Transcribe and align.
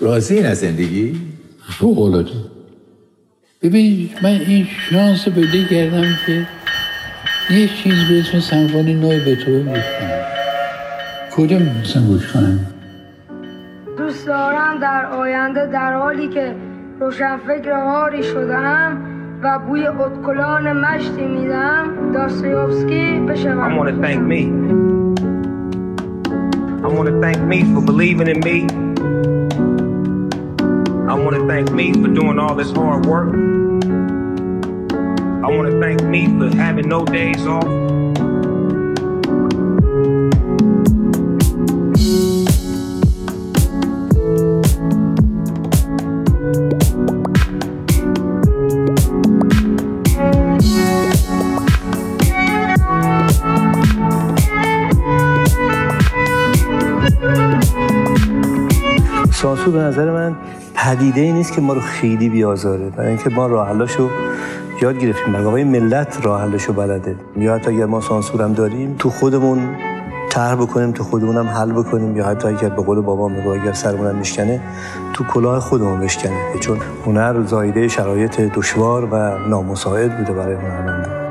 راضی 0.00 0.38
از 0.38 0.58
زندگی؟ 0.58 1.20
فوق 1.78 1.98
العاده 2.02 2.30
ببین 3.62 4.10
من 4.22 4.30
این 4.30 4.66
شانس 4.90 5.28
پیدا 5.28 5.68
کردم 5.70 6.04
که 6.26 6.46
یه 7.50 7.68
چیز 7.68 7.94
به 8.08 8.20
اسم 8.20 8.40
سمفونی 8.40 8.94
نوع 8.94 9.18
به 9.24 9.36
تو 9.36 9.50
گوش 9.50 9.84
کنم 10.00 10.22
کجا 11.36 11.58
می‌تونستم 11.58 12.06
گوش 12.06 12.32
کنم 12.32 12.60
دوست 13.98 14.26
دارم 14.26 14.78
در 14.80 15.06
آینده 15.06 15.66
در 15.66 15.94
حالی 15.94 16.28
که 16.28 16.54
روشنفکر 17.00 17.72
هاری 17.72 18.22
شدم 18.22 19.02
و 19.42 19.58
بوی 19.58 19.86
اتکلان 19.86 20.72
مشتی 20.72 21.26
میدم 21.26 22.12
داستایوفسکی 22.14 23.20
بشوم 23.28 23.70
I 23.70 23.78
want 23.78 23.88
to 23.88 24.02
thank 24.02 24.22
me. 24.22 24.42
I 26.84 26.88
want 26.88 27.08
to 27.08 27.20
thank 27.20 27.40
me 27.52 27.58
for 27.74 27.82
believing 27.92 28.28
in 28.28 28.40
me. 28.40 28.85
I 31.16 31.18
want 31.18 31.34
to 31.34 31.46
thank 31.46 31.72
me 31.72 31.94
for 31.94 32.08
doing 32.08 32.38
all 32.38 32.54
this 32.54 32.70
hard 32.72 33.06
work. 33.06 33.32
I 33.32 33.36
want 35.48 35.70
to 35.70 35.80
thank 35.80 36.02
me 36.02 36.26
for 36.26 36.54
having 36.54 36.90
no 36.90 37.06
days 37.06 37.46
off. 37.46 38.05
پدیده 60.86 61.20
ای 61.20 61.32
نیست 61.32 61.52
که 61.52 61.60
ما 61.60 61.72
رو 61.72 61.80
خیلی 61.80 62.28
بیازاره. 62.28 62.90
برای 62.90 63.08
اینکه 63.08 63.30
ما 63.30 63.46
راه 63.46 63.68
حلاشو 63.68 64.10
یاد 64.82 64.98
گرفتیم. 64.98 65.32
بقیه 65.32 65.64
ملت 65.64 66.18
راه 66.22 66.42
حلشو 66.42 66.72
بلده. 66.72 67.16
یا 67.36 67.54
حتی 67.54 67.70
اگر 67.70 67.86
ما 67.86 68.00
سانسور 68.00 68.42
هم 68.42 68.52
داریم 68.52 68.94
تو 68.98 69.10
خودمون 69.10 69.76
طرح 70.30 70.54
بکنیم 70.54 70.92
تو 70.92 71.04
خودمون 71.04 71.36
هم 71.36 71.46
حل 71.46 71.72
بکنیم. 71.72 72.16
یا 72.16 72.24
حتی 72.26 72.48
اگر 72.48 72.68
به 72.68 72.82
قول 72.82 73.00
بابا 73.00 73.28
میگه 73.28 73.48
اگر 73.48 73.72
سرمون 73.72 74.06
هم 74.06 74.16
میشکنه 74.16 74.60
تو 75.12 75.24
کلاه 75.24 75.60
خودمون 75.60 76.00
بشکنه. 76.00 76.58
چون 76.60 76.78
هنر 77.06 77.42
زایده 77.42 77.88
شرایط 77.88 78.40
دشوار 78.40 79.04
و 79.04 79.38
نامساعد 79.48 80.18
بوده 80.18 80.32
برای 80.32 80.54
هنرمندان. 80.54 81.25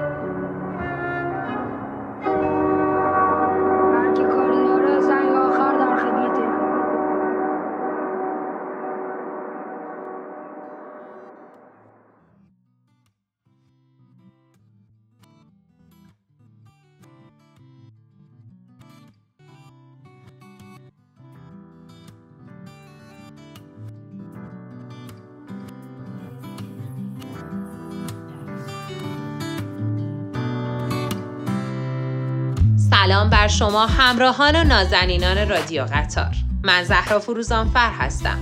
شما 33.76 33.86
همراهان 33.86 34.56
و 34.56 34.64
نازنینان 34.64 35.50
رادیو 35.50 35.86
قطار 35.86 36.36
من 36.64 36.84
زهرا 36.84 37.20
فروزانفر 37.20 37.92
هستم 37.92 38.40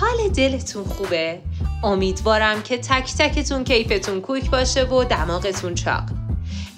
حال 0.00 0.28
دلتون 0.28 0.84
خوبه؟ 0.84 1.40
امیدوارم 1.82 2.62
که 2.62 2.78
تک 2.78 3.14
تکتون 3.18 3.64
کیفتون 3.64 4.20
کوک 4.20 4.50
باشه 4.50 4.84
و 4.84 5.04
دماغتون 5.04 5.74
چاق 5.74 6.02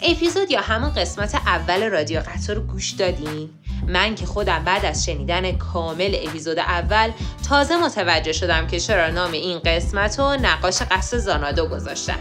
اپیزود 0.03 0.51
یا 0.51 0.61
همون 0.61 0.91
قسمت 0.91 1.35
اول 1.35 1.91
رادیو 1.91 2.21
قطار 2.21 2.57
رو 2.57 2.63
گوش 2.63 2.91
دادین؟ 2.91 3.51
من 3.89 4.15
که 4.15 4.27
خودم 4.27 4.65
بعد 4.65 4.85
از 4.85 5.05
شنیدن 5.05 5.53
کامل 5.53 6.17
اپیزود 6.23 6.59
اول 6.59 7.11
تازه 7.49 7.77
متوجه 7.77 8.33
شدم 8.33 8.67
که 8.67 8.81
چرا 8.81 9.11
نام 9.11 9.33
این 9.33 9.59
قسمت 9.59 10.19
رو 10.19 10.37
نقاش 10.43 10.83
قصر 10.83 11.19
زانادو 11.19 11.69
گذاشتن 11.69 12.19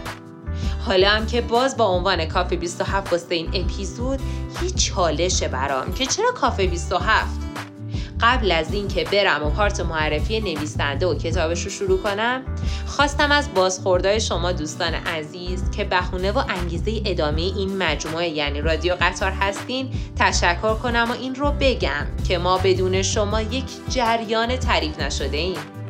حالا 0.86 1.10
هم 1.10 1.26
که 1.26 1.40
باز 1.40 1.76
با 1.76 1.84
عنوان 1.84 2.24
کافه 2.24 2.56
27 2.56 3.12
واسه 3.12 3.34
این 3.34 3.48
اپیزود 3.54 4.20
یه 4.62 4.70
چالشه 4.70 5.48
برام 5.48 5.94
که 5.94 6.06
چرا 6.06 6.32
کافه 6.32 6.66
27 6.66 7.44
قبل 8.20 8.52
از 8.52 8.72
اینکه 8.72 9.04
برم 9.04 9.42
و 9.42 9.50
پارت 9.50 9.80
معرفی 9.80 10.40
نویسنده 10.40 11.06
و 11.06 11.14
کتابش 11.14 11.64
رو 11.64 11.70
شروع 11.70 11.98
کنم 11.98 12.42
خواستم 12.86 13.32
از 13.32 13.54
بازخوردهای 13.54 14.20
شما 14.20 14.52
دوستان 14.52 14.94
عزیز 14.94 15.70
که 15.70 15.84
بهونه 15.84 16.32
و 16.32 16.42
انگیزه 16.48 17.02
ادامه 17.04 17.40
این 17.40 17.76
مجموعه 17.76 18.28
یعنی 18.28 18.60
رادیو 18.60 18.96
قطار 19.00 19.30
هستین 19.30 19.90
تشکر 20.18 20.74
کنم 20.74 21.06
و 21.10 21.12
این 21.12 21.34
رو 21.34 21.52
بگم 21.60 22.06
که 22.28 22.38
ما 22.38 22.58
بدون 22.58 23.02
شما 23.02 23.40
یک 23.40 23.64
جریان 23.88 24.56
تعریف 24.56 25.00
نشده 25.00 25.36
ایم. 25.36 25.83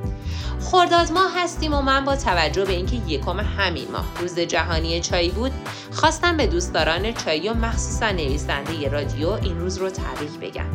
خرداد 0.64 1.12
ماه 1.12 1.30
هستیم 1.36 1.75
و 1.75 1.80
من 1.80 2.04
با 2.04 2.16
توجه 2.16 2.64
به 2.64 2.72
اینکه 2.72 2.97
یکم 2.97 3.41
همین 3.41 3.91
ماه 3.92 4.06
روز 4.20 4.38
جهانی 4.38 5.00
چای 5.00 5.30
بود 5.30 5.52
خواستم 5.92 6.36
به 6.36 6.47
دوستداران 6.47 7.12
چای 7.12 7.48
و 7.48 7.54
مخصوصا 7.54 8.10
نویسنده 8.10 8.88
رادیو 8.88 9.28
این 9.28 9.60
روز 9.60 9.78
رو 9.78 9.91
تبریک 9.91 10.30
بگم. 10.30 10.66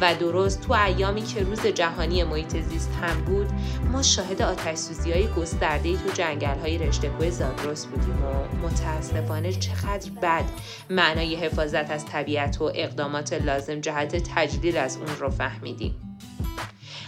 و 0.00 0.14
درست 0.14 0.60
تو 0.60 0.72
ایامی 0.72 1.22
که 1.22 1.44
روز 1.44 1.66
جهانی 1.66 2.24
محیط 2.24 2.56
زیست 2.60 2.90
هم 3.02 3.24
بود 3.24 3.46
ما 3.92 4.02
شاهد 4.02 4.42
آتش 4.42 4.76
سوزی 4.78 5.12
های 5.12 5.28
گسترده 5.28 5.96
تو 5.96 6.12
جنگل 6.14 6.58
های 6.58 6.78
رشته 6.78 7.08
کوه 7.08 7.30
زاگرس 7.30 7.86
بودیم 7.86 8.24
و 8.24 8.66
متاسفانه 8.66 9.52
چقدر 9.52 10.10
بد 10.22 10.44
معنای 10.90 11.34
حفاظت 11.34 11.90
از 11.90 12.06
طبیعت 12.06 12.60
و 12.60 12.72
اقدامات 12.74 13.32
لازم 13.32 13.80
جهت 13.80 14.16
تجلیل 14.34 14.76
از 14.76 14.96
اون 14.96 15.16
رو 15.20 15.30
فهمیدیم. 15.30 16.05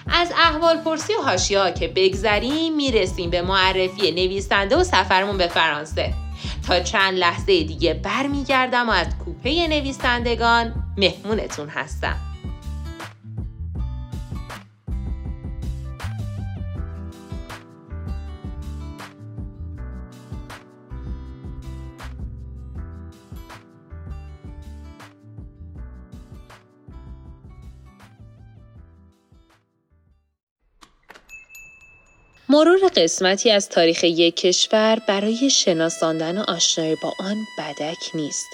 از 0.07 0.33
احوال 0.37 0.77
پرسی 0.77 1.13
و 1.15 1.23
هاشیا 1.23 1.71
که 1.71 1.89
بگذریم 1.89 2.77
می‌رسیم 2.77 3.31
به 3.31 3.43
معرفی 3.43 4.11
نویسنده 4.11 4.77
و 4.77 4.85
سفرمون 4.85 5.39
به 5.39 5.47
فرانسه. 5.47 6.15
تا 6.67 6.81
چند 6.81 7.19
لحظه 7.19 7.63
دیگه 7.65 7.95
برمیگردم 7.95 8.89
و 8.89 8.93
از 8.93 9.07
کوپه 9.25 9.67
نویسندگان 9.69 10.75
مهمونتون 10.97 11.69
هستم. 11.69 12.28
مرور 32.51 32.79
قسمتی 32.97 33.51
از 33.51 33.69
تاریخ 33.69 34.05
یک 34.05 34.37
کشور 34.37 34.99
برای 35.09 35.51
شناساندن 35.51 36.39
و 36.39 36.45
آشنایی 36.49 36.97
با 37.03 37.13
آن 37.19 37.37
بدک 37.59 38.11
نیست. 38.15 38.49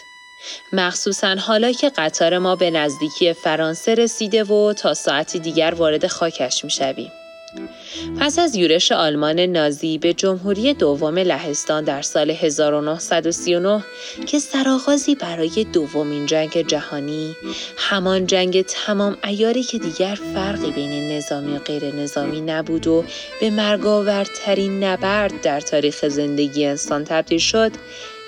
مخصوصا 0.73 1.35
حالا 1.35 1.73
که 1.73 1.89
قطار 1.89 2.39
ما 2.39 2.57
به 2.57 2.71
نزدیکی 2.71 3.33
فرانسه 3.33 3.95
رسیده 3.95 4.45
و 4.45 4.73
تا 4.73 4.95
ساعتی 4.95 5.39
دیگر 5.39 5.75
وارد 5.75 6.07
خاکش 6.07 6.65
می‌شویم. 6.65 7.13
پس 8.21 8.39
از 8.39 8.57
یورش 8.57 8.93
آلمان 8.93 9.41
نازی 9.41 9.99
به 9.99 10.13
جمهوری 10.13 10.75
دوم 10.75 11.19
لهستان 11.19 11.85
در 11.85 12.03
سال 12.03 12.31
1939 12.31 13.85
که 14.27 14.39
سرآغازی 14.39 15.15
برای 15.15 15.67
دومین 15.73 16.27
جنگ 16.27 16.67
جهانی 16.67 17.37
همان 17.77 18.27
جنگ 18.27 18.63
تمام 18.63 19.17
ایاری 19.25 19.63
که 19.63 19.79
دیگر 19.79 20.19
فرقی 20.35 20.71
بین 20.71 21.13
نظامی 21.13 21.57
و 21.57 21.59
غیر 21.59 21.95
نظامی 21.95 22.41
نبود 22.41 22.87
و 22.87 23.05
به 23.41 23.51
مرگاورترین 23.51 24.85
نبرد 24.85 25.41
در 25.41 25.61
تاریخ 25.61 26.09
زندگی 26.09 26.67
انسان 26.67 27.05
تبدیل 27.05 27.39
شد 27.39 27.73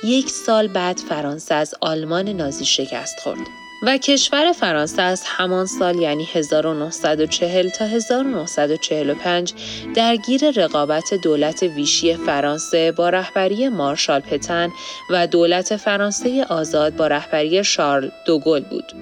یک 0.04 0.30
سال 0.30 0.68
بعد 0.68 0.98
فرانسه 1.08 1.54
از 1.54 1.74
آلمان 1.80 2.28
نازی 2.28 2.64
شکست 2.64 3.20
خورد. 3.20 3.65
و 3.82 3.98
کشور 3.98 4.52
فرانسه 4.52 5.02
از 5.02 5.22
همان 5.26 5.66
سال 5.66 5.98
یعنی 5.98 6.28
1940 6.32 7.68
تا 7.68 7.84
1945 7.84 9.54
درگیر 9.94 10.50
رقابت 10.50 11.14
دولت 11.14 11.62
ویشی 11.62 12.14
فرانسه 12.14 12.92
با 12.92 13.08
رهبری 13.08 13.68
مارشال 13.68 14.20
پتن 14.20 14.72
و 15.10 15.26
دولت 15.26 15.76
فرانسه 15.76 16.44
آزاد 16.48 16.96
با 16.96 17.06
رهبری 17.06 17.64
شارل 17.64 18.08
دوگل 18.26 18.60
بود. 18.60 18.92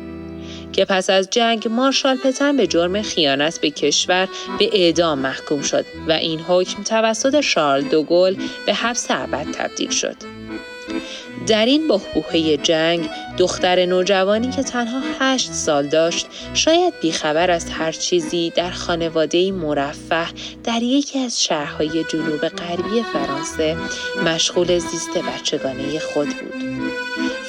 که 0.73 0.85
پس 0.85 1.11
از 1.11 1.31
جنگ 1.31 1.69
مارشال 1.69 2.17
پتن 2.17 2.57
به 2.57 2.67
جرم 2.67 3.03
خیانت 3.03 3.61
به 3.61 3.71
کشور 3.71 4.29
به 4.59 4.71
اعدام 4.73 5.19
محکوم 5.19 5.63
شد 5.63 5.85
و 6.09 6.13
این 6.13 6.41
حکم 6.41 6.83
توسط 6.83 7.41
شارل 7.41 7.83
دوگل 7.83 8.37
به 8.67 8.75
حبس 8.75 9.07
ابد 9.11 9.47
تبدیل 9.53 9.91
شد. 9.91 10.44
در 11.47 11.67
این 11.67 11.89
بحبوحه 11.89 12.57
جنگ 12.57 13.11
دختر 13.39 13.87
نوجوانی 13.87 14.51
که 14.51 14.63
تنها 14.63 15.01
هشت 15.21 15.53
سال 15.53 15.87
داشت 15.87 16.27
شاید 16.55 16.95
بیخبر 17.01 17.51
از 17.51 17.71
هر 17.71 17.93
چیزی 17.93 18.51
در 18.51 18.71
خانواده 18.71 19.53
مرفه 19.53 20.27
در 20.65 20.83
یکی 20.83 21.19
از 21.19 21.43
شهرهای 21.43 22.05
جنوب 22.05 22.49
غربی 22.49 23.03
فرانسه 23.13 23.77
مشغول 24.25 24.79
زیست 24.79 25.19
بچگانه 25.19 25.99
خود 25.99 26.29
بود. 26.29 26.65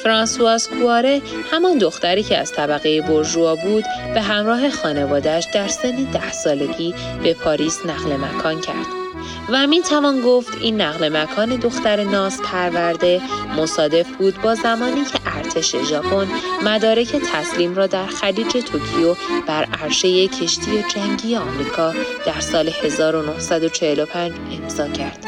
فرانسواز 0.02 0.68
کواره 0.68 1.22
همان 1.50 1.78
دختری 1.78 2.22
که 2.22 2.38
از 2.38 2.52
طبقه 2.52 3.00
برژوا 3.00 3.54
بود 3.54 3.84
به 4.14 4.20
همراه 4.20 4.70
خانوادهش 4.70 5.46
در 5.54 5.68
سن 5.68 5.96
ده 6.12 6.32
سالگی 6.32 6.94
به 7.22 7.34
پاریس 7.34 7.86
نقل 7.86 8.16
مکان 8.16 8.60
کرد. 8.60 9.05
و 9.48 9.66
می 9.66 9.82
توان 9.82 10.20
گفت 10.20 10.58
این 10.60 10.80
نقل 10.80 11.16
مکان 11.16 11.56
دختر 11.56 12.04
ناز 12.04 12.42
پرورده 12.42 13.20
مصادف 13.56 14.16
بود 14.16 14.42
با 14.42 14.54
زمانی 14.54 15.04
که 15.04 15.18
ارتش 15.36 15.76
ژاپن 15.76 16.28
مدارک 16.64 17.16
تسلیم 17.16 17.74
را 17.74 17.86
در 17.86 18.06
خلیج 18.06 18.52
توکیو 18.52 19.16
بر 19.46 19.68
عرشه 19.82 20.28
کشتی 20.28 20.84
جنگی 20.94 21.36
آمریکا 21.36 21.92
در 22.26 22.40
سال 22.40 22.70
1945 22.82 24.32
امضا 24.62 24.88
کرد 24.88 25.26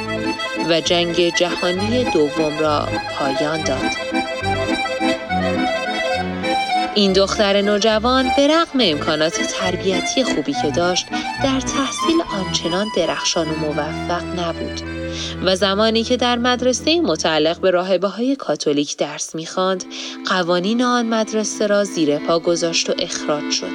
و 0.70 0.80
جنگ 0.80 1.34
جهانی 1.34 2.04
دوم 2.04 2.58
را 2.58 2.88
پایان 3.18 3.62
داد. 3.62 3.96
این 6.98 7.12
دختر 7.12 7.60
نوجوان 7.60 8.30
به 8.36 8.46
رغم 8.46 8.78
امکانات 8.80 9.42
تربیتی 9.42 10.24
خوبی 10.24 10.52
که 10.62 10.70
داشت 10.70 11.06
در 11.44 11.60
تحصیل 11.60 12.22
آنچنان 12.32 12.86
درخشان 12.96 13.46
و 13.48 13.54
موفق 13.54 14.22
نبود 14.38 14.80
و 15.44 15.56
زمانی 15.56 16.02
که 16.02 16.16
در 16.16 16.38
مدرسه 16.38 17.00
متعلق 17.00 17.60
به 17.60 17.70
راهبه 17.70 18.08
های 18.08 18.36
کاتولیک 18.36 18.96
درس 18.96 19.34
می‌خواند 19.34 19.84
قوانین 20.26 20.82
آن 20.82 21.06
مدرسه 21.06 21.66
را 21.66 21.84
زیر 21.84 22.18
پا 22.18 22.38
گذاشت 22.38 22.90
و 22.90 22.94
اخراج 22.98 23.50
شد 23.50 23.72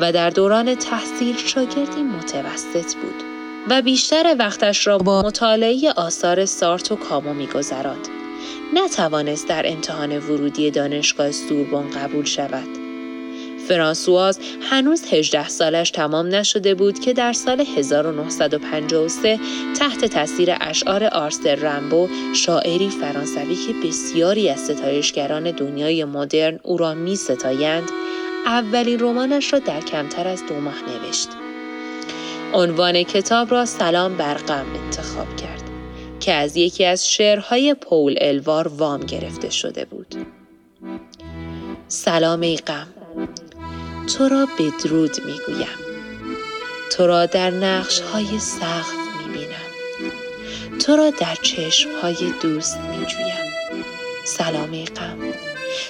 و 0.00 0.12
در 0.12 0.30
دوران 0.30 0.74
تحصیل 0.74 1.36
شاگردی 1.36 2.02
متوسط 2.02 2.94
بود 2.94 3.24
و 3.70 3.82
بیشتر 3.82 4.36
وقتش 4.38 4.86
را 4.86 4.98
با 4.98 5.22
مطالعه 5.22 5.92
آثار 5.96 6.44
سارت 6.44 6.92
و 6.92 6.96
کامو 6.96 7.34
میگذراند. 7.34 8.25
نتوانست 8.84 9.48
در 9.48 9.64
امتحان 9.66 10.18
ورودی 10.18 10.70
دانشگاه 10.70 11.30
سوربن 11.30 11.90
قبول 11.90 12.24
شود. 12.24 12.68
فرانسواز 13.68 14.40
هنوز 14.70 15.02
18 15.12 15.48
سالش 15.48 15.90
تمام 15.90 16.34
نشده 16.34 16.74
بود 16.74 16.98
که 16.98 17.12
در 17.12 17.32
سال 17.32 17.60
1953 17.60 19.38
تحت 19.78 20.04
تاثیر 20.04 20.56
اشعار 20.60 21.04
آرسل 21.04 21.60
رمبو 21.60 22.08
شاعری 22.34 22.88
فرانسوی 22.88 23.54
که 23.54 23.88
بسیاری 23.88 24.48
از 24.50 24.60
ستایشگران 24.60 25.50
دنیای 25.50 26.04
مدرن 26.04 26.58
او 26.62 26.76
را 26.76 26.94
می 26.94 27.16
ستایند 27.16 27.90
اولین 28.46 29.00
رمانش 29.00 29.52
را 29.52 29.58
در 29.58 29.80
کمتر 29.80 30.28
از 30.28 30.46
دو 30.46 30.54
ماه 30.54 30.82
نوشت. 30.82 31.28
عنوان 32.54 33.02
کتاب 33.02 33.50
را 33.50 33.64
سلام 33.64 34.16
بر 34.16 34.34
غم 34.34 34.66
انتخاب. 34.84 35.35
که 36.26 36.34
از 36.34 36.56
یکی 36.56 36.84
از 36.84 37.10
شعرهای 37.10 37.74
پول 37.74 38.14
الوار 38.20 38.68
وام 38.68 39.00
گرفته 39.00 39.50
شده 39.50 39.84
بود. 39.84 40.14
سلام 41.88 42.40
ای 42.40 42.56
غم 42.56 42.86
تو 44.16 44.28
را 44.28 44.48
بدرود 44.58 45.16
می‌گویم. 45.24 45.78
تو 46.92 47.06
را 47.06 47.26
در 47.26 47.50
نقش 47.50 48.00
های 48.00 48.38
سقف 48.38 48.90
می‌بینم. 49.18 50.78
تو 50.78 50.96
را 50.96 51.10
در 51.10 51.34
چشم 51.42 51.90
های 52.02 52.32
دوست 52.42 52.78
میجویم. 52.78 53.52
سلام 54.24 54.72
ای 54.72 54.84
غم 54.84 55.18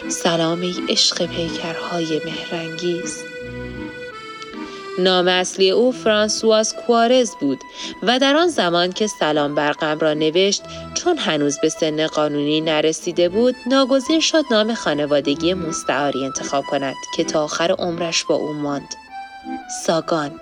سلام 0.09 0.61
ای 0.61 0.75
عشق 0.89 1.27
پیکرهای 1.27 2.21
مهرنگیز 2.25 3.25
نام 4.99 5.29
اصلی 5.29 5.71
او 5.71 5.93
فرانسواز 5.93 6.75
کوارز 6.75 7.31
بود 7.41 7.59
و 8.03 8.19
در 8.19 8.37
آن 8.37 8.49
زمان 8.49 8.93
که 8.93 9.07
سلام 9.07 9.55
برقم 9.55 9.99
را 9.99 10.15
نوشت 10.15 10.63
چون 10.95 11.19
هنوز 11.19 11.59
به 11.59 11.69
سن 11.69 12.07
قانونی 12.07 12.61
نرسیده 12.61 13.29
بود 13.29 13.55
ناگزیر 13.67 14.21
شد 14.21 14.45
نام 14.51 14.75
خانوادگی 14.75 15.55
مستعاری 15.55 16.25
انتخاب 16.25 16.65
کند 16.65 16.95
که 17.17 17.25
تا 17.25 17.45
آخر 17.45 17.73
عمرش 17.73 18.25
با 18.25 18.35
او 18.35 18.53
ماند. 18.53 18.95
ساگان. 19.85 20.41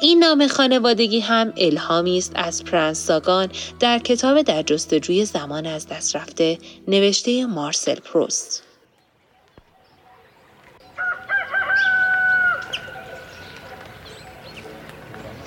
این 0.00 0.18
نام 0.18 0.46
خانوادگی 0.46 1.20
هم 1.20 1.52
الهامی 1.56 2.18
است 2.18 2.32
از 2.34 2.64
پرنس 2.64 3.06
ساگان 3.06 3.48
در 3.80 3.98
کتاب 3.98 4.42
در 4.42 4.62
جستجوی 4.62 5.24
زمان 5.24 5.66
از 5.66 5.88
دست 5.88 6.16
رفته 6.16 6.58
نوشته 6.88 7.46
مارسل 7.46 7.94
پروست. 7.94 8.63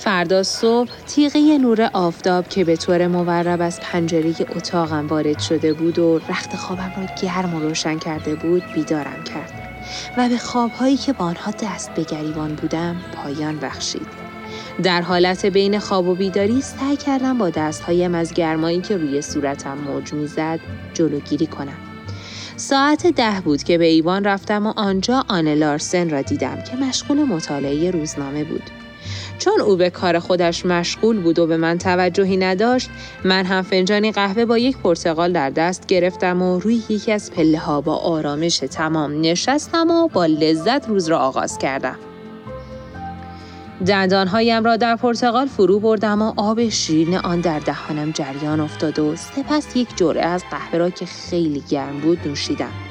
فردا 0.08 0.44
صبح 0.44 0.92
تیغه 1.08 1.58
نور 1.58 1.90
آفتاب 1.94 2.48
که 2.48 2.64
به 2.64 2.76
طور 2.76 3.08
مورب 3.08 3.62
از 3.62 3.80
پنجره 3.80 4.34
اتاقم 4.56 5.08
وارد 5.08 5.40
شده 5.40 5.74
بود 5.74 6.00
و 6.00 6.18
رخت 6.30 6.56
خوابم 6.56 6.92
را 6.98 7.06
گرم 7.22 7.56
و 7.56 7.60
روشن 7.60 8.00
کرده 8.00 8.36
بود 8.36 8.64
بیدارم 8.74 9.24
کرد 9.24 9.52
و 10.18 10.30
به 10.30 10.38
خوابهایی 10.38 10.98
که 10.98 11.14
با 11.14 11.26
آنها 11.26 11.52
دست 11.52 11.94
به 11.94 12.04
گریبان 12.04 12.56
بودم 12.56 12.96
پایان 13.14 13.60
بخشید. 13.60 14.08
در 14.84 15.02
حالت 15.02 15.46
بین 15.46 15.80
خواب 15.80 16.08
و 16.08 16.16
بیداری 16.16 16.62
سعی 16.62 16.98
کردم 16.98 17.38
با 17.38 17.50
دستهایم 17.50 18.16
از 18.16 18.34
گرمایی 18.34 18.82
که 18.82 18.98
روی 18.98 19.22
صورتم 19.22 19.78
موج 19.78 20.14
می‌زد 20.14 20.60
جلوگیری 20.94 21.48
کنم. 21.48 21.78
ساعت 22.56 23.08
ده 23.08 23.42
بود 23.44 23.64
که 23.64 23.78
به 23.78 23.86
ایوان 23.86 24.24
رفتم 24.24 24.68
و 24.68 24.74
آنجا 24.76 25.24
آن 25.28 25.48
لارسن 25.48 26.10
را 26.10 26.22
دیدم 26.22 26.62
که 26.62 26.76
مشغول 26.78 27.24
مطالعه 27.24 27.92
روزنامه 27.92 28.44
بود. 28.44 28.77
چون 29.38 29.62
او 29.62 29.76
به 29.76 29.90
کار 29.90 30.20
خودش 30.20 30.66
مشغول 30.66 31.20
بود 31.20 31.40
و 31.40 31.48
به 31.48 31.58
من 31.58 31.78
توجهی 31.78 32.38
نداشت 32.38 32.90
من 33.24 33.46
هم 33.46 33.62
فنجانی 33.62 34.12
قهوه 34.12 34.46
با 34.46 34.58
یک 34.58 34.78
پرتقال 34.78 35.32
در 35.34 35.50
دست 35.50 35.88
گرفتم 35.88 36.42
و 36.42 36.60
روی 36.60 36.82
یکی 36.90 37.12
از 37.12 37.32
پله 37.32 37.58
ها 37.58 37.82
با 37.82 37.96
آرامش 37.96 38.58
تمام 38.58 39.22
نشستم 39.22 39.92
و 39.92 40.08
با 40.08 40.26
لذت 40.26 40.88
روز 40.90 41.08
را 41.08 41.20
آغاز 41.20 41.58
کردم. 41.58 41.96
دندانهایم 43.86 44.64
را 44.64 44.78
در 44.78 44.96
پرتقال 44.96 45.48
فرو 45.48 45.80
بردم 45.80 46.22
و 46.22 46.34
آب 46.38 46.70
شیرین 46.70 47.18
آن 47.18 47.42
در 47.42 47.60
دهانم 47.60 48.12
جریان 48.12 48.60
افتاد 48.60 49.00
و 49.00 49.16
سپس 49.16 49.76
یک 49.76 49.88
جرعه 49.96 50.26
از 50.26 50.44
قهوه 50.52 50.78
را 50.78 50.90
که 50.90 51.06
خیلی 51.06 51.64
گرم 51.70 52.00
بود 52.00 52.20
نوشیدم. 52.26 52.87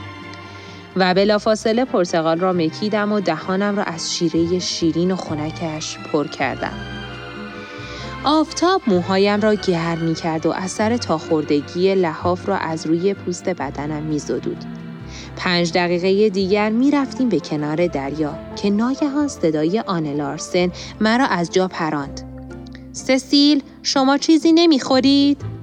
و 0.96 1.14
بلافاصله 1.14 1.84
پرتقال 1.84 2.38
را 2.38 2.52
مکیدم 2.52 3.12
و 3.12 3.20
دهانم 3.20 3.76
را 3.76 3.82
از 3.82 4.14
شیره 4.14 4.58
شیرین 4.58 5.10
و 5.10 5.16
خنکش 5.16 5.98
پر 5.98 6.26
کردم. 6.26 6.72
آفتاب 8.24 8.82
موهایم 8.86 9.40
را 9.40 9.54
گرم 9.54 9.98
می 9.98 10.14
کرد 10.14 10.46
و 10.46 10.50
اثر 10.50 10.96
تاخوردگی 10.96 11.94
لحاف 11.94 12.48
را 12.48 12.56
از 12.56 12.86
روی 12.86 13.14
پوست 13.14 13.48
بدنم 13.48 14.02
می 14.02 14.18
زدود. 14.18 14.64
پنج 15.36 15.72
دقیقه 15.72 16.28
دیگر 16.28 16.70
می 16.70 16.90
رفتیم 16.90 17.28
به 17.28 17.40
کنار 17.40 17.86
دریا 17.86 18.38
که 18.56 18.70
ناگهان 18.70 19.28
صدای 19.28 19.80
آن 19.80 20.06
لارسن 20.06 20.70
مرا 21.00 21.26
از 21.26 21.50
جا 21.50 21.68
پراند. 21.68 22.20
سسیل 22.92 23.62
شما 23.82 24.18
چیزی 24.18 24.52
نمی 24.52 24.80
خورید؟ 24.80 25.55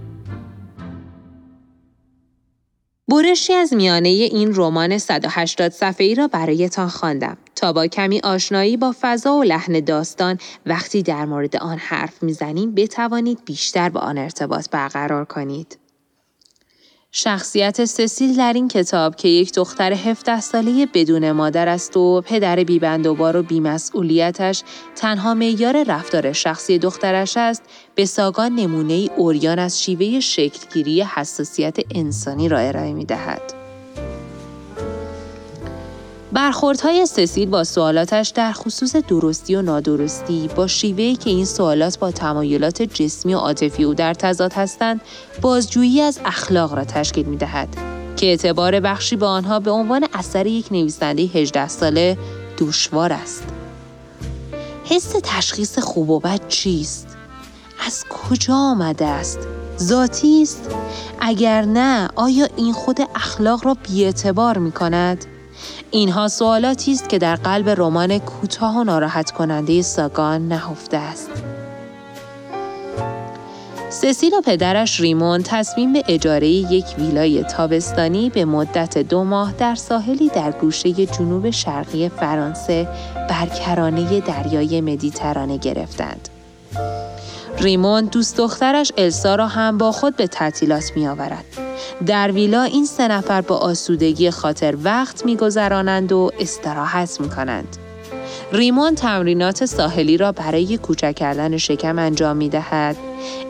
برشی 3.14 3.54
از 3.54 3.74
میانه 3.74 4.10
این 4.10 4.56
رمان 4.56 4.98
180 4.98 5.72
صفحه‌ای 5.72 6.16
را 6.16 6.28
برایتان 6.28 6.88
خواندم 6.88 7.38
تا 7.56 7.74
با 7.74 7.88
کمی 7.88 8.20
آشنایی 8.24 8.78
با 8.78 8.96
فضا 9.02 9.36
و 9.36 9.44
لحن 9.44 9.80
داستان 9.80 10.38
وقتی 10.66 11.04
در 11.04 11.26
مورد 11.26 11.56
آن 11.56 11.78
حرف 11.78 12.24
می‌زنیم 12.24 12.76
بتوانید 12.76 13.46
بیشتر 13.46 13.90
با 13.90 14.00
آن 14.00 14.18
ارتباط 14.18 14.70
برقرار 14.70 15.26
کنید. 15.26 15.83
شخصیت 17.16 17.86
سسیل 17.86 18.38
در 18.38 18.54
این 18.54 18.68
کتاب 18.68 19.16
که 19.16 19.28
یک 19.28 19.54
دختر 19.54 19.94
17 19.94 20.42
ساله 20.42 20.88
بدون 20.94 21.32
مادر 21.32 21.68
است 21.68 21.98
و 21.98 22.22
پدر 22.22 22.64
بیبندوبار 22.64 23.38
و 23.38 23.44
بیمسئولیتش 23.44 24.64
تنها 24.96 25.34
معیار 25.34 25.84
رفتار 25.84 26.34
شخصی 26.34 26.80
دخترش 26.80 27.38
است 27.38 27.64
به 27.96 28.06
ساگان 28.06 28.56
نمونه 28.56 28.94
ای 28.94 29.10
اوریان 29.18 29.60
از 29.60 29.84
شیوه 29.84 30.20
شکلگیری 30.20 31.02
حساسیت 31.02 31.78
انسانی 31.92 32.50
را 32.50 32.58
ارائه 32.58 32.94
می 32.94 33.06
دهد. 33.06 33.63
برخوردهای 36.34 37.06
سسیل 37.06 37.50
با 37.50 37.64
سوالاتش 37.64 38.30
در 38.30 38.52
خصوص 38.52 38.96
درستی 38.96 39.56
و 39.56 39.62
نادرستی 39.62 40.50
با 40.56 40.68
شیوهی 40.68 41.16
که 41.16 41.30
این 41.30 41.46
سوالات 41.46 42.00
با 42.00 42.12
تمایلات 42.12 42.82
جسمی 42.82 43.34
و 43.34 43.38
عاطفی 43.38 43.84
او 43.84 43.94
در 43.94 44.14
تضاد 44.14 44.54
هستند 44.54 45.02
بازجویی 45.42 46.02
از 46.02 46.20
اخلاق 46.26 46.74
را 46.74 46.84
تشکیل 46.84 47.26
می 47.26 47.38
دهد 47.38 47.68
که 48.18 48.26
اعتبار 48.26 48.80
بخشی 48.80 49.16
به 49.16 49.26
آنها 49.26 49.60
به 49.60 49.72
عنوان 49.72 50.08
اثر 50.14 50.48
یک 50.48 50.72
نویسنده 50.72 51.24
18 51.24 51.68
ساله 51.68 52.18
دشوار 52.58 53.14
است. 53.14 53.44
حس 54.86 55.16
تشخیص 55.24 55.80
خوب 55.80 56.10
و 56.10 56.20
بد 56.20 56.48
چیست؟ 56.48 57.08
از 57.88 58.04
کجا 58.10 58.56
آمده 58.56 59.06
است؟ 59.06 59.40
ذاتی 59.80 60.42
است 60.42 60.70
اگر 61.20 61.66
نه 61.66 62.10
آیا 62.16 62.48
این 62.56 62.74
خود 62.74 62.98
اخلاق 63.16 63.66
را 63.66 63.78
بیاعتبار 63.84 64.58
می 64.58 64.72
کند 64.72 65.26
اینها 65.92 66.28
سوالاتی 66.28 66.92
است 66.92 67.10
که 67.10 67.18
در 67.18 67.36
قلب 67.36 67.70
رمان 67.70 68.20
کوتاه 68.20 68.78
و 68.78 68.84
ناراحت 68.84 69.32
کننده 69.32 69.82
ساگان 69.82 70.48
نهفته 70.48 70.98
است 70.98 71.30
سسیل 73.90 74.34
و 74.34 74.42
پدرش 74.42 75.00
ریمون 75.00 75.44
تصمیم 75.44 75.94
به 75.94 76.04
اجاره 76.08 76.48
یک 76.48 76.86
ویلای 76.98 77.44
تابستانی 77.44 78.30
به 78.30 78.46
مدت 78.46 78.98
دو 78.98 79.24
ماه 79.24 79.52
در 79.52 79.76
ساحلی 79.76 80.30
در 80.30 80.52
گوشه 80.52 80.92
جنوب 81.06 81.50
شرقی 81.50 82.10
فرانسه 82.10 82.88
بر 83.30 83.46
کرانه 83.46 84.20
دریای 84.20 84.82
مدیترانه 84.82 85.58
گرفتند. 85.58 86.30
ریمون 87.60 88.06
دوست 88.06 88.38
دخترش 88.38 88.92
السا 88.98 89.36
را 89.36 89.48
هم 89.48 89.78
با 89.78 89.92
خود 89.92 90.16
به 90.16 90.28
تعطیلات 90.28 90.92
می 90.96 91.08
آورد. 91.08 91.46
در 92.06 92.32
ویلا 92.32 92.64
این 92.64 92.86
سه 92.86 93.08
نفر 93.08 93.42
با 93.42 93.58
آسودگی 93.58 94.32
خاطر 94.32 94.78
وقت 94.84 95.26
میگذرانند 95.26 96.12
و 96.12 96.32
استراحت 96.40 97.22
می 97.22 97.30
کنند. 97.30 97.78
ریمون 98.52 98.96
تمرینات 98.96 99.66
ساحلی 99.66 100.18
را 100.18 100.32
برای 100.32 100.78
کوچک 100.78 101.16
کردن 101.16 101.58
شکم 101.58 102.00
انجام 102.00 102.38
می 102.38 102.50
دهد. 102.50 102.98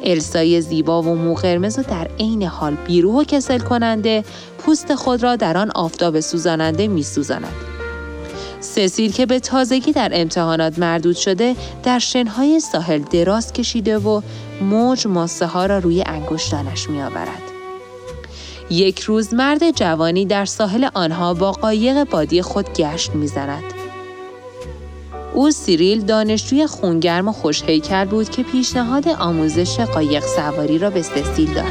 السای 0.03 0.61
زیبا 0.61 1.01
و 1.01 1.15
مو 1.15 1.33
قرمز 1.33 1.79
و 1.79 1.83
در 1.83 2.07
عین 2.19 2.43
حال 2.43 2.75
بیروح 2.87 3.15
و 3.15 3.23
کسل 3.23 3.59
کننده 3.59 4.23
پوست 4.57 4.95
خود 4.95 5.23
را 5.23 5.35
در 5.35 5.57
آن 5.57 5.71
آفتاب 5.75 6.19
سوزاننده 6.19 6.87
می 6.87 7.03
سوزاند. 7.03 7.72
سسیل 8.63 9.11
که 9.11 9.25
به 9.25 9.39
تازگی 9.39 9.91
در 9.91 10.11
امتحانات 10.13 10.79
مردود 10.79 11.15
شده 11.15 11.55
در 11.83 11.99
شنهای 11.99 12.59
ساحل 12.59 12.99
دراز 12.99 13.53
کشیده 13.53 13.97
و 13.97 14.21
موج 14.61 15.07
ماسه 15.07 15.45
ها 15.45 15.65
را 15.65 15.77
روی 15.77 16.03
انگشتانش 16.05 16.89
می 16.89 17.01
آورد. 17.01 17.41
یک 18.69 18.99
روز 18.99 19.33
مرد 19.33 19.71
جوانی 19.71 20.25
در 20.25 20.45
ساحل 20.45 20.87
آنها 20.93 21.33
با 21.33 21.51
قایق 21.51 22.03
بادی 22.03 22.41
خود 22.41 22.73
گشت 22.73 23.15
می‌زند. 23.15 23.63
او 25.33 25.51
سیریل 25.51 26.01
دانشجوی 26.01 26.67
خونگرم 26.67 27.27
و 27.27 27.31
خوشهیکل 27.31 28.05
بود 28.05 28.29
که 28.29 28.43
پیشنهاد 28.43 29.07
آموزش 29.07 29.79
قایق 29.79 30.23
سواری 30.25 30.77
را 30.77 30.89
به 30.89 31.01
سسیل 31.01 31.53
داد. 31.53 31.65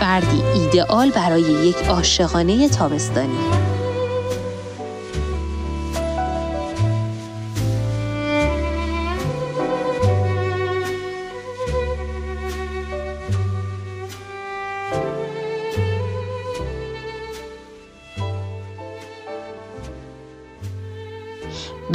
فردی 0.00 0.42
ایدئال 0.54 1.10
برای 1.10 1.42
یک 1.42 1.76
عاشقانه 1.88 2.68
تابستانی. 2.68 3.65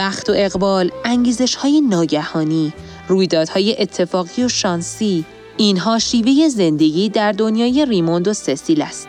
بخت 0.01 0.29
و 0.29 0.33
اقبال، 0.35 0.91
انگیزش 1.05 1.55
های 1.55 1.81
ناگهانی، 1.81 2.73
رویدادهای 3.07 3.81
اتفاقی 3.81 4.43
و 4.43 4.49
شانسی، 4.49 5.25
اینها 5.57 5.99
شیوه 5.99 6.49
زندگی 6.49 7.09
در 7.09 7.31
دنیای 7.31 7.85
ریموند 7.85 8.27
و 8.27 8.33
سسیل 8.33 8.81
است. 8.81 9.07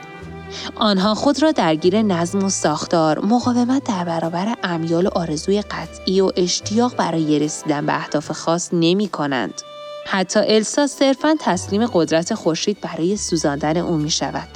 آنها 0.75 1.14
خود 1.14 1.42
را 1.42 1.52
درگیر 1.52 2.02
نظم 2.02 2.44
و 2.44 2.50
ساختار، 2.50 3.25
مقاومت 3.25 3.84
در 3.84 4.04
برابر 4.04 4.56
امیال 4.62 5.06
و 5.06 5.11
آرزوی 5.14 5.62
قطعی 5.62 6.20
و 6.20 6.30
اشتیاق 6.37 6.96
برای 6.96 7.38
رسیدن 7.38 7.87
به 7.87 7.94
اهداف 7.94 8.30
خاص 8.30 8.68
نمی 8.72 9.08
کنند. 9.08 9.62
حتی 10.06 10.40
السا 10.40 10.87
صرفا 10.87 11.37
تسلیم 11.40 11.87
قدرت 11.87 12.34
خورشید 12.34 12.80
برای 12.80 13.16
سوزاندن 13.16 13.76
او 13.76 13.96
می 13.96 14.11
شود. 14.11 14.49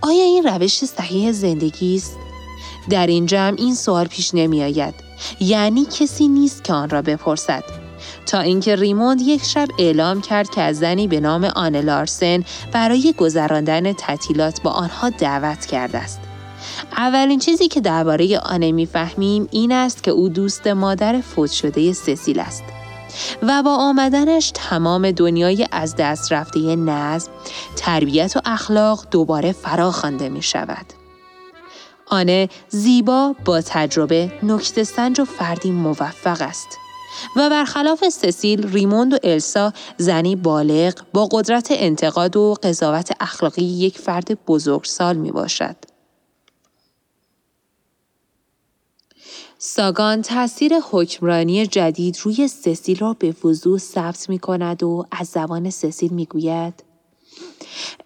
آیا 0.00 0.24
این 0.24 0.44
روش 0.44 0.84
صحیح 0.84 1.32
زندگی 1.32 1.96
است؟ 1.96 2.16
در 2.90 3.06
این 3.06 3.26
جمع 3.26 3.56
این 3.58 3.74
سوال 3.74 4.06
پیش 4.06 4.34
نمی 4.34 4.62
آید. 4.62 5.05
یعنی 5.40 5.84
کسی 5.84 6.28
نیست 6.28 6.64
که 6.64 6.72
آن 6.72 6.90
را 6.90 7.02
بپرسد 7.02 7.64
تا 8.26 8.40
اینکه 8.40 8.76
ریموند 8.76 9.20
یک 9.20 9.44
شب 9.44 9.68
اعلام 9.78 10.20
کرد 10.20 10.50
که 10.50 10.62
از 10.62 10.78
زنی 10.78 11.08
به 11.08 11.20
نام 11.20 11.44
آن 11.44 11.76
لارسن 11.76 12.44
برای 12.72 13.14
گذراندن 13.18 13.92
تعطیلات 13.92 14.62
با 14.62 14.70
آنها 14.70 15.10
دعوت 15.10 15.66
کرده 15.66 15.98
است 15.98 16.20
اولین 16.96 17.38
چیزی 17.38 17.68
که 17.68 17.80
درباره 17.80 18.38
آنه 18.38 18.72
می‌فهمیم 18.72 19.48
این 19.50 19.72
است 19.72 20.02
که 20.02 20.10
او 20.10 20.28
دوست 20.28 20.66
مادر 20.66 21.20
فوت 21.20 21.50
شده 21.50 21.92
سسیل 21.92 22.40
است 22.40 22.64
و 23.42 23.62
با 23.62 23.76
آمدنش 23.76 24.52
تمام 24.54 25.10
دنیای 25.10 25.66
از 25.72 25.96
دست 25.96 26.32
رفته 26.32 26.76
نظم، 26.76 27.30
تربیت 27.76 28.36
و 28.36 28.40
اخلاق 28.44 29.06
دوباره 29.10 29.52
فرا 29.52 29.90
خوانده 29.90 30.28
می 30.28 30.42
شود. 30.42 31.05
آنه 32.06 32.48
زیبا 32.68 33.34
با 33.44 33.60
تجربه 33.60 34.32
نکته 34.42 34.84
سنج 34.84 35.20
و 35.20 35.24
فردی 35.24 35.70
موفق 35.70 36.42
است 36.42 36.68
و 37.36 37.50
برخلاف 37.50 38.08
سسیل 38.08 38.72
ریموند 38.72 39.14
و 39.14 39.18
السا 39.22 39.72
زنی 39.98 40.36
بالغ 40.36 40.94
با 41.12 41.28
قدرت 41.32 41.68
انتقاد 41.70 42.36
و 42.36 42.54
قضاوت 42.62 43.12
اخلاقی 43.20 43.64
یک 43.64 43.98
فرد 43.98 44.44
بزرگسال 44.44 45.16
می 45.16 45.32
باشد. 45.32 45.76
ساگان 49.58 50.22
تاثیر 50.22 50.72
حکمرانی 50.90 51.66
جدید 51.66 52.18
روی 52.22 52.48
سسیل 52.48 52.98
را 52.98 53.16
به 53.18 53.34
وضوح 53.44 53.78
ثبت 53.78 54.28
می 54.28 54.38
کند 54.38 54.82
و 54.82 55.06
از 55.10 55.26
زبان 55.26 55.70
سسیل 55.70 56.12
می 56.12 56.26
گوید 56.26 56.84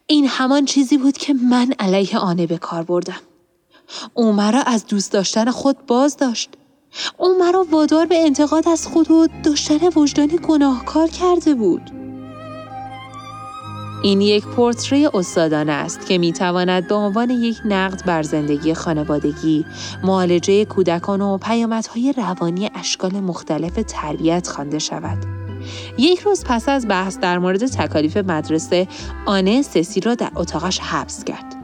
این 0.06 0.26
همان 0.28 0.64
چیزی 0.64 0.98
بود 0.98 1.18
که 1.18 1.34
من 1.34 1.72
علیه 1.78 2.18
آنه 2.18 2.46
به 2.46 2.58
کار 2.58 2.82
بردم. 2.82 3.20
او 4.20 4.32
مرا 4.32 4.62
از 4.62 4.86
دوست 4.86 5.12
داشتن 5.12 5.50
خود 5.50 5.86
باز 5.86 6.16
داشت 6.16 6.50
او 7.18 7.38
مرا 7.38 7.66
وادار 7.70 8.06
به 8.06 8.24
انتقاد 8.24 8.68
از 8.68 8.86
خود 8.86 9.10
و 9.10 9.26
داشتن 9.42 9.78
وجدانی 9.96 10.38
گناهکار 10.38 11.08
کرده 11.08 11.54
بود 11.54 11.90
این 14.02 14.20
یک 14.20 14.44
پورتری 14.44 15.06
استادانه 15.06 15.72
است 15.72 16.06
که 16.06 16.18
می 16.18 16.32
تواند 16.32 16.88
به 16.88 16.94
عنوان 16.94 17.30
یک 17.30 17.56
نقد 17.64 18.06
بر 18.06 18.22
زندگی 18.22 18.74
خانوادگی، 18.74 19.66
معالجه 20.02 20.64
کودکان 20.64 21.20
و 21.20 21.38
پیامدهای 21.38 22.14
روانی 22.16 22.70
اشکال 22.74 23.20
مختلف 23.20 23.78
تربیت 23.88 24.48
خوانده 24.48 24.78
شود. 24.78 25.18
یک 25.98 26.20
روز 26.20 26.44
پس 26.44 26.68
از 26.68 26.88
بحث 26.88 27.18
در 27.18 27.38
مورد 27.38 27.66
تکالیف 27.66 28.16
مدرسه، 28.16 28.88
آنه 29.26 29.62
سسی 29.62 30.00
را 30.00 30.14
در 30.14 30.30
اتاقش 30.36 30.80
حبس 30.80 31.24
کرد. 31.24 31.59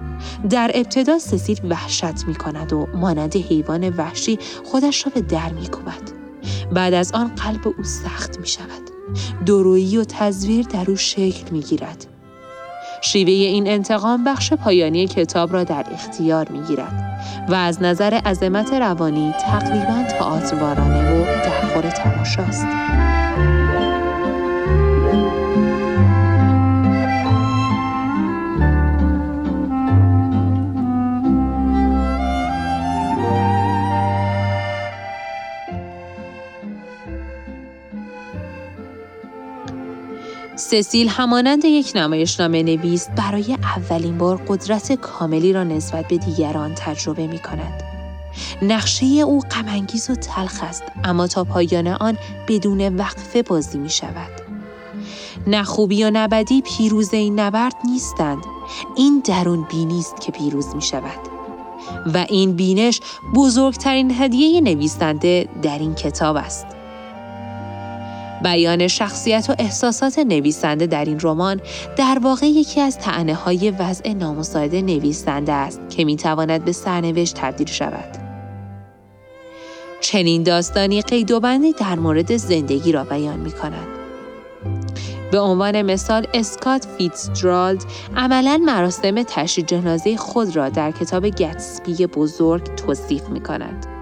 در 0.51 0.71
ابتدا 0.75 1.19
سسیل 1.19 1.61
وحشت 1.71 2.27
می 2.27 2.35
کند 2.35 2.73
و 2.73 2.87
مانند 2.95 3.37
حیوان 3.37 3.89
وحشی 3.89 4.39
خودش 4.65 5.07
را 5.07 5.13
به 5.15 5.21
در 5.21 5.53
می 5.53 5.69
کوبد. 5.69 6.17
بعد 6.73 6.95
از 6.95 7.13
آن 7.13 7.29
قلب 7.35 7.69
او 7.69 7.85
سخت 7.85 8.39
می 8.39 8.47
شود. 8.47 8.91
درویی 9.47 9.97
و 9.97 10.05
تزویر 10.05 10.67
در 10.67 10.91
او 10.91 10.97
شکل 10.97 11.51
می 11.51 11.61
گیرد. 11.61 12.07
شیوه 13.01 13.31
این 13.31 13.69
انتقام 13.69 14.25
بخش 14.25 14.53
پایانی 14.53 15.07
کتاب 15.07 15.53
را 15.53 15.65
در 15.65 15.87
اختیار 15.93 16.49
می 16.49 16.63
گیرد 16.63 17.07
و 17.49 17.55
از 17.55 17.83
نظر 17.83 18.15
عظمت 18.15 18.73
روانی 18.73 19.35
تقریبا 19.41 20.05
تئاتروارانه 20.19 21.23
و 21.23 21.25
در 21.25 21.69
خور 21.73 21.91
تماشاست. 21.91 23.06
سسیل 40.71 41.09
همانند 41.09 41.65
یک 41.65 41.93
نمایشنامه 41.95 42.63
نویس 42.63 43.09
برای 43.17 43.57
اولین 43.77 44.19
بار 44.19 44.37
قدرت 44.49 44.93
کاملی 44.93 45.53
را 45.53 45.65
نسبت 45.65 46.09
به 46.09 46.19
دیگران 46.19 46.75
تجربه 46.75 47.27
می 47.27 47.39
کند. 47.39 47.83
نقشه 48.63 49.07
او 49.07 49.41
غمانگیز 49.41 50.11
و 50.11 50.15
تلخ 50.15 50.63
است 50.63 50.83
اما 51.05 51.27
تا 51.27 51.45
پایان 51.45 51.87
آن 51.87 52.19
بدون 52.49 52.97
وقفه 52.97 53.43
بازی 53.43 53.79
می 53.79 53.91
شود. 53.91 54.31
نه 55.47 55.63
خوبی 55.63 56.05
و 56.05 56.11
نبدی 56.11 56.63
پیروز 56.63 57.15
این 57.15 57.41
نبرد 57.41 57.77
نیستند. 57.85 58.43
این 58.97 59.23
درون 59.25 59.67
بینی 59.71 59.99
است 59.99 60.21
که 60.21 60.33
پیروز 60.33 60.75
می 60.75 60.83
شود. 60.83 61.21
و 62.15 62.27
این 62.29 62.53
بینش 62.53 63.01
بزرگترین 63.35 64.11
هدیه 64.11 64.61
نویسنده 64.61 65.49
در 65.63 65.79
این 65.79 65.95
کتاب 65.95 66.37
است. 66.37 66.76
بیان 68.43 68.89
شخصیت 68.89 69.47
و 69.51 69.55
احساسات 69.59 70.19
نویسنده 70.19 70.87
در 70.87 71.05
این 71.05 71.19
رمان 71.23 71.61
در 71.97 72.19
واقع 72.23 72.47
یکی 72.47 72.81
از 72.81 72.99
تعنه 72.99 73.35
های 73.35 73.71
وضع 73.71 74.13
نامساعد 74.13 74.75
نویسنده 74.75 75.53
است 75.53 75.81
که 75.91 76.05
می 76.05 76.17
تواند 76.17 76.65
به 76.65 76.73
سرنوشت 76.73 77.35
تبدیل 77.35 77.67
شود. 77.67 78.19
چنین 80.01 80.43
داستانی 80.43 81.03
قید 81.03 81.31
و 81.31 81.41
در 81.81 81.95
مورد 81.95 82.37
زندگی 82.37 82.93
را 82.93 83.05
بیان 83.05 83.41
می 83.41 83.53
کند. 83.53 83.87
به 85.31 85.39
عنوان 85.39 85.83
مثال 85.83 86.27
اسکات 86.35 86.87
فیتزجرالد 86.99 87.85
عملا 88.17 88.61
مراسم 88.67 89.23
تشییع 89.23 89.67
جنازه 89.67 90.17
خود 90.17 90.57
را 90.57 90.69
در 90.69 90.91
کتاب 90.91 91.29
گتسبی 91.29 92.07
بزرگ 92.07 92.75
توصیف 92.75 93.29
می 93.29 93.41
کند. 93.41 93.96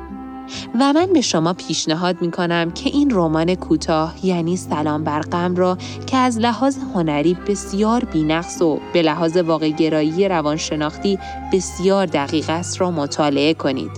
و 0.81 0.93
من 0.93 1.07
به 1.07 1.21
شما 1.21 1.53
پیشنهاد 1.53 2.23
می 2.23 2.31
کنم 2.31 2.71
که 2.71 2.91
این 2.91 3.11
رمان 3.11 3.55
کوتاه 3.55 4.27
یعنی 4.27 4.57
سلام 4.57 5.05
بر 5.05 5.21
غم 5.21 5.57
را 5.57 5.79
که 6.07 6.17
از 6.17 6.39
لحاظ 6.39 6.79
هنری 6.95 7.35
بسیار 7.35 8.05
بینقص 8.05 8.63
و 8.63 8.81
به 8.93 9.03
لحاظ 9.03 9.37
واقع 9.37 9.71
گرایی 9.71 10.29
روانشناختی 10.29 11.19
بسیار 11.53 12.07
دقیق 12.07 12.51
است 12.51 12.81
را 12.81 12.91
مطالعه 12.91 13.55
کنید 13.55 13.91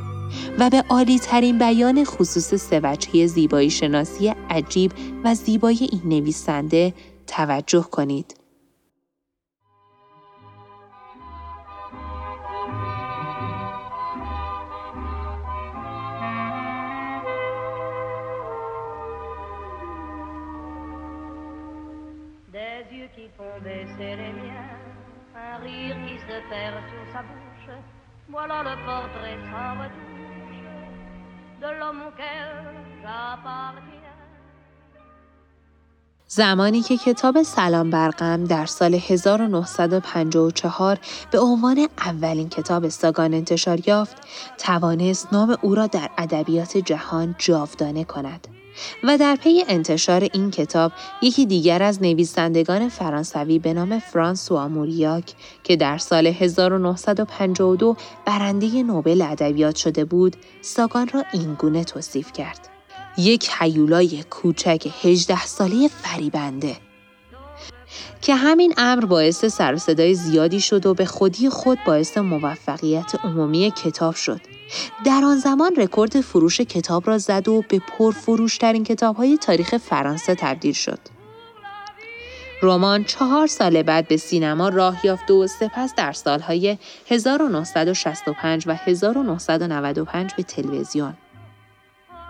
و 0.59 0.71
به 0.71 0.85
عالی 0.89 1.19
ترین 1.19 1.59
بیان 1.59 2.05
خصوص 2.05 2.71
سوچه 2.71 3.27
زیبایی 3.27 3.71
شناسی 3.71 4.35
عجیب 4.51 4.93
و 5.25 5.35
زیبایی 5.35 5.89
این 5.93 6.03
نویسنده 6.05 6.95
توجه 7.27 7.83
کنید. 7.83 8.46
Voilà 28.39 28.59
le 28.69 28.75
portrait 28.89 29.39
sans 29.51 29.73
retouche 29.81 30.63
de 31.63 31.71
l'homme 31.79 32.01
auquel 32.09 32.49
j'appartiens. 33.03 33.97
زمانی 36.29 36.83
که 36.83 36.97
کتاب 36.97 37.43
سلام 37.43 37.91
برقم 37.91 38.45
در 38.45 38.67
سال 38.67 38.95
1954 38.95 40.99
به 41.31 41.41
عنوان 41.41 41.89
اولین 41.99 42.49
کتاب 42.49 42.89
ساگان 42.89 43.35
انتشار 43.35 43.89
یافت، 43.89 44.17
توانست 44.59 45.33
نام 45.33 45.57
او 45.63 45.75
را 45.75 45.87
در 45.87 46.11
ادبیات 46.19 46.77
جهان 46.77 47.35
جاودانه 47.39 48.05
کند. 48.05 48.56
و 49.03 49.19
در 49.19 49.37
پی 49.37 49.65
انتشار 49.69 50.29
این 50.33 50.51
کتاب 50.51 50.93
یکی 51.23 51.47
دیگر 51.47 51.83
از 51.83 52.03
نویسندگان 52.03 52.89
فرانسوی 52.89 53.59
به 53.59 53.73
نام 53.73 53.99
فرانسوا 53.99 54.69
موریاک 54.69 55.25
که 55.65 55.77
در 55.77 55.99
سال 55.99 56.27
1952 56.27 57.97
برنده 58.27 58.83
نوبل 58.83 59.23
ادبیات 59.23 59.77
شده 59.77 60.05
بود 60.05 60.37
ساگان 60.61 61.09
را 61.09 61.25
اینگونه 61.33 61.85
توصیف 61.85 62.33
کرد. 62.33 62.69
یک 63.19 63.51
حیولای 63.59 64.25
کوچک 64.31 64.89
18 65.03 65.47
ساله 65.47 65.89
فریبنده 65.89 66.77
که 68.21 68.35
همین 68.35 68.75
امر 68.77 69.05
باعث 69.05 69.45
سر 69.45 69.75
و 69.75 69.79
صدای 69.79 70.15
زیادی 70.15 70.61
شد 70.61 70.87
و 70.87 70.95
به 70.95 71.05
خودی 71.05 71.49
خود 71.49 71.79
باعث 71.87 72.19
موفقیت 72.19 73.15
عمومی 73.25 73.73
کتاب 73.85 74.15
شد. 74.15 74.56
در 75.05 75.21
آن 75.25 75.39
زمان 75.39 75.77
رکورد 75.77 76.21
فروش 76.21 76.61
کتاب 76.61 77.07
را 77.07 77.19
زد 77.19 77.49
و 77.49 77.63
به 77.69 77.81
پرفروشترین 77.99 78.85
کتاب 78.85 79.17
های 79.17 79.39
تاریخ 79.39 79.77
فرانسه 79.77 80.35
تبدیل 80.35 80.73
شد. 80.73 80.99
رمان 82.63 83.05
چهار 83.05 83.47
سال 83.47 83.83
بعد 83.83 84.09
به 84.09 84.17
سینما 84.17 84.69
راه 84.69 85.07
یافت 85.07 85.31
و 85.31 85.47
سپس 85.47 85.95
در 85.97 86.13
سالهای 86.13 86.79
1965 87.09 88.69
و 88.69 88.75
1995 88.75 90.35
به 90.35 90.43
تلویزیون. 90.43 91.15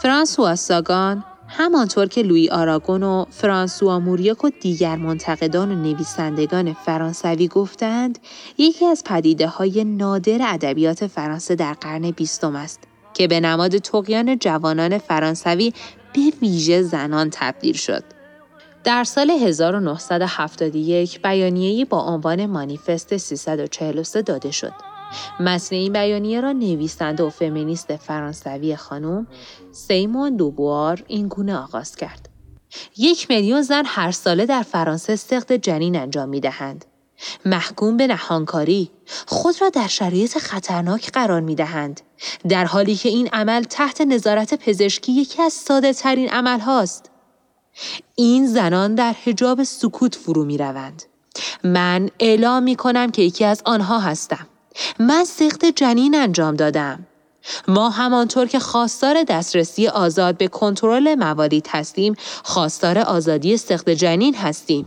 فرانسوا 0.02 0.56
ساگان 0.56 1.24
همانطور 1.48 2.06
که 2.06 2.22
لوی 2.22 2.48
آراگون 2.48 3.02
و 3.02 3.24
فرانسوا 3.30 3.98
موریاک 3.98 4.44
و 4.44 4.50
دیگر 4.60 4.96
منتقدان 4.96 5.72
و 5.72 5.74
نویسندگان 5.74 6.72
فرانسوی 6.72 7.48
گفتند 7.48 8.18
یکی 8.58 8.86
از 8.86 9.04
پدیده 9.04 9.46
های 9.46 9.84
نادر 9.84 10.38
ادبیات 10.42 11.06
فرانسه 11.06 11.54
در 11.54 11.72
قرن 11.72 12.10
بیستم 12.10 12.56
است 12.56 12.80
که 13.14 13.28
به 13.28 13.40
نماد 13.40 13.78
تقیان 13.78 14.38
جوانان 14.38 14.98
فرانسوی 14.98 15.72
به 16.12 16.32
ویژه 16.42 16.82
زنان 16.82 17.28
تبدیل 17.32 17.74
شد. 17.74 18.04
در 18.84 19.04
سال 19.04 19.30
1971 19.30 21.22
بیانیه‌ای 21.22 21.84
با 21.84 22.00
عنوان 22.00 22.46
مانیفست 22.46 23.16
343 23.16 24.22
داده 24.22 24.50
شد 24.50 24.95
متن 25.40 25.76
این 25.76 25.92
بیانیه 25.92 26.40
را 26.40 26.52
نویسنده 26.52 27.22
و 27.22 27.30
فمینیست 27.30 27.96
فرانسوی 27.96 28.76
خانم 28.76 29.26
سیمون 29.72 30.36
دوبوار 30.36 31.02
این 31.06 31.28
گونه 31.28 31.56
آغاز 31.56 31.96
کرد. 31.96 32.28
یک 32.96 33.30
میلیون 33.30 33.62
زن 33.62 33.82
هر 33.86 34.10
ساله 34.10 34.46
در 34.46 34.62
فرانسه 34.62 35.16
سخت 35.16 35.52
جنین 35.52 35.96
انجام 35.96 36.28
می 36.28 36.40
دهند. 36.40 36.84
محکوم 37.44 37.96
به 37.96 38.06
نهانکاری 38.06 38.90
خود 39.26 39.60
را 39.60 39.68
در 39.68 39.86
شرایط 39.86 40.38
خطرناک 40.38 41.12
قرار 41.12 41.40
می 41.40 41.54
دهند. 41.54 42.00
در 42.48 42.64
حالی 42.64 42.96
که 42.96 43.08
این 43.08 43.28
عمل 43.32 43.62
تحت 43.62 44.00
نظارت 44.00 44.54
پزشکی 44.54 45.12
یکی 45.12 45.42
از 45.42 45.52
ساده 45.52 45.92
ترین 45.92 46.28
عمل 46.28 46.60
هاست. 46.60 47.10
این 48.14 48.46
زنان 48.46 48.94
در 48.94 49.12
حجاب 49.12 49.62
سکوت 49.62 50.14
فرو 50.14 50.44
می 50.44 50.58
روند. 50.58 51.02
من 51.64 52.08
اعلام 52.20 52.62
می 52.62 52.76
کنم 52.76 53.10
که 53.10 53.22
یکی 53.22 53.44
از 53.44 53.62
آنها 53.64 53.98
هستم. 53.98 54.46
من 54.98 55.24
سخت 55.24 55.64
جنین 55.64 56.14
انجام 56.14 56.54
دادم. 56.54 57.06
ما 57.68 57.90
همانطور 57.90 58.46
که 58.46 58.58
خواستار 58.58 59.22
دسترسی 59.22 59.88
آزاد 59.88 60.36
به 60.36 60.48
کنترل 60.48 61.14
موارد 61.14 61.66
هستیم، 61.70 62.14
خواستار 62.44 62.98
آزادی 62.98 63.56
سخت 63.56 63.90
جنین 63.90 64.34
هستیم. 64.34 64.86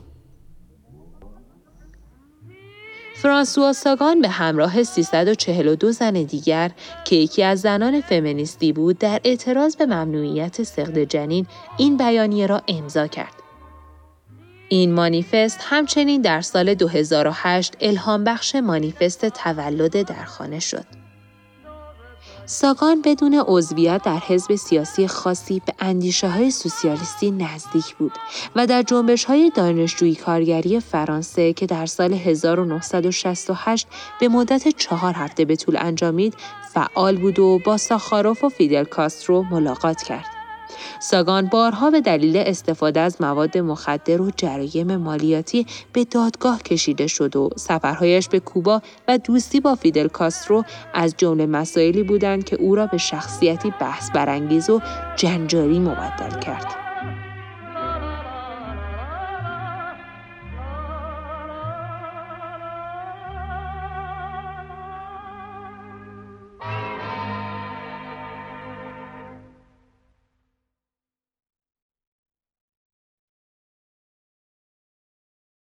فرانسوا 3.21 3.73
ساگان 3.73 4.21
به 4.21 4.29
همراه 4.29 4.83
342 4.83 5.91
زن 5.91 6.13
دیگر 6.13 6.71
که 7.05 7.15
یکی 7.15 7.43
از 7.43 7.61
زنان 7.61 8.01
فمینیستی 8.01 8.73
بود 8.73 8.97
در 8.97 9.21
اعتراض 9.23 9.75
به 9.75 9.85
ممنوعیت 9.85 10.63
سخت 10.63 10.97
جنین 10.97 11.47
این 11.77 11.97
بیانیه 11.97 12.47
را 12.47 12.61
امضا 12.67 13.07
کرد. 13.07 13.38
این 14.69 14.93
مانیفست 14.93 15.59
همچنین 15.61 16.21
در 16.21 16.41
سال 16.41 16.73
2008 16.73 17.77
الهام 17.81 18.23
بخش 18.23 18.55
مانیفست 18.55 19.25
تولد 19.25 20.07
در 20.07 20.25
خانه 20.25 20.59
شد. 20.59 20.85
ساگان 22.45 23.01
بدون 23.01 23.43
عضویت 23.47 24.01
در 24.03 24.19
حزب 24.27 24.55
سیاسی 24.55 25.07
خاصی 25.07 25.61
به 25.65 25.73
اندیشه 25.79 26.29
های 26.29 26.51
سوسیالیستی 26.51 27.31
نزدیک 27.31 27.95
بود 27.95 28.11
و 28.55 28.67
در 28.67 28.83
جنبش 28.83 29.25
های 29.25 29.51
دانشجویی 29.55 30.15
کارگری 30.15 30.79
فرانسه 30.79 31.53
که 31.53 31.65
در 31.65 31.85
سال 31.85 32.13
1968 32.13 33.87
به 34.19 34.27
مدت 34.27 34.67
چهار 34.67 35.13
هفته 35.13 35.45
به 35.45 35.55
طول 35.55 35.77
انجامید 35.79 36.35
فعال 36.73 37.17
بود 37.17 37.39
و 37.39 37.59
با 37.65 37.77
ساخاروف 37.77 38.43
و 38.43 38.49
فیدل 38.49 38.83
کاسترو 38.83 39.43
ملاقات 39.51 40.03
کرد. 40.03 40.38
ساگان 41.01 41.45
بارها 41.45 41.91
به 41.91 42.01
دلیل 42.01 42.37
استفاده 42.37 42.99
از 42.99 43.21
مواد 43.21 43.57
مخدر 43.57 44.21
و 44.21 44.31
جرایم 44.37 44.95
مالیاتی 44.95 45.65
به 45.93 46.05
دادگاه 46.05 46.63
کشیده 46.63 47.07
شد 47.07 47.35
و 47.35 47.49
سفرهایش 47.55 48.29
به 48.29 48.39
کوبا 48.39 48.81
و 49.07 49.17
دوستی 49.17 49.59
با 49.59 49.75
فیدل 49.75 50.07
کاسترو 50.07 50.63
از 50.93 51.13
جمله 51.17 51.45
مسائلی 51.45 52.03
بودند 52.03 52.43
که 52.43 52.55
او 52.55 52.75
را 52.75 52.85
به 52.85 52.97
شخصیتی 52.97 53.73
بحث 53.79 54.11
برانگیز 54.11 54.69
و 54.69 54.81
جنجالی 55.15 55.79
مبدل 55.79 56.39
کرد. 56.39 56.88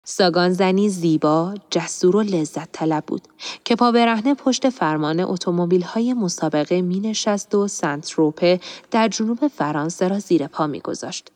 ساگان 0.07 0.53
زنی 0.53 0.89
زیبا، 0.89 1.53
جسور 1.69 2.15
و 2.15 2.21
لذت 2.21 2.71
طلب 2.71 3.03
بود 3.07 3.21
که 3.63 3.75
پا 3.75 3.91
برهنه 3.91 4.33
پشت 4.33 4.69
فرمان 4.69 5.19
اتومبیل 5.19 5.81
های 5.81 6.13
مسابقه 6.13 6.81
می 6.81 6.99
نشست 6.99 7.55
و 7.55 7.67
سنت 7.67 8.11
روپه 8.11 8.59
در 8.91 9.07
جنوب 9.07 9.47
فرانسه 9.47 10.07
را 10.07 10.19
زیر 10.19 10.47
پا 10.47 10.67
می 10.67 10.79
گذاشت. 10.79 11.31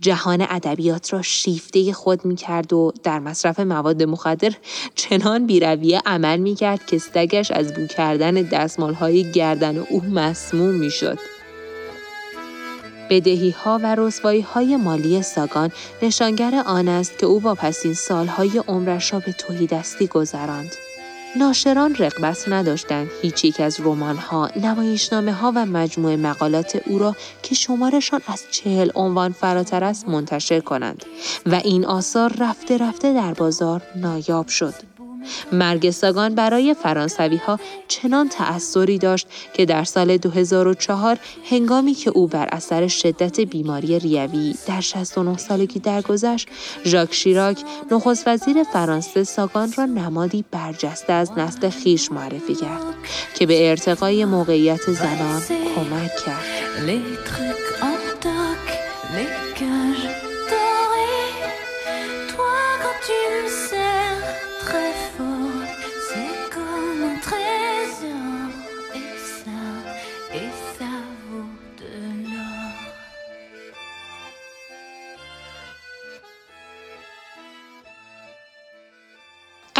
جهان 0.00 0.46
ادبیات 0.50 1.12
را 1.12 1.22
شیفته 1.22 1.92
خود 1.92 2.24
می 2.24 2.36
کرد 2.36 2.72
و 2.72 2.92
در 3.02 3.18
مصرف 3.18 3.60
مواد 3.60 4.02
مخدر 4.02 4.52
چنان 4.94 5.46
بیرویه 5.46 6.02
عمل 6.06 6.38
می 6.38 6.54
کرد 6.54 6.86
که 6.86 6.98
سگش 6.98 7.50
از 7.50 7.74
بو 7.74 7.86
کردن 7.86 8.34
دستمال 8.34 8.94
های 8.94 9.32
گردن 9.32 9.78
او 9.78 10.02
مسموم 10.02 10.74
می 10.74 10.90
شد. 10.90 11.33
بدهی 13.10 13.50
ها 13.50 13.80
و 13.82 13.94
رسوایی 13.94 14.40
های 14.40 14.76
مالی 14.76 15.22
ساگان 15.22 15.70
نشانگر 16.02 16.62
آن 16.66 16.88
است 16.88 17.18
که 17.18 17.26
او 17.26 17.40
پسین 17.40 17.94
سالهای 17.94 18.62
عمرش 18.68 19.12
را 19.12 19.18
به 19.18 19.32
توهی 19.32 19.66
دستی 19.66 20.06
گذراند. 20.06 20.72
ناشران 21.36 21.94
رقبت 21.94 22.48
نداشتند 22.48 23.10
هیچ 23.22 23.44
یک 23.44 23.60
از 23.60 23.80
رمان‌ها، 23.80 24.50
نمایشنامه 24.56 25.32
ها 25.32 25.52
و 25.56 25.66
مجموعه 25.66 26.16
مقالات 26.16 26.82
او 26.86 26.98
را 26.98 27.16
که 27.42 27.54
شمارشان 27.54 28.20
از 28.26 28.44
چهل 28.50 28.90
عنوان 28.94 29.32
فراتر 29.32 29.84
است 29.84 30.08
منتشر 30.08 30.60
کنند 30.60 31.04
و 31.46 31.54
این 31.54 31.86
آثار 31.86 32.32
رفته 32.38 32.78
رفته 32.78 33.12
در 33.12 33.34
بازار 33.34 33.82
نایاب 33.96 34.48
شد. 34.48 34.74
مرگ 35.52 35.90
ساگان 35.90 36.34
برای 36.34 36.74
فرانسوی 36.74 37.36
ها 37.36 37.58
چنان 37.88 38.28
تأثیری 38.28 38.98
داشت 38.98 39.26
که 39.54 39.64
در 39.64 39.84
سال 39.84 40.16
2004 40.16 41.18
هنگامی 41.50 41.94
که 41.94 42.10
او 42.10 42.26
بر 42.26 42.48
اثر 42.52 42.88
شدت 42.88 43.40
بیماری 43.40 43.98
ریوی 43.98 44.54
در 44.66 44.80
69 44.80 45.36
سالگی 45.36 45.80
درگذشت 45.80 46.48
ژاک 46.84 47.14
شیراک 47.14 47.58
نخست 47.90 48.28
وزیر 48.28 48.62
فرانسه 48.62 49.24
ساگان 49.24 49.72
را 49.72 49.84
نمادی 49.84 50.44
برجسته 50.50 51.12
از 51.12 51.32
نسل 51.36 51.70
خیش 51.70 52.12
معرفی 52.12 52.54
کرد 52.54 52.82
که 53.34 53.46
به 53.46 53.70
ارتقای 53.70 54.24
موقعیت 54.24 54.92
زنان 54.92 55.42
کمک 55.74 56.10
کرد. 56.26 57.43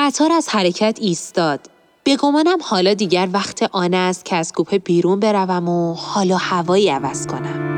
قطار 0.07 0.33
از 0.33 0.49
حرکت 0.49 0.99
ایستاد. 1.01 1.61
به 2.05 2.17
گمانم 2.17 2.59
حالا 2.63 2.95
دیگر 2.95 3.29
وقت 3.33 3.63
آن 3.73 3.95
است 3.95 4.25
که 4.25 4.37
از 4.37 4.53
کوپه 4.53 4.79
بیرون 4.79 5.21
بروم 5.21 5.69
و 5.69 5.95
حالا 5.95 6.37
هوایی 6.37 6.89
عوض 6.89 7.27
کنم. 7.27 7.71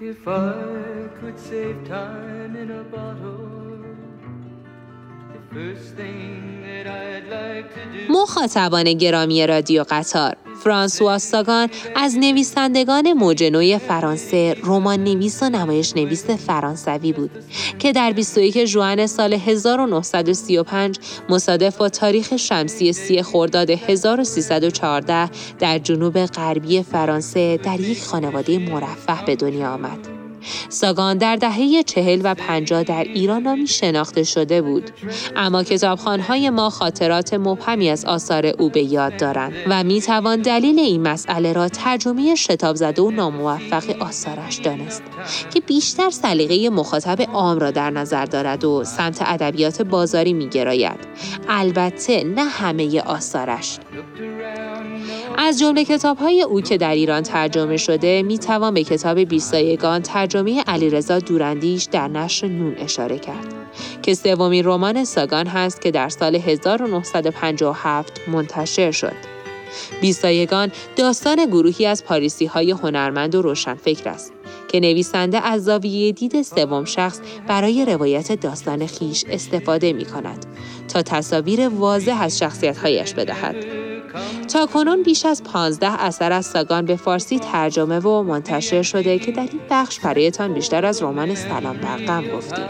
If 0.00 0.28
I 0.28 0.52
could 1.20 1.38
save 1.50 1.78
time 1.84 2.52
in 2.62 2.70
a 2.70 2.84
bottle, 2.94 3.46
the 5.34 5.42
first 5.54 5.88
thing 5.98 6.39
مخاطبان 8.10 8.92
گرامی 8.92 9.46
رادیو 9.46 9.84
قطار 9.90 10.36
فرانسوا 10.64 11.18
ساگان 11.18 11.68
از 11.96 12.18
نویسندگان 12.18 13.12
موج 13.12 13.78
فرانسه 13.88 14.56
رمان 14.64 15.04
نویس 15.04 15.42
و 15.42 15.48
نمایش 15.48 15.96
نویس 15.96 16.30
فرانسوی 16.30 17.12
بود 17.12 17.30
که 17.78 17.92
در 17.92 18.12
21 18.12 18.64
ژوئن 18.64 19.06
سال 19.06 19.32
1935 19.32 20.98
مصادف 21.28 21.76
با 21.76 21.88
تاریخ 21.88 22.36
شمسی 22.36 22.92
سی 22.92 23.22
خرداد 23.22 23.70
1314 23.70 25.30
در 25.58 25.78
جنوب 25.78 26.26
غربی 26.26 26.82
فرانسه 26.82 27.56
در 27.56 27.80
یک 27.80 28.02
خانواده 28.02 28.58
مرفه 28.58 29.24
به 29.26 29.36
دنیا 29.36 29.72
آمد. 29.72 30.09
ساگان 30.68 31.18
در 31.18 31.36
دهه 31.36 31.82
چهل 31.82 32.20
و 32.24 32.34
پنجاه 32.34 32.82
در 32.82 33.04
ایران 33.04 33.42
نامی 33.42 33.66
شناخته 33.66 34.22
شده 34.22 34.62
بود 34.62 34.90
اما 35.36 35.62
کتابخانهای 35.62 36.50
ما 36.50 36.70
خاطرات 36.70 37.34
مبهمی 37.34 37.90
از 37.90 38.04
آثار 38.04 38.46
او 38.46 38.68
به 38.68 38.82
یاد 38.82 39.16
دارند 39.16 39.52
و 39.66 39.84
می 39.84 40.00
توان 40.00 40.42
دلیل 40.42 40.78
این 40.78 41.02
مسئله 41.02 41.52
را 41.52 41.68
ترجمه 41.68 42.34
شتاب 42.34 42.76
زده 42.76 43.02
و 43.02 43.10
ناموفق 43.10 44.02
آثارش 44.02 44.56
دانست 44.56 45.02
که 45.54 45.60
بیشتر 45.60 46.10
سلیقه 46.10 46.70
مخاطب 46.70 47.22
عام 47.32 47.58
را 47.58 47.70
در 47.70 47.90
نظر 47.90 48.24
دارد 48.24 48.64
و 48.64 48.84
سمت 48.84 49.22
ادبیات 49.26 49.82
بازاری 49.82 50.32
می 50.32 50.48
گراید. 50.48 50.98
البته 51.48 52.24
نه 52.24 52.44
همه 52.44 53.00
آثارش 53.00 53.78
از 55.42 55.58
جمله 55.58 55.84
کتاب 55.84 56.18
های 56.18 56.42
او 56.42 56.60
که 56.60 56.78
در 56.78 56.94
ایران 56.94 57.22
ترجمه 57.22 57.76
شده 57.76 58.22
می 58.22 58.38
توان 58.38 58.74
به 58.74 58.84
کتاب 58.84 59.18
بیستایگان 59.18 60.02
ترجمه 60.02 60.62
علیرضا 60.66 61.18
دورندیش 61.18 61.84
در 61.84 62.08
نشر 62.08 62.46
نون 62.46 62.74
اشاره 62.78 63.18
کرد 63.18 63.54
که 64.02 64.14
سومین 64.14 64.64
رمان 64.64 65.04
ساگان 65.04 65.46
هست 65.46 65.80
که 65.80 65.90
در 65.90 66.08
سال 66.08 66.36
1957 66.36 68.20
منتشر 68.28 68.90
شد. 68.90 69.12
بیستایگان 70.00 70.72
داستان 70.96 71.46
گروهی 71.46 71.86
از 71.86 72.04
پاریسی 72.04 72.46
های 72.46 72.70
هنرمند 72.70 73.34
و 73.34 73.42
روشنفکر 73.42 74.08
است 74.08 74.32
که 74.68 74.80
نویسنده 74.80 75.38
از 75.38 75.64
زاویه 75.64 76.12
دید 76.12 76.42
سوم 76.42 76.84
شخص 76.84 77.20
برای 77.46 77.84
روایت 77.84 78.40
داستان 78.40 78.86
خیش 78.86 79.24
استفاده 79.30 79.92
می 79.92 80.04
کند 80.04 80.46
تا 80.88 81.02
تصاویر 81.02 81.68
واضح 81.68 82.22
از 82.22 82.38
شخصیتهایش 82.38 83.14
بدهد. 83.14 83.79
تا 84.52 84.66
کنون 84.66 85.02
بیش 85.02 85.24
از 85.24 85.44
پانزده 85.44 86.02
اثر 86.02 86.32
از 86.32 86.46
ساگان 86.46 86.84
به 86.84 86.96
فارسی 86.96 87.38
ترجمه 87.38 87.98
و 87.98 88.22
منتشر 88.22 88.82
شده 88.82 89.18
که 89.18 89.32
در 89.32 89.48
این 89.52 89.60
بخش 89.70 90.00
برایتان 90.00 90.54
بیشتر 90.54 90.86
از 90.86 91.02
رمان 91.02 91.34
سلام 91.34 91.76
برقم 91.76 92.24
گفتیم. 92.36 92.66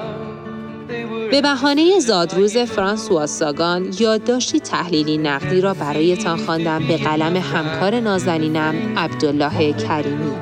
به 1.30 1.40
بهانه 1.42 1.98
زادروز 1.98 2.56
فرانسوا 2.56 3.26
ساگان 3.26 3.94
یادداشتی 3.98 4.60
تحلیلی 4.60 5.18
نقدی 5.18 5.60
را 5.60 5.74
برایتان 5.74 6.38
خواندم 6.38 6.86
به 6.88 6.96
قلم 6.96 7.36
همکار 7.36 8.00
نازنینم 8.00 8.98
عبدالله 8.98 9.72
کریمی. 9.72 10.32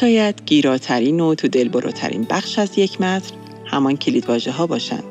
شاید 0.00 0.42
گیراترین 0.46 1.20
و 1.20 1.34
تو 1.34 1.48
دلبروترین 1.48 2.26
بخش 2.30 2.58
از 2.58 2.78
یک 2.78 3.00
متن 3.00 3.36
همان 3.66 3.96
کلیدواژه 3.96 4.50
ها 4.50 4.66
باشند. 4.66 5.04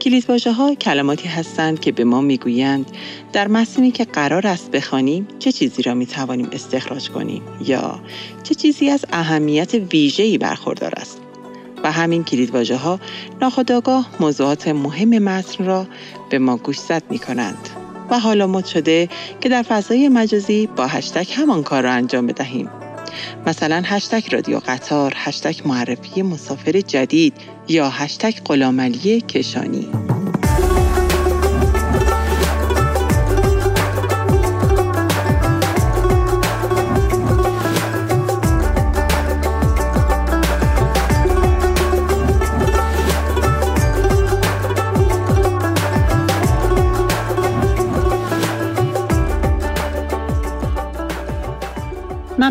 کلیدواژه 0.00 0.52
ها 0.52 0.74
کلماتی 0.74 1.28
هستند 1.28 1.80
که 1.80 1.92
به 1.92 2.04
ما 2.04 2.20
می‌گویند 2.20 2.90
در 3.32 3.48
متنی 3.48 3.90
که 3.90 4.04
قرار 4.04 4.46
است 4.46 4.70
بخوانیم 4.70 5.28
چه 5.38 5.52
چیزی 5.52 5.82
را 5.82 5.94
می 5.94 6.06
توانیم 6.06 6.48
استخراج 6.52 7.10
کنیم 7.10 7.42
یا 7.66 8.00
چه 8.42 8.54
چیزی 8.54 8.90
از 8.90 9.04
اهمیت 9.12 9.74
ویژه‌ای 9.74 10.38
برخوردار 10.38 10.92
است. 10.96 11.20
و 11.82 11.92
همین 11.92 12.24
کلیدواژه 12.24 12.76
ها 12.76 13.00
ناخودآگاه 13.40 14.10
موضوعات 14.20 14.68
مهم 14.68 15.18
متن 15.18 15.64
را 15.64 15.86
به 16.30 16.38
ما 16.38 16.56
گوشزد 16.56 17.02
می 17.10 17.18
کنند. 17.18 17.68
و 18.10 18.18
حالا 18.18 18.46
مد 18.46 18.64
شده 18.64 19.08
که 19.40 19.48
در 19.48 19.62
فضای 19.62 20.08
مجازی 20.08 20.66
با 20.66 20.86
هشتگ 20.86 21.26
همان 21.32 21.62
کار 21.62 21.82
را 21.82 21.90
انجام 21.90 22.26
بدهیم 22.26 22.70
مثلا 23.46 23.82
هشتگ 23.84 24.34
رادیو 24.34 24.60
قطار، 24.66 25.12
هشتگ 25.16 25.68
معرفی 25.68 26.22
مسافر 26.22 26.80
جدید 26.80 27.34
یا 27.68 27.90
هشتگ 27.90 28.34
قلاملی 28.44 29.20
کشانی. 29.20 30.17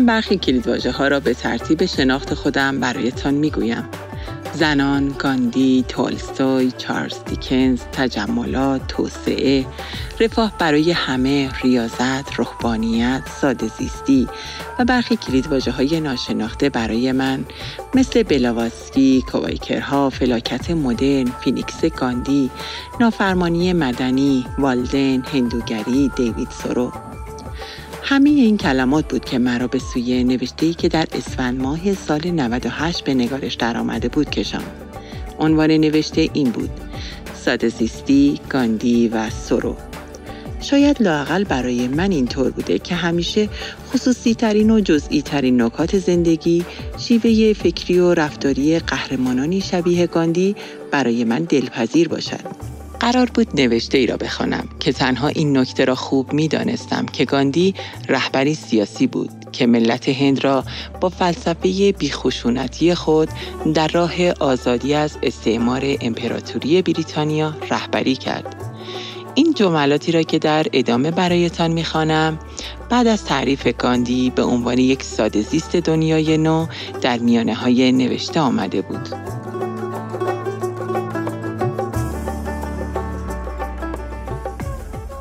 برخی 0.08 0.36
کلیدواژه 0.36 0.90
ها 0.90 1.08
را 1.08 1.20
به 1.20 1.34
ترتیب 1.34 1.86
شناخت 1.86 2.34
خودم 2.34 2.80
برایتان 2.80 3.34
می‌گویم. 3.34 3.84
زنان، 4.54 5.14
گاندی، 5.18 5.84
تولستوی، 5.88 6.72
چارلز 6.78 7.24
دیکنز، 7.26 7.80
تجملات، 7.92 8.86
توسعه، 8.88 9.66
رفاه 10.20 10.52
برای 10.58 10.92
همه، 10.92 11.50
ریاضت، 11.62 12.34
روحانیت، 12.36 13.22
ساده 13.40 13.68
زیستی 13.78 14.28
و 14.78 14.84
برخی 14.84 15.16
کلیدواژه 15.16 15.70
های 15.70 16.00
ناشناخته 16.00 16.68
برای 16.68 17.12
من 17.12 17.44
مثل 17.94 18.22
بلاواسکی، 18.22 19.24
کوایکرها، 19.32 20.10
فلاکت 20.10 20.70
مدرن، 20.70 21.24
فینیکس 21.24 21.84
گاندی، 21.84 22.50
نافرمانی 23.00 23.72
مدنی، 23.72 24.46
والدن، 24.58 25.22
هندوگری، 25.32 26.10
دیوید 26.16 26.48
سورو 26.50 26.92
همه 28.02 28.30
این 28.30 28.56
کلمات 28.56 29.08
بود 29.08 29.24
که 29.24 29.38
مرا 29.38 29.66
به 29.66 29.78
سوی 29.78 30.24
نوشته 30.24 30.74
که 30.74 30.88
در 30.88 31.06
اسفند 31.12 31.60
ماه 31.60 31.94
سال 31.94 32.30
98 32.30 33.04
به 33.04 33.14
نگارش 33.14 33.54
درآمده 33.54 34.08
بود 34.08 34.30
کشم. 34.30 34.62
عنوان 35.38 35.70
نوشته 35.70 36.28
این 36.32 36.50
بود 36.50 36.70
ساده 37.34 37.72
گاندی 38.48 39.08
و 39.08 39.30
سرو. 39.30 39.76
شاید 40.60 41.02
لاقل 41.02 41.44
برای 41.44 41.88
من 41.88 42.10
اینطور 42.12 42.50
بوده 42.50 42.78
که 42.78 42.94
همیشه 42.94 43.48
خصوصی 43.92 44.34
ترین 44.34 44.70
و 44.70 44.80
جزئی 44.80 45.22
ترین 45.22 45.62
نکات 45.62 45.98
زندگی 45.98 46.64
شیوه 46.98 47.52
فکری 47.52 47.98
و 47.98 48.14
رفتاری 48.14 48.78
قهرمانانی 48.78 49.60
شبیه 49.60 50.06
گاندی 50.06 50.56
برای 50.90 51.24
من 51.24 51.44
دلپذیر 51.44 52.08
باشد. 52.08 52.77
قرار 53.00 53.30
بود 53.34 53.60
نوشته 53.60 53.98
ای 53.98 54.06
را 54.06 54.16
بخوانم 54.16 54.68
که 54.80 54.92
تنها 54.92 55.28
این 55.28 55.58
نکته 55.58 55.84
را 55.84 55.94
خوب 55.94 56.32
می 56.32 56.48
دانستم 56.48 57.06
که 57.06 57.24
گاندی 57.24 57.74
رهبری 58.08 58.54
سیاسی 58.54 59.06
بود 59.06 59.30
که 59.52 59.66
ملت 59.66 60.08
هند 60.08 60.44
را 60.44 60.64
با 61.00 61.08
فلسفه 61.08 61.92
بیخشونتی 61.98 62.94
خود 62.94 63.28
در 63.74 63.88
راه 63.88 64.30
آزادی 64.40 64.94
از 64.94 65.18
استعمار 65.22 65.82
امپراتوری 66.00 66.82
بریتانیا 66.82 67.54
رهبری 67.70 68.16
کرد. 68.16 68.56
این 69.34 69.54
جملاتی 69.54 70.12
را 70.12 70.22
که 70.22 70.38
در 70.38 70.66
ادامه 70.72 71.10
برایتان 71.10 71.70
می‌خوانم 71.70 72.38
بعد 72.90 73.06
از 73.06 73.24
تعریف 73.24 73.66
گاندی 73.78 74.30
به 74.30 74.42
عنوان 74.42 74.78
یک 74.78 75.02
ساده 75.02 75.42
زیست 75.42 75.76
دنیای 75.76 76.38
نو 76.38 76.66
در 77.00 77.18
میانه 77.18 77.54
های 77.54 77.92
نوشته 77.92 78.40
آمده 78.40 78.82
بود. 78.82 79.37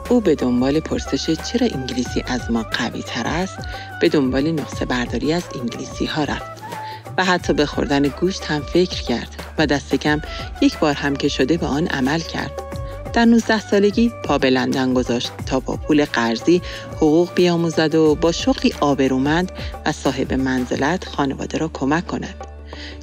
او 0.09 0.21
به 0.21 0.35
دنبال 0.35 0.79
پرسش 0.79 1.31
چرا 1.31 1.67
انگلیسی 1.67 2.23
از 2.27 2.51
ما 2.51 2.63
قوی 2.63 3.01
تر 3.01 3.27
است 3.27 3.57
به 4.01 4.09
دنبال 4.09 4.51
نقصه 4.51 4.85
برداری 4.85 5.33
از 5.33 5.43
انگلیسی 5.55 6.05
ها 6.05 6.23
رفت 6.23 6.63
و 7.17 7.25
حتی 7.25 7.53
به 7.53 7.65
خوردن 7.65 8.01
گوشت 8.01 8.45
هم 8.45 8.61
فکر 8.61 9.01
کرد 9.01 9.27
و 9.57 9.65
دست 9.65 9.95
کم 9.95 10.21
یک 10.61 10.79
بار 10.79 10.93
هم 10.93 11.15
که 11.15 11.27
شده 11.27 11.57
به 11.57 11.65
آن 11.65 11.87
عمل 11.87 12.19
کرد. 12.19 12.51
در 13.13 13.25
19 13.25 13.59
سالگی 13.59 14.11
پا 14.25 14.37
به 14.37 14.49
لندن 14.49 14.93
گذاشت 14.93 15.31
تا 15.45 15.59
با 15.59 15.75
پول 15.75 16.05
قرضی 16.05 16.61
حقوق 16.95 17.33
بیاموزد 17.35 17.95
و 17.95 18.15
با 18.15 18.31
شغلی 18.31 18.73
آبرومند 18.81 19.51
و 19.85 19.91
صاحب 19.91 20.33
منزلت 20.33 21.05
خانواده 21.05 21.57
را 21.57 21.69
کمک 21.73 22.07
کند. 22.07 22.56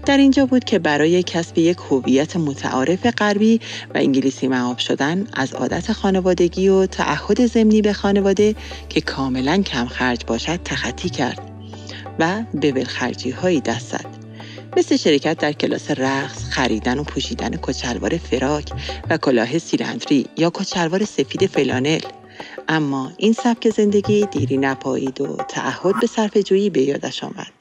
در 0.07 0.17
اینجا 0.17 0.47
بود 0.47 0.65
که 0.65 0.79
برای 0.79 1.23
کسب 1.23 1.59
یک 1.59 1.79
هویت 1.91 2.37
متعارف 2.37 3.07
غربی 3.07 3.61
و 3.95 3.99
انگلیسی 3.99 4.49
معاب 4.49 4.79
شدن 4.79 5.27
از 5.33 5.55
عادت 5.55 5.93
خانوادگی 5.93 6.69
و 6.69 6.87
تعهد 6.87 7.47
ضمنی 7.47 7.83
به 7.83 7.93
خانواده 7.93 8.55
که 8.89 9.01
کاملا 9.01 9.63
کم 9.63 9.87
خرج 9.87 10.25
باشد 10.27 10.61
تخطی 10.65 11.09
کرد 11.09 11.51
و 12.19 12.43
به 12.55 12.73
ولخرجی 12.73 13.31
هایی 13.31 13.61
دست 13.61 13.91
زد 13.91 14.25
مثل 14.77 14.97
شرکت 14.97 15.39
در 15.39 15.53
کلاس 15.53 15.91
رقص، 15.91 16.45
خریدن 16.51 16.99
و 16.99 17.05
پوشیدن 17.05 17.57
کچلوار 17.63 18.17
فراک 18.17 18.71
و 19.11 19.17
کلاه 19.17 19.59
سیلندری 19.59 20.27
یا 20.37 20.51
کچلوار 20.51 21.05
سفید 21.05 21.47
فلانل 21.47 22.01
اما 22.69 23.13
این 23.17 23.33
سبک 23.33 23.71
زندگی 23.71 24.27
دیری 24.27 24.57
نپایید 24.57 25.21
و 25.21 25.37
تعهد 25.37 26.01
به 26.01 26.07
صرف 26.07 26.37
جویی 26.37 26.71
به 26.71 26.81
یادش 26.81 27.25
آمد. 27.25 27.54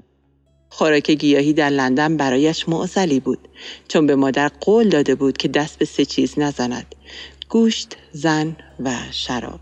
خوراک 0.75 1.11
گیاهی 1.11 1.53
در 1.53 1.69
لندن 1.69 2.17
برایش 2.17 2.69
معزلی 2.69 3.19
بود 3.19 3.39
چون 3.87 4.07
به 4.07 4.15
مادر 4.15 4.47
قول 4.47 4.89
داده 4.89 5.15
بود 5.15 5.37
که 5.37 5.47
دست 5.47 5.79
به 5.79 5.85
سه 5.85 6.05
چیز 6.05 6.39
نزند 6.39 6.95
گوشت، 7.49 7.97
زن 8.11 8.55
و 8.79 8.91
شراب. 9.11 9.59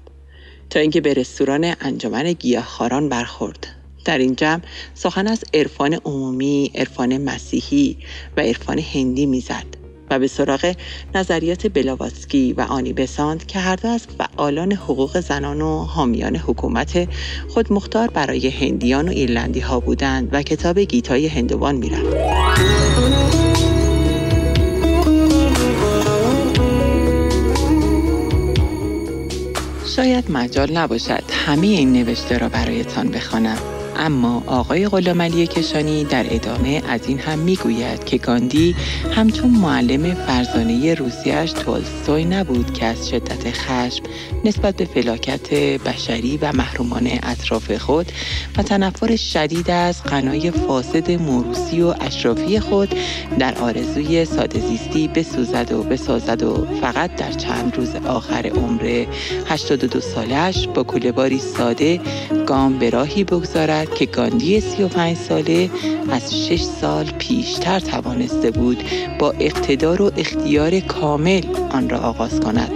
تا 0.70 0.80
اینکه 0.80 1.02
به 1.02 1.14
رستوران 1.14 1.76
انجمن 1.82 2.34
گیاهخواران 2.34 3.10
برخورد. 3.10 3.68
در 4.06 4.18
این 4.18 4.36
جمع 4.36 4.62
سخن 4.94 5.28
از 5.28 5.44
عرفان 5.54 5.94
عمومی، 5.94 6.72
عرفان 6.76 7.18
مسیحی 7.18 7.98
و 8.38 8.42
عرفان 8.42 8.80
هندی 8.80 9.26
می‌زد. 9.26 9.81
و 10.12 10.20
به 10.20 10.28
سراغ 10.28 10.74
نظریات 11.16 11.68
بلاواتسکی 11.68 12.54
و 12.54 12.62
آنی 12.62 12.94
بساند 12.94 13.46
که 13.46 13.60
هر 13.60 13.76
دو 13.76 13.88
از 13.88 14.08
فعالان 14.18 14.72
حقوق 14.72 15.20
زنان 15.20 15.62
و 15.62 15.84
حامیان 15.84 16.36
حکومت 16.36 17.08
خود 17.50 17.74
مختار 17.74 18.08
برای 18.08 18.50
هندیان 18.50 19.08
و 19.08 19.12
ایرلندی 19.12 19.60
ها 19.60 19.80
بودند 19.80 20.30
و 20.32 20.42
کتاب 20.42 20.80
گیتای 20.80 21.28
هندوان 21.28 21.76
می‌رفت. 21.76 22.16
شاید 29.96 30.32
مجال 30.32 30.78
نباشد 30.78 31.24
همه 31.46 31.68
این 31.68 31.94
نوشته 31.94 32.38
را 32.38 32.50
برایتان 32.50 33.08
بخوانم 33.08 33.81
اما 33.96 34.44
آقای 34.48 34.88
غلامعلی 34.88 35.48
کشانی 35.48 36.04
در 36.04 36.26
ادامه 36.30 36.82
از 36.88 37.08
این 37.08 37.20
هم 37.20 37.40
می‌گوید 37.40 38.04
که 38.04 38.18
گاندی 38.18 38.76
همچون 39.16 39.50
معلم 39.50 40.14
فرزانه 40.14 40.94
روسیش 40.94 41.52
تولستوی 41.52 42.26
نبود 42.26 42.74
که 42.74 42.86
از 42.86 43.10
شدت 43.10 43.52
خشم 43.52 44.04
نسبت 44.46 44.76
به 44.76 44.86
فلاکت 44.86 45.54
بشری 45.54 46.38
و 46.38 46.52
محرومان 46.52 47.10
اطراف 47.24 47.72
خود 47.72 48.12
و 48.58 48.64
تنفر 48.64 49.16
شدید 49.16 49.72
از 49.72 50.04
قنای 50.04 50.52
فاسد 50.52 51.12
موروسی 51.12 51.82
و 51.82 51.94
اشرافی 52.02 52.60
خود 52.60 52.96
در 53.40 53.58
آرزوی 53.58 54.26
ساده 54.26 54.60
زیستی 54.60 55.08
بسوزد 55.08 55.72
و 55.72 55.84
بسازد 55.84 56.44
و 56.44 56.68
فقط 56.82 57.16
در 57.16 57.32
چند 57.32 57.78
روز 57.78 57.96
آخر 57.96 58.48
عمر 58.48 59.06
82 59.46 60.00
سالش 60.00 60.68
با 60.68 60.84
کولهباری 60.84 61.40
ساده 61.40 62.02
گام 62.46 62.80
به 62.80 62.90
راهی 62.90 63.24
بگذارد 63.24 63.81
که 63.86 64.06
گاندی 64.06 64.62
35 64.62 65.18
ساله 65.18 65.70
از 66.10 66.36
6 66.36 66.62
سال 66.62 67.06
پیشتر 67.06 67.80
توانسته 67.80 68.52
بود 68.52 68.84
با 69.20 69.32
اقتدار 69.32 70.02
و 70.02 70.12
اختیار 70.18 70.80
کامل 70.80 71.42
آن 71.72 71.90
را 71.90 72.00
آغاز 72.00 72.40
کند 72.40 72.72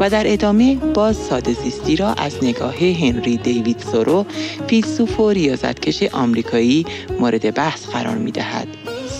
و 0.00 0.10
در 0.10 0.32
ادامه 0.32 0.74
باز 0.74 1.16
ساده 1.16 1.52
زیستی 1.52 1.96
را 1.96 2.12
از 2.12 2.44
نگاه 2.44 2.76
هنری 2.76 3.36
دیوید 3.36 3.84
سورو 3.92 4.26
فیلسوف 4.66 5.20
و 5.20 5.30
ریاضتکش 5.30 6.02
آمریکایی 6.02 6.86
مورد 7.20 7.54
بحث 7.54 7.86
قرار 7.86 8.16
می 8.16 8.30
دهد. 8.30 8.68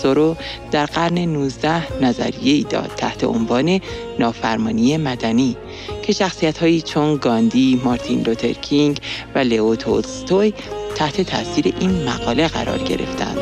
سورو 0.01 0.35
در 0.71 0.85
قرن 0.85 1.17
19 1.17 2.03
نظریه 2.03 2.53
ای 2.53 2.63
داد 2.69 2.91
تحت 2.97 3.23
عنوان 3.23 3.79
نافرمانی 4.19 4.97
مدنی 4.97 5.57
که 6.01 6.13
شخصیت 6.13 6.57
هایی 6.57 6.81
چون 6.81 7.15
گاندی، 7.17 7.81
مارتین 7.83 8.21
لوترکینگ 8.21 8.99
و 9.35 9.39
لئو 9.39 9.75
تولستوی 9.75 10.53
تحت 10.95 11.21
تاثیر 11.21 11.73
این 11.79 12.03
مقاله 12.03 12.47
قرار 12.47 12.77
گرفتند. 12.77 13.37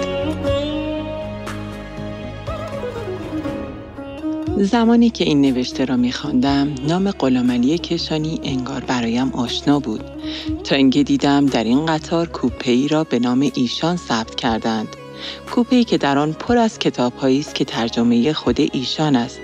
زمانی 4.58 5.10
که 5.10 5.24
این 5.24 5.42
نوشته 5.42 5.86
را 5.86 5.96
میخواندم 5.96 6.76
نام 6.88 7.12
غلامعلی 7.12 7.78
کشانی 7.78 8.40
انگار 8.44 8.80
برایم 8.80 9.32
آشنا 9.34 9.80
بود. 9.80 10.04
تا 10.64 10.76
اینکه 10.76 11.04
دیدم 11.04 11.46
در 11.46 11.64
این 11.64 11.86
قطار 11.86 12.28
کوپه 12.28 12.72
ای 12.72 12.88
را 12.88 13.04
به 13.04 13.20
نام 13.20 13.52
ایشان 13.56 13.98
ثبت 13.98 14.36
کردند. 14.36 14.88
کوپه 15.52 15.76
ای 15.76 15.84
که 15.84 15.98
در 15.98 16.18
آن 16.18 16.34
پر 16.34 16.58
از 16.58 16.80
کتاب 16.80 17.14
است 17.26 17.56
که 17.56 17.66
ترجمه 17.66 18.34
خود 18.34 18.58
ایشان 18.60 19.16
است. 19.16 19.40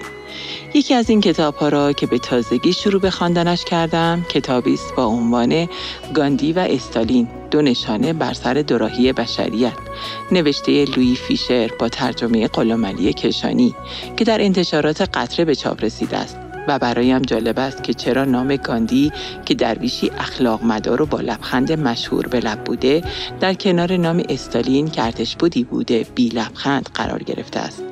یکی 0.74 0.94
از 0.94 1.10
این 1.10 1.22
کتاب 1.22 1.56
ها 1.56 1.70
را 1.70 1.94
که 1.94 2.08
به 2.08 2.20
تازگی 2.20 2.74
شروع 2.74 3.02
به 3.02 3.10
خواندنش 3.10 3.66
کردم 3.66 4.26
کتابی 4.30 4.74
است 4.74 4.96
با 4.96 5.06
عنوان 5.06 5.70
گاندی 6.14 6.54
و 6.54 6.60
استالین 6.60 7.28
دو 7.52 7.62
نشانه 7.62 8.14
بر 8.14 8.34
سر 8.34 8.54
دوراهی 8.54 9.14
بشریت. 9.14 9.74
نوشته 10.32 10.86
لوی 10.86 11.16
فیشر 11.16 11.72
با 11.80 11.90
ترجمه 11.90 12.48
قلملی 12.48 13.14
کشانی 13.14 13.76
که 14.18 14.26
در 14.26 14.42
انتشارات 14.42 15.02
قطره 15.02 15.46
به 15.46 15.56
چاپ 15.56 15.84
رسیده 15.84 16.18
است 16.18 16.38
و 16.68 16.80
برایم 16.80 17.22
جالب 17.22 17.60
است 17.60 17.84
که 17.84 17.94
چرا 17.94 18.26
نام 18.26 18.56
گاندی 18.56 19.12
که 19.46 19.54
درویشی 19.54 20.12
اخلاق 20.18 20.64
مدار 20.64 21.02
و 21.02 21.06
با 21.06 21.20
لبخند 21.20 21.72
مشهور 21.72 22.28
به 22.28 22.40
لب 22.40 22.64
بوده 22.64 23.04
در 23.40 23.54
کنار 23.54 23.98
نام 23.98 24.24
استالین 24.30 24.92
که 24.92 25.04
ارتش 25.04 25.36
بودی 25.36 25.64
بوده 25.64 26.06
بی 26.16 26.30
لبخند 26.30 26.90
قرار 26.94 27.24
گرفته 27.24 27.60
است. 27.60 27.84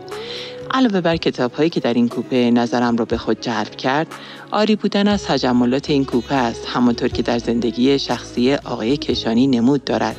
علاوه 0.71 1.01
بر 1.01 1.17
کتاب 1.17 1.53
هایی 1.53 1.69
که 1.69 1.79
در 1.79 1.93
این 1.93 2.09
کوپه 2.09 2.51
نظرم 2.51 2.97
را 2.97 3.05
به 3.05 3.17
خود 3.17 3.41
جلب 3.41 3.75
کرد 3.75 4.07
آری 4.51 4.75
بودن 4.75 5.07
از 5.07 5.23
تجملات 5.23 5.89
این 5.89 6.05
کوپه 6.05 6.35
است 6.35 6.65
همانطور 6.67 7.09
که 7.09 7.21
در 7.21 7.39
زندگی 7.39 7.99
شخصی 7.99 8.53
آقای 8.53 8.97
کشانی 8.97 9.47
نمود 9.47 9.83
دارد 9.83 10.15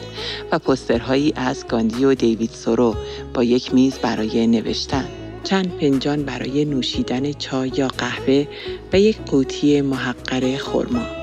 و 0.53 0.59
پسترهایی 0.59 1.33
از 1.37 1.69
گاندی 1.69 2.05
و 2.05 2.15
دیوید 2.15 2.51
سورو 2.51 2.95
با 3.35 3.45
یک 3.45 3.75
میز 3.75 3.99
برای 3.99 4.47
نوشتن 4.47 5.05
چند 5.45 5.73
فنجان 5.81 6.23
برای 6.23 6.65
نوشیدن 6.65 7.33
چای 7.33 7.73
یا 7.77 7.89
قهوه 7.89 8.47
و 8.93 9.01
یک 9.01 9.19
قوطی 9.27 9.81
محقر 9.81 10.57
خرما. 10.57 11.18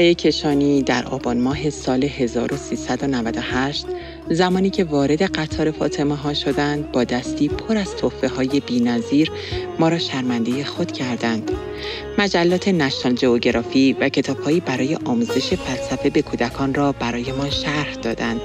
آقای 0.00 0.14
کشانی 0.14 0.82
در 0.82 1.04
آبان 1.06 1.40
ماه 1.40 1.70
سال 1.70 2.04
1398 2.04 3.86
زمانی 4.30 4.70
که 4.70 4.84
وارد 4.84 5.22
قطار 5.22 5.70
فاطمه 5.70 6.16
ها 6.16 6.34
شدند 6.34 6.92
با 6.92 7.04
دستی 7.04 7.48
پر 7.48 7.76
از 7.76 7.96
توفه 7.96 8.28
های 8.28 8.60
بی 8.60 8.80
نظیر 8.80 9.30
ما 9.78 9.88
را 9.88 9.98
شرمنده 9.98 10.64
خود 10.64 10.92
کردند. 10.92 11.50
مجلات 12.18 12.68
نشنال 12.68 13.14
جوگرافی 13.14 13.96
و 14.00 14.08
کتابهایی 14.08 14.60
برای 14.60 14.98
آموزش 15.04 15.54
فلسفه 15.54 16.10
به 16.10 16.22
کودکان 16.22 16.74
را 16.74 16.92
برای 16.92 17.32
ما 17.32 17.50
شرح 17.50 17.94
دادند 17.94 18.40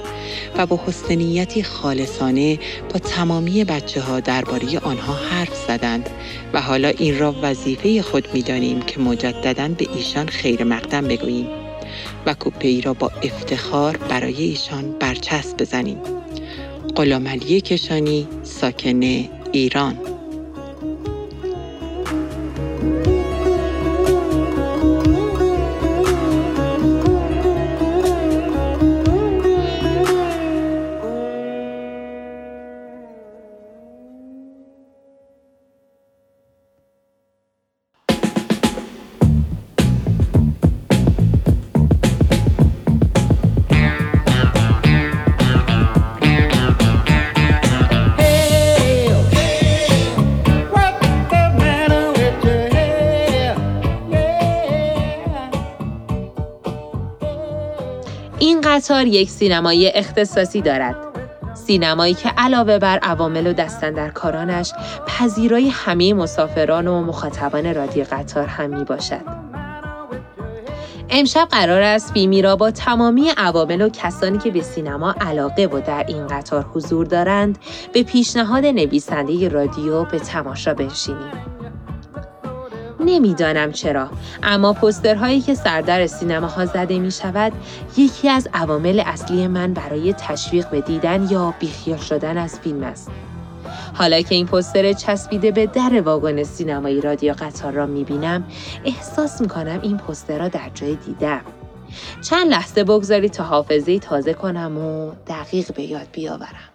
و 0.58 0.66
با 0.66 0.80
حسنیتی 0.88 1.64
خالصانه 1.64 2.60
با 2.94 3.00
تمامی 3.00 3.64
بچه 3.64 4.02
ها 4.02 4.20
درباره 4.20 4.80
آنها 4.80 5.14
حرف 5.14 5.66
زدند 5.68 6.10
و 6.54 6.62
حالا 6.62 6.88
این 6.88 7.20
را 7.20 7.36
وظیفه 7.42 8.02
خود 8.02 8.28
می 8.34 8.42
دانیم 8.42 8.82
که 8.82 9.00
مجددا 9.00 9.68
به 9.68 9.88
ایشان 9.96 10.28
خیر 10.28 10.64
مقدم 10.64 11.08
بگوییم 11.08 11.65
و 12.26 12.34
کوپه 12.34 12.68
ای 12.68 12.82
را 12.82 12.94
با 12.94 13.12
افتخار 13.24 13.98
برای 13.98 14.44
ایشان 14.44 14.92
برچسب 15.00 15.58
بزنیم. 15.58 15.98
غلامعلی 16.96 17.62
کشانی 17.62 18.28
ساکن 18.44 19.04
ایران 19.52 20.15
یک 59.06 59.30
سینمایی 59.30 59.88
اختصاصی 59.88 60.62
دارد. 60.62 60.96
سینمایی 61.54 62.14
که 62.14 62.30
علاوه 62.38 62.80
بر 62.80 62.98
عوامل 62.98 63.48
و 63.48 63.54
دستندرکارانش 63.54 64.72
پذیرای 65.08 65.70
همه 65.70 66.14
مسافران 66.14 66.88
و 66.88 67.02
مخاطبان 67.02 67.74
رادیو 67.74 68.06
قطار 68.12 68.46
هم 68.46 68.78
می 68.78 68.84
باشد. 68.84 69.46
امشب 71.10 71.48
قرار 71.52 71.82
است 71.82 72.14
فیلمی 72.14 72.42
را 72.42 72.56
با 72.56 72.72
تمامی 72.72 73.30
عوامل 73.38 73.82
و 73.82 73.90
کسانی 73.90 74.38
که 74.38 74.52
به 74.52 74.62
سینما 74.62 75.16
علاقه 75.22 75.66
و 75.66 75.82
در 75.82 76.06
این 76.08 76.28
قطار 76.28 76.64
حضور 76.74 77.06
دارند 77.06 77.58
به 77.94 78.04
پیشنهاد 78.04 78.66
نویسنده 78.66 79.50
رادیو 79.50 80.04
به 80.04 80.20
تماشا 80.20 80.74
بنشینیم. 80.74 81.55
نمی‌دانم 83.06 83.72
چرا. 83.72 84.10
اما 84.44 84.74
پسترهایی 84.74 85.42
که 85.42 85.54
سردر 85.54 86.08
سینماها 86.08 86.66
زده 86.66 87.00
می 87.00 87.12
شود 87.12 87.54
یکی 87.98 88.30
از 88.30 88.48
عوامل 88.54 89.04
اصلی 89.06 89.48
من 89.48 89.74
برای 89.74 90.14
تشویق 90.14 90.70
به 90.70 90.82
دیدن 90.82 91.28
یا 91.32 91.54
بیخیال 91.60 91.98
شدن 91.98 92.38
از 92.38 92.60
فیلم 92.60 92.84
است. 92.84 93.12
حالا 93.94 94.22
که 94.22 94.36
این 94.36 94.46
پستر 94.46 94.94
چسبیده 94.94 95.52
به 95.52 95.66
در 95.68 96.02
واگن 96.02 96.44
سینمایی 96.44 97.02
رادیو 97.02 97.34
قطار 97.34 97.74
را 97.74 97.86
می 97.86 98.04
بینم 98.04 98.44
احساس 98.86 99.42
می 99.42 99.48
کنم 99.48 99.80
این 99.82 99.98
پستر 99.98 100.38
را 100.38 100.48
در 100.48 100.70
جای 100.74 100.96
دیدم. 100.96 101.42
چند 102.22 102.48
لحظه 102.52 102.84
بگذاری 102.84 103.30
تا 103.30 103.44
حافظه 103.44 104.00
تازه 104.00 104.34
کنم 104.34 104.78
و 104.78 105.12
دقیق 105.28 105.74
به 105.74 105.84
یاد 105.84 106.08
بیاورم. 106.12 106.75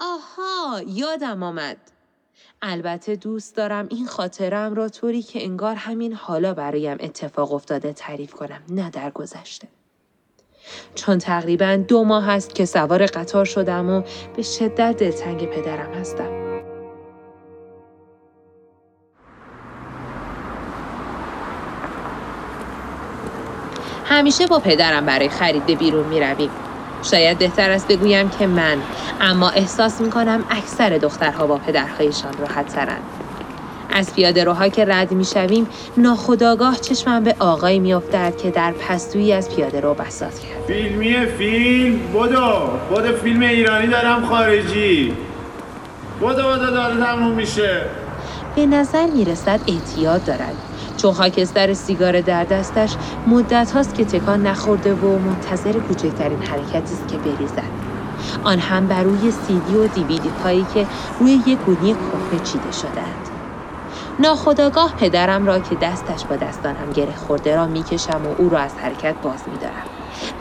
آها 0.00 0.82
یادم 0.86 1.42
آمد. 1.42 1.76
البته 2.62 3.16
دوست 3.16 3.56
دارم 3.56 3.86
این 3.90 4.06
خاطرم 4.06 4.74
را 4.74 4.88
طوری 4.88 5.22
که 5.22 5.44
انگار 5.44 5.74
همین 5.74 6.12
حالا 6.12 6.54
برایم 6.54 6.96
اتفاق 7.00 7.52
افتاده 7.52 7.92
تعریف 7.92 8.34
کنم 8.34 8.62
نه 8.68 8.90
در 8.90 9.10
گذشته. 9.10 9.68
چون 10.94 11.18
تقریبا 11.18 11.76
دو 11.76 12.04
ماه 12.04 12.28
است 12.28 12.54
که 12.54 12.64
سوار 12.64 13.06
قطار 13.06 13.44
شدم 13.44 13.90
و 13.90 14.02
به 14.36 14.42
شدت 14.42 14.96
دلتنگ 14.96 15.46
پدرم 15.46 15.92
هستم. 15.94 16.48
همیشه 24.04 24.46
با 24.46 24.58
پدرم 24.58 25.06
برای 25.06 25.28
خرید 25.28 25.78
بیرون 25.78 26.06
می 26.06 26.20
رویم. 26.20 26.67
شاید 27.02 27.38
بهتر 27.38 27.70
است 27.70 27.88
بگویم 27.88 28.28
که 28.28 28.46
من 28.46 28.78
اما 29.20 29.50
احساس 29.50 30.00
می 30.00 30.10
کنم 30.10 30.44
اکثر 30.50 30.98
دخترها 30.98 31.46
با 31.46 31.56
پدرهایشان 31.56 32.32
راحت 32.38 32.66
ترند. 32.66 33.02
از 33.90 34.14
پیاده 34.14 34.44
روها 34.44 34.68
که 34.68 34.84
رد 34.84 35.12
می 35.12 35.24
شویم 35.24 35.66
ناخداگاه 35.96 36.76
چشمم 36.76 37.24
به 37.24 37.34
آقایی 37.38 37.78
می 37.78 37.94
افتد 37.94 38.36
که 38.36 38.50
در 38.50 38.72
پستویی 38.72 39.32
از 39.32 39.56
پیاده 39.56 39.80
رو 39.80 39.94
بساط 39.94 40.38
کرد. 40.38 40.64
فیلمی 40.66 41.26
فیلم 41.38 42.00
بدو 42.14 42.52
بدو 42.96 43.16
فیلم 43.16 43.40
ایرانی 43.40 43.86
دارم 43.86 44.24
خارجی. 44.24 45.14
بدو 46.20 46.28
بدو 46.28 46.70
داره 46.70 47.04
تموم 47.04 47.30
میشه. 47.34 47.80
به 48.56 48.66
نظر 48.66 49.06
می 49.06 49.24
رسد 49.24 49.60
اعتیاد 49.66 50.24
دارد. 50.24 50.67
چون 50.98 51.12
خاکستر 51.12 51.74
سیگار 51.74 52.20
در 52.20 52.44
دستش 52.44 52.96
مدت 53.26 53.70
هاست 53.70 53.94
که 53.94 54.04
تکان 54.04 54.42
نخورده 54.46 54.94
و 54.94 55.18
منتظر 55.18 55.80
کوچکترین 55.80 56.42
حرکتی 56.42 56.94
است 56.94 57.08
که 57.08 57.18
بریزد. 57.18 57.72
آن 58.42 58.58
هم 58.58 58.88
بر 58.88 59.02
روی 59.02 59.30
سیدی 59.30 59.76
و 59.76 59.86
دیویدی 59.88 60.28
هایی 60.28 60.64
که 60.64 60.88
روی 61.18 61.30
یک 61.32 61.60
گونی 61.60 61.94
کهنه 61.94 62.38
چیده 62.38 62.70
شدهاند. 62.70 63.28
ناخداگاه 64.18 64.94
پدرم 64.96 65.46
را 65.46 65.60
که 65.60 65.76
دستش 65.76 66.26
با 66.26 66.36
دستانم 66.36 66.90
گره 66.90 67.14
خورده 67.14 67.56
را 67.56 67.66
می‌کشم 67.66 68.26
و 68.26 68.34
او 68.38 68.48
را 68.48 68.58
از 68.58 68.74
حرکت 68.78 69.16
باز 69.22 69.48
میدارم. 69.48 69.86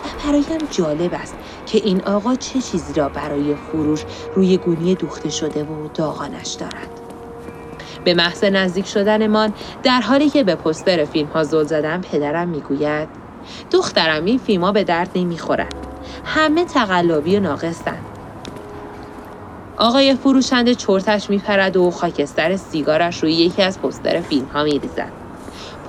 و 0.04 0.08
برایم 0.24 0.68
جالب 0.72 1.14
است 1.14 1.36
که 1.66 1.78
این 1.78 2.04
آقا 2.06 2.36
چه 2.36 2.62
چیزی 2.62 2.94
را 2.94 3.10
برای 3.10 3.56
فروش 3.56 4.06
روی 4.36 4.58
گونی 4.58 4.96
دوخته 4.96 5.30
شده 5.30 5.64
و 5.64 5.88
داغانش 5.88 6.54
دارد. 6.54 7.07
به 8.08 8.14
محض 8.14 8.44
نزدیک 8.44 8.88
شدنمان 8.88 9.54
در 9.84 10.02
حالی 10.02 10.30
که 10.30 10.44
به 10.44 10.56
پستر 10.56 11.06
فیلم 11.06 11.28
ها 11.28 11.44
زل 11.44 11.64
زدم 11.64 12.02
پدرم 12.02 12.48
می‌گوید 12.50 13.10
دخترم 13.72 14.26
این 14.26 14.38
فیلم 14.38 14.64
ها 14.64 14.72
به 14.72 14.84
درد 14.84 15.12
نمی‌خورن. 15.16 15.70
همه 16.24 16.66
تقلبی 16.66 17.38
و 17.38 17.40
ناقصن. 17.40 17.98
آقای 19.78 20.16
فروشنده 20.16 20.76
چرتش 20.76 21.30
میپرد 21.30 21.78
و 21.78 21.92
خاکستر 21.92 22.56
سیگارش 22.58 23.24
روی 23.24 23.34
یکی 23.34 23.62
از 23.62 23.82
پستر 23.82 24.22
فیلم 24.22 24.46
ها 24.46 24.64
میریزد. 24.64 25.27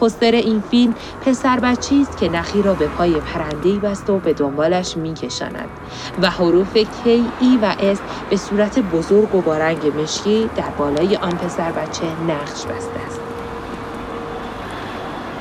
پستر 0.01 0.31
این 0.35 0.61
فیلم 0.61 0.95
پسر 1.21 1.61
بچه 1.61 1.95
است 2.03 2.17
که 2.17 2.29
نخی 2.29 2.63
را 2.63 2.75
به 2.75 2.89
پای 2.89 3.21
پرندهی 3.21 3.81
بست 3.81 4.11
و 4.11 4.21
به 4.21 4.35
دنبالش 4.35 4.97
میکشاند 4.97 5.71
و 6.19 6.31
حروف 6.31 6.77
K, 6.85 7.07
E 7.41 7.59
و 7.63 7.75
S 7.95 7.99
به 8.29 8.37
صورت 8.37 8.79
بزرگ 8.79 9.35
و 9.35 9.43
با 9.43 9.57
رنگ 9.59 10.01
مشکی 10.01 10.51
در 10.55 10.71
بالای 10.71 11.17
آن 11.17 11.37
پسر 11.37 11.73
بچه 11.73 12.17
نقش 12.17 12.67
بسته 12.67 13.01
است. 13.01 13.21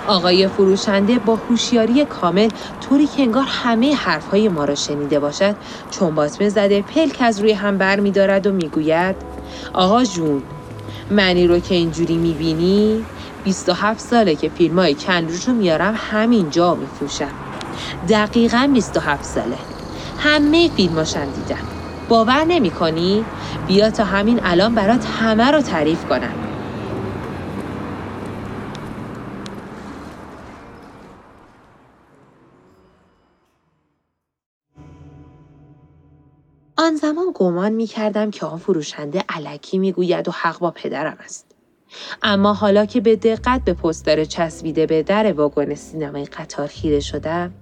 آقای 0.08 0.48
فروشنده 0.48 1.20
با 1.20 1.36
هوشیاری 1.36 2.06
کامل 2.06 2.50
طوری 2.82 3.08
که 3.08 3.22
انگار 3.22 3.46
همه 3.48 3.96
حرفهای 3.96 4.50
ما 4.50 4.66
را 4.66 4.76
شنیده 4.76 5.20
باشد 5.20 5.56
چون 5.90 6.16
باطمه 6.16 6.50
زده 6.50 6.82
پلک 6.82 7.18
از 7.20 7.40
روی 7.40 7.52
هم 7.52 7.78
بر 7.78 8.00
می 8.00 8.12
دارد 8.12 8.48
و 8.48 8.52
می‌گوید 8.52 9.16
آقا 9.74 10.04
جون 10.04 10.44
منی 11.10 11.48
رو 11.48 11.60
که 11.60 11.76
اینجوری 11.76 12.18
می‌بینی 12.18 13.08
27 13.48 14.00
ساله 14.00 14.36
که 14.36 14.50
فیلم 14.50 14.80
های 14.80 14.94
کندروش 14.96 15.48
رو 15.48 15.54
میارم 15.54 15.96
همینجا 15.98 16.76
میفروشم 16.76 17.32
دقیقا 18.10 18.70
27 18.74 19.24
ساله 19.24 19.58
همه 20.18 20.70
فیلماشم 20.70 21.26
دیدم 21.32 21.68
باور 22.10 22.44
نمی 22.44 22.72
کنی؟ 22.72 23.26
بیا 23.68 23.92
تا 23.92 24.04
همین 24.04 24.40
الان 24.44 24.76
برات 24.76 25.06
همه 25.06 25.52
رو 25.52 25.62
تعریف 25.62 26.06
کنم 26.06 26.34
آن 36.78 36.96
زمان 36.96 37.26
گمان 37.34 37.72
می 37.72 37.88
کردم 37.88 38.32
که 38.32 38.46
آن 38.46 38.58
فروشنده 38.58 39.24
علکی 39.30 39.78
می 39.78 39.92
گوید 39.92 40.28
و 40.28 40.32
حق 40.32 40.60
با 40.60 40.72
پدرم 40.72 41.18
است. 41.24 41.57
اما 42.24 42.54
حالا 42.54 42.86
که 42.86 43.02
به 43.02 43.16
دقت 43.16 43.64
به 43.64 43.74
پستر 43.74 44.24
چسبیده 44.24 44.86
به 44.86 45.04
در 45.04 45.34
واگن 45.34 45.76
سینمای 45.76 46.26
قطار 46.26 46.68
خیره 46.68 47.00
شدم 47.00 47.54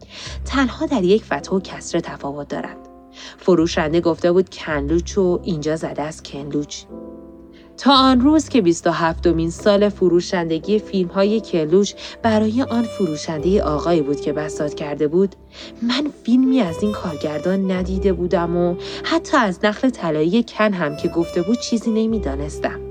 تنها 0.46 0.86
در 0.86 1.04
یک 1.04 1.24
فتح 1.24 1.52
و 1.52 1.60
کسر 1.60 2.00
تفاوت 2.00 2.48
دارند. 2.48 2.88
فروشنده 3.38 4.02
گفته 4.02 4.32
بود 4.32 4.50
کنلوچ 4.50 5.18
و 5.18 5.40
اینجا 5.44 5.76
زده 5.76 6.02
است 6.02 6.24
کنلوچ 6.24 6.84
تا 7.78 7.94
آن 7.94 8.22
روز 8.22 8.50
که 8.50 8.62
27 8.62 9.24
دومین 9.24 9.50
سال 9.50 9.90
فروشندگی 9.90 10.80
فیلم 10.80 11.10
های 11.10 11.42
کلوچ 11.42 11.94
برای 12.22 12.62
آن 12.62 12.84
فروشنده 12.84 13.64
آقایی 13.64 14.02
بود 14.02 14.22
که 14.22 14.34
بسات 14.34 14.74
کرده 14.74 15.08
بود 15.08 15.36
من 15.82 16.12
فیلمی 16.24 16.62
از 16.62 16.76
این 16.82 16.92
کارگردان 16.92 17.72
ندیده 17.72 18.14
بودم 18.14 18.58
و 18.58 18.76
حتی 19.04 19.38
از 19.38 19.60
نخل 19.64 19.90
طلایی 19.90 20.44
کن 20.44 20.74
هم 20.74 20.98
که 20.98 21.08
گفته 21.08 21.42
بود 21.42 21.60
چیزی 21.60 21.92
نمی‌دانستم. 21.92 22.85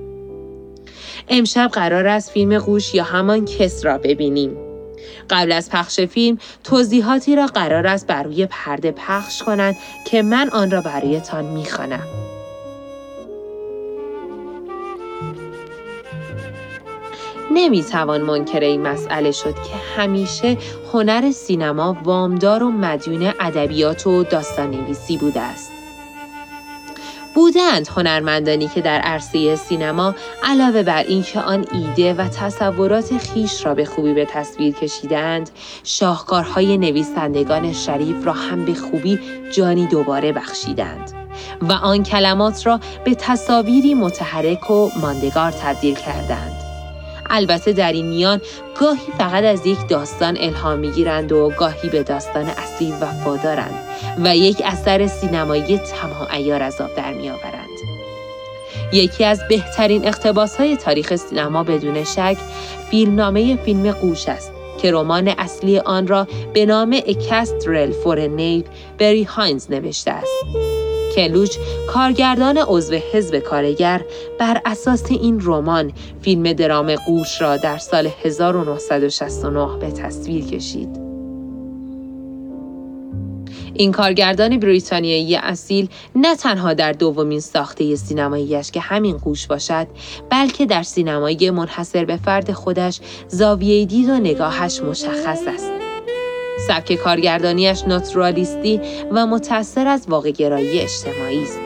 امشب 1.29 1.71
قرار 1.73 2.07
است 2.07 2.31
فیلم 2.31 2.59
قوش 2.59 2.95
یا 2.95 3.05
همان 3.05 3.45
کس 3.45 3.85
را 3.85 3.99
ببینیم 3.99 4.57
قبل 5.31 5.53
از 5.53 5.71
پخش 5.71 6.01
فیلم 6.01 6.39
توضیحاتی 6.65 7.37
را 7.37 7.47
قرار 7.47 7.87
است 7.87 8.07
بر 8.07 8.23
روی 8.23 8.47
پرده 8.47 8.91
پخش 8.91 9.43
کنند 9.43 9.77
که 10.05 10.23
من 10.23 10.49
آن 10.49 10.71
را 10.71 10.81
برایتان 10.81 11.45
می‌خوانم 11.45 12.07
نمی‌توان 17.51 18.23
منکر 18.23 18.61
این 18.61 18.83
مسئله 18.83 19.31
شد 19.31 19.55
که 19.55 19.77
همیشه 19.97 20.57
هنر 20.93 21.33
سینما 21.33 21.97
وامدار 22.05 22.63
و 22.63 22.71
مدیون 22.71 23.33
ادبیات 23.41 24.07
و 24.07 24.25
داستان 24.25 24.71
نویسی 24.71 25.17
بوده 25.17 25.41
است. 25.41 25.84
بودند 27.35 27.89
هنرمندانی 27.89 28.69
که 28.69 28.81
در 28.81 29.01
عرصه 29.01 29.57
سینما 29.57 30.15
علاوه 30.43 30.83
بر 30.83 31.03
اینکه 31.03 31.41
آن 31.41 31.67
ایده 31.73 32.15
و 32.15 32.29
تصورات 32.29 33.19
خیش 33.19 33.67
را 33.67 33.75
به 33.75 33.85
خوبی 33.85 34.15
به 34.15 34.25
تصویر 34.25 34.75
کشیدند 34.75 35.51
شاهکارهای 35.85 36.79
نویسندگان 36.79 37.73
شریف 37.73 38.27
را 38.27 38.33
هم 38.33 38.65
به 38.65 38.75
خوبی 38.75 39.21
جانی 39.53 39.87
دوباره 39.87 40.33
بخشیدند 40.33 41.13
و 41.63 41.73
آن 41.73 42.03
کلمات 42.03 42.67
را 42.67 42.81
به 43.05 43.15
تصاویری 43.15 43.95
متحرک 43.95 44.71
و 44.71 44.91
ماندگار 45.01 45.51
تبدیل 45.51 45.95
کردند. 45.95 46.64
البته 47.35 47.73
در 47.73 47.93
این 47.93 48.07
میان 48.07 48.41
گاهی 48.81 49.13
فقط 49.19 49.45
از 49.45 49.67
یک 49.67 49.89
داستان 49.89 50.37
الهام 50.41 50.79
می‌گیرند 50.79 51.33
و 51.33 51.53
گاهی 51.59 51.89
به 51.89 52.03
داستان 52.03 52.47
اصلی 52.49 52.93
وفادارند 52.93 53.75
و 54.25 54.37
یک 54.37 54.63
اثر 54.65 55.07
سینمایی 55.07 55.79
تمام 55.79 56.29
ایار 56.33 56.63
از 56.63 56.81
آب 56.81 56.95
در 56.95 57.13
میآورند 57.13 57.65
یکی 58.93 59.25
از 59.25 59.41
بهترین 59.49 60.09
اقتباس 60.09 60.57
های 60.57 60.77
تاریخ 60.77 61.17
سینما 61.17 61.65
بدون 61.65 62.05
شک 62.05 62.37
فیلمنامه 62.91 63.57
فیلم 63.57 63.93
قوش 63.93 64.29
است 64.29 64.53
که 64.83 64.93
رمان 64.93 65.29
اصلی 65.29 65.79
آن 65.79 66.07
را 66.07 66.27
به 66.53 66.67
نام 66.67 67.01
A 67.07 67.18
Kestrel 67.18 67.93
for 67.93 68.27
a 68.27 68.33
Knave 68.33 68.65
بری 68.99 69.23
هاینز 69.23 69.71
نوشته 69.71 70.11
است. 70.11 70.94
کن 71.17 71.34
لوچ 71.34 71.57
کارگردان 71.89 72.59
عضو 72.59 72.95
حزب 73.13 73.39
کارگر 73.39 74.05
بر 74.39 74.61
اساس 74.65 75.11
این 75.11 75.41
رمان 75.43 75.93
فیلم 76.23 76.53
درام 76.53 76.95
قوش 76.95 77.41
را 77.41 77.57
در 77.57 77.79
سال 77.79 78.11
1969 78.25 79.79
به 79.79 79.91
تصویر 79.91 80.45
کشید. 80.45 81.05
این 83.75 83.93
کارگردان 83.93 84.59
بریتانیایی 84.59 85.37
اصیل 85.37 85.89
نه 86.15 86.37
تنها 86.37 86.75
در 86.75 86.93
دومین 86.93 87.41
ساخته 87.41 87.97
سینماییش 87.97 88.71
که 88.71 88.81
همین 88.81 89.17
قوش 89.17 89.47
باشد 89.47 89.87
بلکه 90.31 90.67
در 90.67 90.83
سینمایی 90.83 91.51
منحصر 91.51 92.05
به 92.05 92.17
فرد 92.17 92.53
خودش 92.53 93.01
زاویه 93.29 93.85
دید 93.85 94.09
و 94.09 94.13
نگاهش 94.13 94.81
مشخص 94.81 95.43
است 95.47 95.74
سبک 96.69 96.93
کارگردانیش 96.93 97.85
ناتورالیستی 97.87 98.81
و 99.11 99.27
متأثر 99.27 99.89
از 99.89 100.07
واقعگرایی 100.09 100.81
اجتماعی 100.81 101.43
است. 101.43 101.61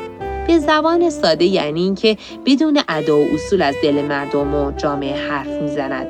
به 0.47 0.59
زبان 0.59 1.11
ساده 1.11 1.45
یعنی 1.45 1.83
اینکه 1.83 2.17
بدون 2.47 2.81
ادا 2.89 3.19
و 3.19 3.27
اصول 3.35 3.63
از 3.63 3.75
دل 3.83 4.03
مردم 4.03 4.55
و 4.55 4.73
جامعه 4.73 5.29
حرف 5.29 5.63
می‌زند. 5.63 6.07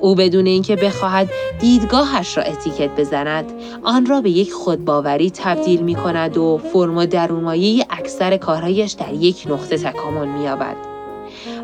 او 0.00 0.14
بدون 0.14 0.46
اینکه 0.46 0.76
بخواهد 0.76 1.30
دیدگاهش 1.60 2.36
را 2.36 2.42
اتیکت 2.42 2.90
بزند 2.96 3.52
آن 3.82 4.06
را 4.06 4.20
به 4.20 4.30
یک 4.30 4.52
خودباوری 4.52 5.30
تبدیل 5.30 5.80
می 5.80 5.94
کند 5.94 6.36
و 6.36 6.60
فرم 6.72 6.96
و 6.96 7.06
درونمایه 7.06 7.86
اکثر 7.90 8.36
کارهایش 8.36 8.92
در 8.92 9.12
یک 9.12 9.46
نقطه 9.50 9.78
تکامل 9.78 10.28
می 10.28 10.48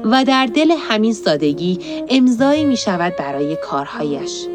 و 0.04 0.24
در 0.24 0.46
دل 0.46 0.70
همین 0.78 1.12
سادگی 1.12 1.78
امضایی 2.08 2.64
می 2.64 2.76
شود 2.76 3.16
برای 3.16 3.56
کارهایش. 3.56 4.46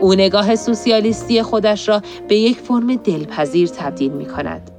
او 0.00 0.14
نگاه 0.14 0.56
سوسیالیستی 0.56 1.42
خودش 1.42 1.88
را 1.88 2.02
به 2.28 2.36
یک 2.36 2.58
فرم 2.58 2.96
دلپذیر 2.96 3.68
تبدیل 3.68 4.12
می 4.12 4.26
کند. 4.26 4.70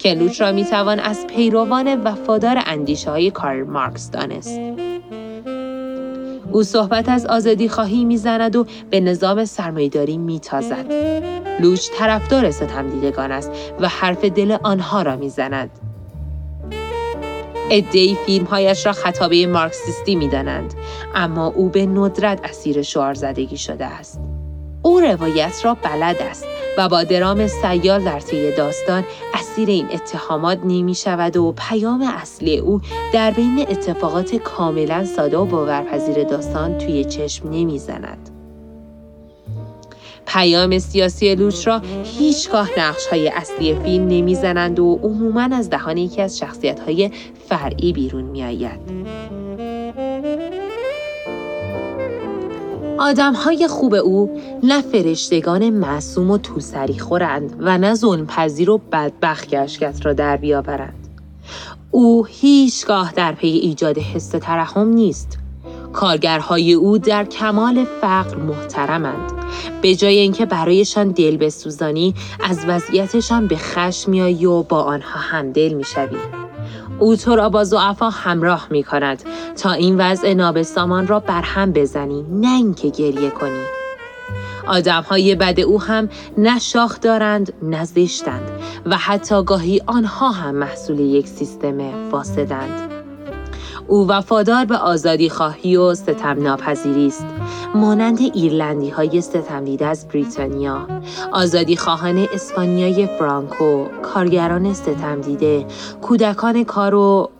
کلوچ 0.00 0.40
را 0.40 0.52
می 0.52 0.64
توان 0.64 1.00
از 1.00 1.26
پیروان 1.26 2.02
وفادار 2.02 2.62
اندیشه 2.66 3.10
های 3.10 3.30
کارل 3.30 3.62
مارکس 3.62 4.10
دانست. 4.10 4.60
او 6.52 6.62
صحبت 6.62 7.08
از 7.08 7.26
آزادی 7.26 7.68
خواهی 7.68 8.04
می‌زند 8.04 8.56
و 8.56 8.66
به 8.90 9.00
نظام 9.00 9.44
سرمایداری 9.44 10.18
میتازد. 10.18 10.92
لوچ 11.60 11.88
طرفدار 11.98 12.50
ستمدیدگان 12.50 13.32
است 13.32 13.52
و 13.80 13.88
حرف 13.88 14.24
دل 14.24 14.56
آنها 14.62 15.02
را 15.02 15.16
می‌زند. 15.16 15.70
ادهی 17.70 18.16
فیلمهایش 18.26 18.86
را 18.86 18.92
خطابه 18.92 19.46
مارکسیستی 19.46 20.14
می‌دانند 20.14 20.74
اما 21.14 21.46
او 21.46 21.68
به 21.68 21.86
ندرت 21.86 22.40
اسیر 22.44 22.82
شعار 22.82 23.14
زدگی 23.14 23.56
شده 23.56 23.86
است. 23.86 24.20
او 24.82 25.00
روایت 25.00 25.60
را 25.64 25.74
بلد 25.74 26.22
است 26.22 26.46
و 26.78 26.88
با 26.88 27.04
درام 27.04 27.46
سیال 27.46 28.04
در 28.04 28.20
طی 28.20 28.52
داستان 28.52 29.04
اسیر 29.34 29.68
این 29.68 29.86
اتهامات 29.90 30.58
نمی 30.64 30.94
شود 30.94 31.36
و 31.36 31.54
پیام 31.68 32.02
اصلی 32.02 32.58
او 32.58 32.80
در 33.12 33.30
بین 33.30 33.66
اتفاقات 33.68 34.36
کاملا 34.36 35.04
ساده 35.04 35.36
و 35.36 35.44
باورپذیر 35.44 36.24
داستان 36.24 36.78
توی 36.78 37.04
چشم 37.04 37.48
نمی 37.50 37.78
زند. 37.78 38.30
پیام 40.26 40.78
سیاسی 40.78 41.34
لوچ 41.34 41.66
را 41.66 41.82
هیچگاه 42.04 42.68
نقش 42.78 43.06
های 43.06 43.28
اصلی 43.28 43.74
فیلم 43.74 44.08
نمی‌زنند 44.08 44.78
و 44.78 44.98
عموما 45.02 45.56
از 45.56 45.70
دهان 45.70 45.96
یکی 45.96 46.22
از 46.22 46.38
شخصیت 46.38 46.80
های 46.80 47.10
فرعی 47.48 47.92
بیرون 47.92 48.24
می 48.24 48.44
آید. 48.44 48.80
آدم 52.98 53.34
های 53.34 53.68
خوب 53.68 53.94
او 53.94 54.40
نه 54.62 54.82
فرشتگان 54.82 55.70
معصوم 55.70 56.30
و 56.30 56.38
توسری 56.38 56.98
خورند 56.98 57.56
و 57.60 57.78
نه 57.78 57.94
ظلم 57.94 58.26
پذیر 58.26 58.70
و 58.70 58.78
بدبخت 58.92 59.48
گشکت 59.48 60.06
را 60.06 60.12
در 60.12 60.36
بیاورند. 60.36 61.08
او 61.90 62.24
هیچگاه 62.24 63.12
در 63.12 63.32
پی 63.32 63.48
ایجاد 63.48 63.98
حس 63.98 64.28
ترحم 64.28 64.88
نیست. 64.88 65.38
کارگرهای 65.92 66.72
او 66.72 66.98
در 66.98 67.24
کمال 67.24 67.84
فقر 68.00 68.36
محترمند. 68.36 69.32
به 69.82 69.94
جای 69.94 70.18
اینکه 70.18 70.46
برایشان 70.46 71.08
دل 71.08 71.36
بسوزانی 71.36 72.14
از 72.40 72.64
وضعیتشان 72.66 73.46
به 73.46 73.56
خشم 73.56 74.10
میایی 74.10 74.46
و 74.46 74.62
با 74.62 74.82
آنها 74.82 75.20
همدل 75.20 75.72
می‌شوی. 75.72 76.41
او 77.02 77.16
تو 77.16 77.36
را 77.36 77.48
با 77.48 77.64
زعفا 77.64 78.10
همراه 78.10 78.66
می 78.70 78.82
کند 78.84 79.22
تا 79.56 79.72
این 79.72 79.96
وضع 80.00 80.34
نابسامان 80.34 81.06
را 81.06 81.20
برهم 81.20 81.72
بزنی 81.72 82.26
نه 82.30 82.56
اینکه 82.56 82.88
گریه 82.88 83.30
کنی. 83.30 83.62
آدم 84.66 85.02
های 85.02 85.34
بد 85.34 85.60
او 85.60 85.82
هم 85.82 86.08
نه 86.38 86.58
شاخ 86.58 87.00
دارند 87.00 87.52
نه 87.62 87.84
زشتند 87.84 88.50
و 88.86 88.96
حتی 88.96 89.42
گاهی 89.44 89.82
آنها 89.86 90.30
هم 90.30 90.54
محصول 90.54 91.00
یک 91.00 91.28
سیستم 91.28 92.10
فاسدند. 92.10 92.91
او 93.88 94.06
وفادار 94.08 94.64
به 94.64 94.76
آزادی 94.76 95.28
خواهی 95.28 95.76
و 95.76 95.94
ستم 95.94 96.42
ناپذیری 96.42 97.06
است. 97.06 97.26
مانند 97.74 98.20
ایرلندی 98.20 98.90
های 98.90 99.20
ستم 99.20 99.64
دیده 99.64 99.86
از 99.86 100.08
بریتانیا. 100.08 100.86
آزادی 101.32 101.76
خواهان 101.76 102.28
اسپانیای 102.34 103.06
فرانکو 103.18 103.84
کارگران 104.02 104.74
ستم 104.74 105.20
دیده 105.20 105.66
کودکان 106.02 106.64
کار 106.64 106.94
و 106.94 107.30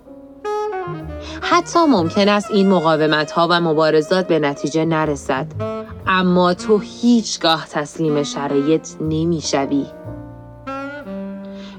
حتی 1.40 1.78
ممکن 1.88 2.28
است 2.28 2.51
این 2.51 2.68
مقاومت 2.68 3.30
ها 3.30 3.49
و 3.51 3.61
مبارزات 3.61 4.26
به 4.26 4.38
نتیجه 4.38 4.84
نرسد. 4.84 5.47
اما 6.07 6.55
تو 6.55 6.78
هیچگاه 6.78 7.66
تسلیم 7.70 8.22
شرایط 8.22 8.88
نمی‌شوی. 9.01 9.86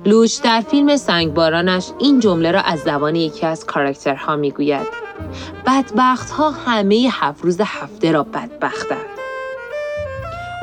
لوش 0.06 0.36
در 0.36 0.62
فیلم 0.62 0.98
سنگبارانش 0.98 1.90
این 2.00 2.20
جمله 2.20 2.52
را 2.52 2.60
از 2.62 2.80
زبان 2.80 3.16
یکی 3.16 3.46
از 3.46 3.66
کاراکترها 3.66 4.36
می‌گوید 4.36 4.88
بدبخت 5.68 6.30
ها 6.30 6.52
همه 6.52 7.10
هفت 7.12 7.44
روز 7.44 7.62
هفته 7.62 8.12
را 8.12 8.24
بدبختند 8.24 9.14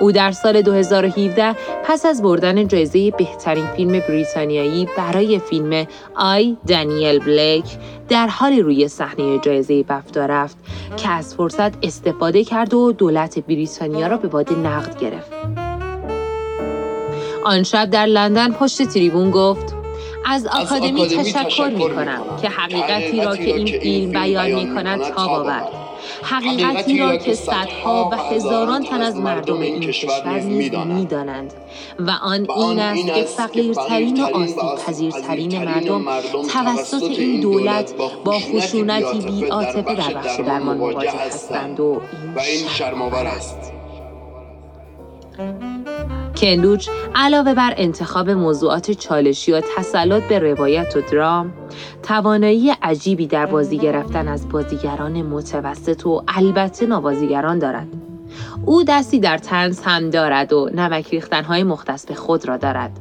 او 0.00 0.12
در 0.12 0.30
سال 0.32 0.62
2017 0.62 1.56
پس 1.84 2.06
از 2.06 2.22
بردن 2.22 2.68
جایزه 2.68 3.10
بهترین 3.10 3.66
فیلم 3.66 3.92
بریتانیایی 3.92 4.88
برای 4.96 5.38
فیلم 5.38 5.86
آی 6.16 6.56
دانیل 6.66 7.18
بلیک 7.18 7.64
در 8.08 8.26
حال 8.26 8.52
روی 8.52 8.88
صحنه 8.88 9.38
جایزه 9.38 9.82
بفتا 9.82 10.26
رفت 10.26 10.56
که 10.96 11.08
از 11.08 11.34
فرصت 11.34 11.72
استفاده 11.84 12.44
کرد 12.44 12.74
و 12.74 12.92
دولت 12.92 13.38
بریتانیا 13.38 14.06
را 14.06 14.16
به 14.16 14.28
باد 14.28 14.52
نقد 14.52 14.98
گرفت. 14.98 15.59
آن 17.44 17.62
شب 17.62 17.90
در 17.90 18.06
لندن 18.06 18.52
پشت 18.52 18.82
تریبون 18.82 19.30
گفت 19.30 19.74
از 20.26 20.46
آکادمی, 20.46 21.06
تشکر 21.06 21.68
می 21.68 21.94
کنم 21.94 22.22
که 22.42 22.48
حقیقتی 22.48 23.20
را 23.20 23.36
که 23.36 23.54
این 23.56 23.80
فیلم 23.80 24.12
بیان 24.12 24.50
می 24.50 24.74
کند 24.74 25.00
تاب 25.00 25.30
آورد. 25.30 25.68
حقیقتی 26.22 26.98
را 26.98 27.16
که 27.16 27.34
صدها 27.34 28.10
و 28.12 28.16
هزاران 28.16 28.84
تن 28.84 29.02
از 29.02 29.16
مردم 29.16 29.60
این 29.60 29.80
کشور 29.80 30.40
نیز 30.40 30.74
می‌دانند. 30.74 31.52
و 31.98 32.10
آن 32.10 32.46
این 32.50 32.80
است 32.80 33.14
که 33.14 33.22
فقیرترین 33.22 34.22
و 34.22 34.26
آسیب 34.26 34.74
پذیرترین 34.86 35.64
مردم 35.64 36.04
توسط 36.52 37.02
این 37.02 37.40
دولت 37.40 37.94
با 38.24 38.38
خشونتی 38.38 39.18
بی 39.20 39.44
عاطفه 39.44 39.94
در 39.94 40.14
بخش 40.14 40.40
درمان 40.40 40.76
مواجه 40.76 41.10
هستند. 41.26 41.80
و 41.80 42.00
این 42.36 42.68
شرمآور 42.68 43.26
است. 43.26 43.72
کندوچ 46.40 46.88
علاوه 47.14 47.54
بر 47.54 47.74
انتخاب 47.76 48.30
موضوعات 48.30 48.90
چالشی 48.90 49.52
و 49.52 49.62
تسلط 49.76 50.22
به 50.22 50.38
روایت 50.38 50.96
و 50.96 51.00
درام 51.00 51.52
توانایی 52.02 52.70
عجیبی 52.82 53.26
در 53.26 53.46
بازی 53.46 53.78
گرفتن 53.78 54.28
از 54.28 54.48
بازیگران 54.48 55.22
متوسط 55.22 56.06
و 56.06 56.22
البته 56.28 56.86
نوازیگران 56.86 57.58
دارد 57.58 57.88
او 58.66 58.84
دستی 58.84 59.20
در 59.20 59.38
تنز 59.38 59.80
هم 59.80 60.10
دارد 60.10 60.52
و 60.52 60.70
نمک 60.74 61.08
ریختنهای 61.10 61.62
مختص 61.62 62.06
به 62.06 62.14
خود 62.14 62.48
را 62.48 62.56
دارد 62.56 63.00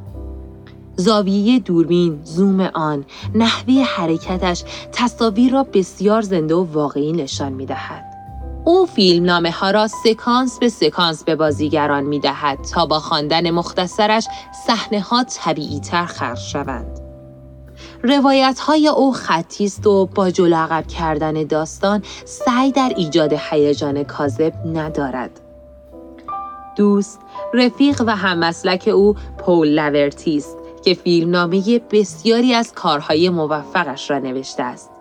زاویه 0.96 1.60
دوربین، 1.60 2.20
زوم 2.24 2.60
آن، 2.62 3.06
نحوه 3.36 3.74
حرکتش 3.74 4.64
تصاویر 4.92 5.54
را 5.54 5.64
بسیار 5.64 6.22
زنده 6.22 6.56
و 6.56 6.64
واقعی 6.74 7.12
نشان 7.12 7.54
می 7.54 7.66
دهد. 7.66 8.09
او 8.70 8.86
فیلم 8.86 9.26
نامه 9.26 9.52
ها 9.52 9.72
را 9.72 9.88
سکانس 9.88 10.60
به 10.60 10.70
سکانس 10.70 11.24
به 11.24 11.36
بازیگران 11.36 12.04
می 12.04 12.20
دهد 12.20 12.62
تا 12.62 12.86
با 12.86 13.00
خواندن 13.00 13.52
مختصرش 13.52 14.28
صحنه 14.68 15.02
ها 15.02 15.24
طبیعی 15.24 15.80
تر 15.80 16.06
خرج 16.06 16.38
شوند. 16.38 17.00
روایت 18.04 18.60
های 18.60 18.88
او 18.88 19.14
خطی 19.14 19.66
است 19.66 19.88
و 19.88 20.06
با 20.06 20.30
جلو 20.30 20.56
عقب 20.56 20.88
کردن 20.88 21.44
داستان 21.44 22.04
سعی 22.26 22.72
در 22.72 22.94
ایجاد 22.98 23.34
هیجان 23.34 24.04
کاذب 24.04 24.54
ندارد. 24.66 25.32
دوست، 26.76 27.20
رفیق 27.54 28.04
و 28.08 28.16
هممسلک 28.16 28.90
او 28.94 29.16
پول 29.38 29.68
لورتی 29.68 30.38
است 30.38 30.58
که 30.84 30.94
فیلمنامه 30.94 31.82
بسیاری 31.92 32.54
از 32.54 32.74
کارهای 32.74 33.30
موفقش 33.30 34.12
را 34.12 34.20
نوشته 34.20 34.64
است. 34.64 34.99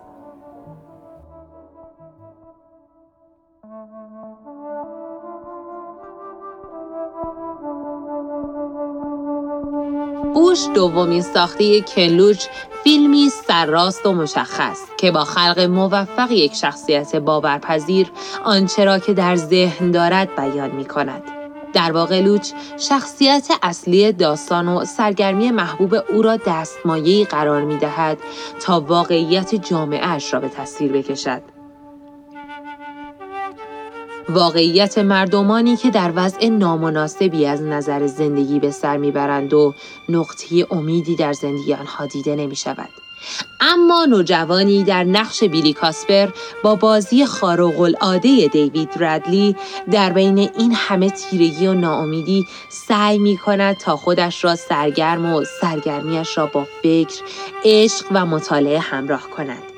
بوش 10.49 10.67
دومین 10.75 11.21
ساخته 11.21 11.81
کلوچ 11.81 12.45
فیلمی 12.83 13.29
سرراست 13.29 14.05
و 14.05 14.13
مشخص 14.13 14.79
که 14.97 15.11
با 15.11 15.23
خلق 15.23 15.59
موفق 15.59 16.31
یک 16.31 16.53
شخصیت 16.53 17.15
باورپذیر 17.15 18.11
آنچه 18.43 18.85
را 18.85 18.99
که 18.99 19.13
در 19.13 19.35
ذهن 19.35 19.91
دارد 19.91 20.35
بیان 20.35 20.71
می 20.71 20.85
کند. 20.85 21.21
در 21.73 21.91
واقع 21.91 22.21
لوچ 22.21 22.51
شخصیت 22.77 23.47
اصلی 23.61 24.11
داستان 24.11 24.67
و 24.67 24.85
سرگرمی 24.85 25.51
محبوب 25.51 25.95
او 26.09 26.21
را 26.21 26.37
دستمایه‌ای 26.37 27.25
قرار 27.25 27.61
می 27.61 27.77
دهد 27.77 28.17
تا 28.61 28.79
واقعیت 28.79 29.55
جامعهش 29.55 30.33
را 30.33 30.39
به 30.39 30.49
تصویر 30.49 30.91
بکشد. 30.91 31.58
واقعیت 34.29 34.97
مردمانی 34.97 35.75
که 35.75 35.89
در 35.89 36.11
وضع 36.15 36.47
نامناسبی 36.47 37.45
از 37.45 37.61
نظر 37.61 38.07
زندگی 38.07 38.59
به 38.59 38.71
سر 38.71 38.97
می‌برند 38.97 39.53
و 39.53 39.73
نقطه 40.09 40.67
امیدی 40.71 41.15
در 41.15 41.33
زندگی 41.33 41.73
آنها 41.73 42.05
دیده 42.05 42.35
نمی 42.35 42.55
شود. 42.55 42.89
اما 43.61 44.05
نوجوانی 44.05 44.83
در 44.83 45.03
نقش 45.03 45.43
بیلی 45.43 45.73
کاسپر 45.73 46.29
با 46.63 46.75
بازی 46.75 47.25
خارق 47.25 47.79
العاده 47.79 48.47
دیوید 48.47 48.89
رادلی 48.97 49.55
در 49.91 50.13
بین 50.13 50.37
این 50.37 50.73
همه 50.75 51.09
تیرگی 51.09 51.67
و 51.67 51.73
ناامیدی 51.73 52.47
سعی 52.69 53.19
می 53.19 53.37
کند 53.37 53.77
تا 53.77 53.95
خودش 53.95 54.43
را 54.43 54.55
سرگرم 54.55 55.33
و 55.33 55.43
سرگرمیش 55.61 56.37
را 56.37 56.45
با 56.45 56.67
فکر، 56.83 57.21
عشق 57.65 58.05
و 58.11 58.25
مطالعه 58.25 58.79
همراه 58.79 59.29
کند. 59.29 59.68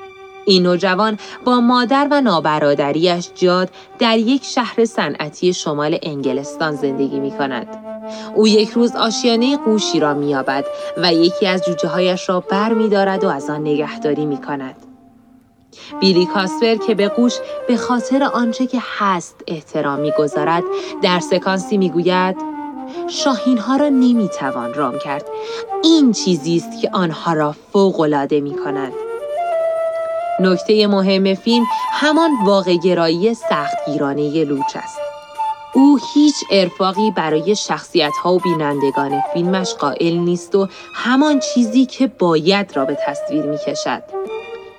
این 0.46 0.62
نوجوان 0.62 1.18
با 1.44 1.60
مادر 1.60 2.08
و 2.10 2.20
نابرادریش 2.20 3.30
جاد 3.34 3.70
در 3.98 4.18
یک 4.18 4.44
شهر 4.44 4.84
صنعتی 4.84 5.54
شمال 5.54 5.98
انگلستان 6.02 6.76
زندگی 6.76 7.20
می 7.20 7.30
کند. 7.30 7.66
او 8.34 8.48
یک 8.48 8.70
روز 8.70 8.96
آشیانه 8.96 9.56
قوشی 9.56 10.00
را 10.00 10.14
مییابد 10.14 10.64
و 10.96 11.12
یکی 11.12 11.46
از 11.46 11.64
جوجه 11.64 11.88
هایش 11.88 12.28
را 12.28 12.40
بر 12.40 12.72
می 12.72 12.88
دارد 12.88 13.24
و 13.24 13.28
از 13.28 13.50
آن 13.50 13.60
نگهداری 13.60 14.26
می 14.26 14.36
کند. 14.36 14.76
بیلی 16.00 16.26
کاسپر 16.26 16.76
که 16.76 16.94
به 16.94 17.08
قوش 17.08 17.34
به 17.68 17.76
خاطر 17.76 18.22
آنچه 18.22 18.66
که 18.66 18.78
هست 18.98 19.36
احترام 19.46 20.00
می‌گذارد 20.00 20.62
در 21.02 21.20
سکانسی 21.20 21.76
می‌گوید 21.76 22.36
شاهین 23.08 23.58
ها 23.58 23.76
را 23.76 23.88
نمی‌توان 23.88 24.74
رام 24.74 24.98
کرد 24.98 25.24
این 25.84 26.12
چیزی 26.12 26.56
است 26.56 26.80
که 26.82 26.90
آنها 26.92 27.32
را 27.32 27.54
فوق 27.72 28.00
العاده 28.00 28.40
می 28.40 28.54
کند 28.64 28.92
نکته 30.42 30.86
مهم 30.86 31.34
فیلم 31.34 31.64
همان 31.92 32.30
واقع 32.44 32.76
گرایی 32.76 33.34
سختگیرانه 33.34 34.44
لوچ 34.44 34.76
است. 34.76 34.98
او 35.74 35.98
هیچ 36.14 36.34
ارفاقی 36.50 37.10
برای 37.10 37.56
شخصیت 37.56 38.12
ها 38.22 38.34
و 38.34 38.38
بینندگان 38.38 39.22
فیلمش 39.32 39.74
قائل 39.74 40.16
نیست 40.16 40.54
و 40.54 40.68
همان 40.94 41.40
چیزی 41.40 41.86
که 41.86 42.06
باید 42.06 42.76
را 42.76 42.84
به 42.84 42.98
تصویر 43.06 43.42
می 43.42 43.58
کشد. 43.66 44.02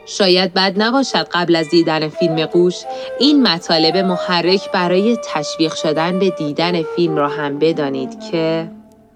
شاید 0.05 0.53
بد 0.53 0.73
نباشد 0.81 1.27
قبل 1.31 1.55
از 1.55 1.69
دیدن 1.69 2.09
فیلم 2.09 2.45
قوش 2.45 2.75
این 3.19 3.47
مطالب 3.47 3.97
محرک 3.97 4.71
برای 4.71 5.17
تشویق 5.33 5.73
شدن 5.73 6.19
به 6.19 6.29
دیدن 6.29 6.83
فیلم 6.83 7.15
را 7.15 7.27
هم 7.27 7.59
بدانید 7.59 8.19
که 8.31 8.71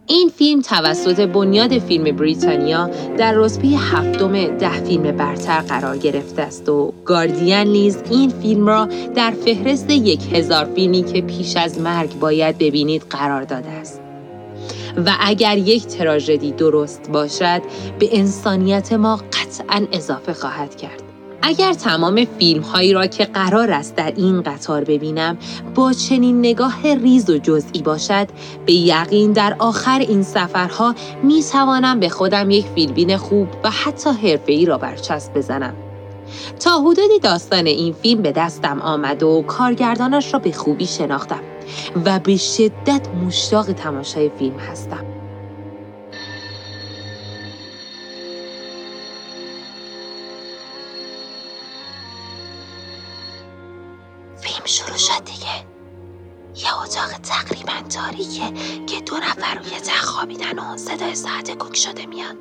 این 0.10 0.30
فیلم 0.30 0.62
توسط 0.62 1.20
بنیاد 1.20 1.80
فیلم 1.80 2.16
بریتانیا 2.16 2.90
در 3.18 3.34
رتبه 3.34 3.68
هفتم 3.68 4.58
ده 4.58 4.84
فیلم 4.84 5.18
برتر 5.18 5.62
قرار 5.62 5.98
گرفته 5.98 6.42
است 6.42 6.70
و 6.70 6.94
گاردین 7.06 7.56
نیز 7.56 7.98
این 8.12 8.30
فیلم 8.30 8.68
را 8.68 8.86
در 9.16 9.32
فهرست 9.32 9.90
یک 9.90 10.34
هزار 10.34 10.66
فیلمی 10.66 11.04
که 11.04 11.22
پیش 11.22 11.58
از 11.58 11.80
مرگ 11.80 12.20
باید 12.20 12.58
ببینید 12.58 13.04
قرار 13.10 13.44
داده 13.44 13.70
است. 13.70 14.02
و 15.06 15.12
اگر 15.20 15.58
یک 15.58 15.86
تراژدی 15.86 16.52
درست 16.52 17.10
باشد 17.14 17.62
به 18.00 18.18
انسانیت 18.18 18.94
ما 18.94 19.16
قطعا 19.16 19.88
اضافه 19.92 20.34
خواهد 20.34 20.76
کرد. 20.76 21.07
اگر 21.42 21.74
تمام 21.74 22.26
فیلم 22.40 22.62
هایی 22.62 22.94
را 22.94 23.08
که 23.08 23.26
قرار 23.26 23.72
است 23.72 23.96
در 23.96 24.14
این 24.18 24.42
قطار 24.42 24.84
ببینم 24.84 25.38
با 25.76 25.94
چنین 25.94 26.40
نگاه 26.40 26.94
ریز 26.96 27.30
و 27.30 27.38
جزئی 27.38 27.82
باشد 27.82 28.28
به 28.66 28.74
یقین 28.74 29.32
در 29.32 29.56
آخر 29.60 30.00
این 30.00 30.24
سفرها 30.24 30.96
می 31.24 31.44
توانم 31.44 32.00
به 32.00 32.10
خودم 32.10 32.50
یک 32.50 32.66
فیلمبین 32.76 33.18
خوب 33.18 33.48
و 33.64 33.70
حتی 33.70 34.10
حرفه‌ای 34.10 34.66
را 34.66 34.78
برچسب 34.78 35.34
بزنم. 35.34 35.74
تا 36.60 36.80
حدودی 36.80 37.20
داستان 37.24 37.66
این 37.66 37.94
فیلم 37.94 38.22
به 38.22 38.32
دستم 38.32 38.82
آمد 38.82 39.24
و 39.24 39.42
کارگردانش 39.48 40.34
را 40.34 40.40
به 40.40 40.52
خوبی 40.52 40.86
شناختم 40.86 41.42
و 42.06 42.20
به 42.20 42.38
شدت 42.38 43.08
مشتاق 43.26 43.72
تماشای 43.72 44.32
فیلم 44.40 44.60
هستم. 44.60 45.17
تاریکه 57.98 58.54
که 58.86 59.02
دو 59.02 59.18
نفر 59.18 59.56
روی 59.56 59.80
تخت 59.80 60.06
خوابیدن 60.06 60.60
و 60.60 60.78
صدای 60.78 61.16
ساعت 61.16 61.52
کوک 61.58 61.78
شده 61.78 62.06
میاد. 62.06 62.38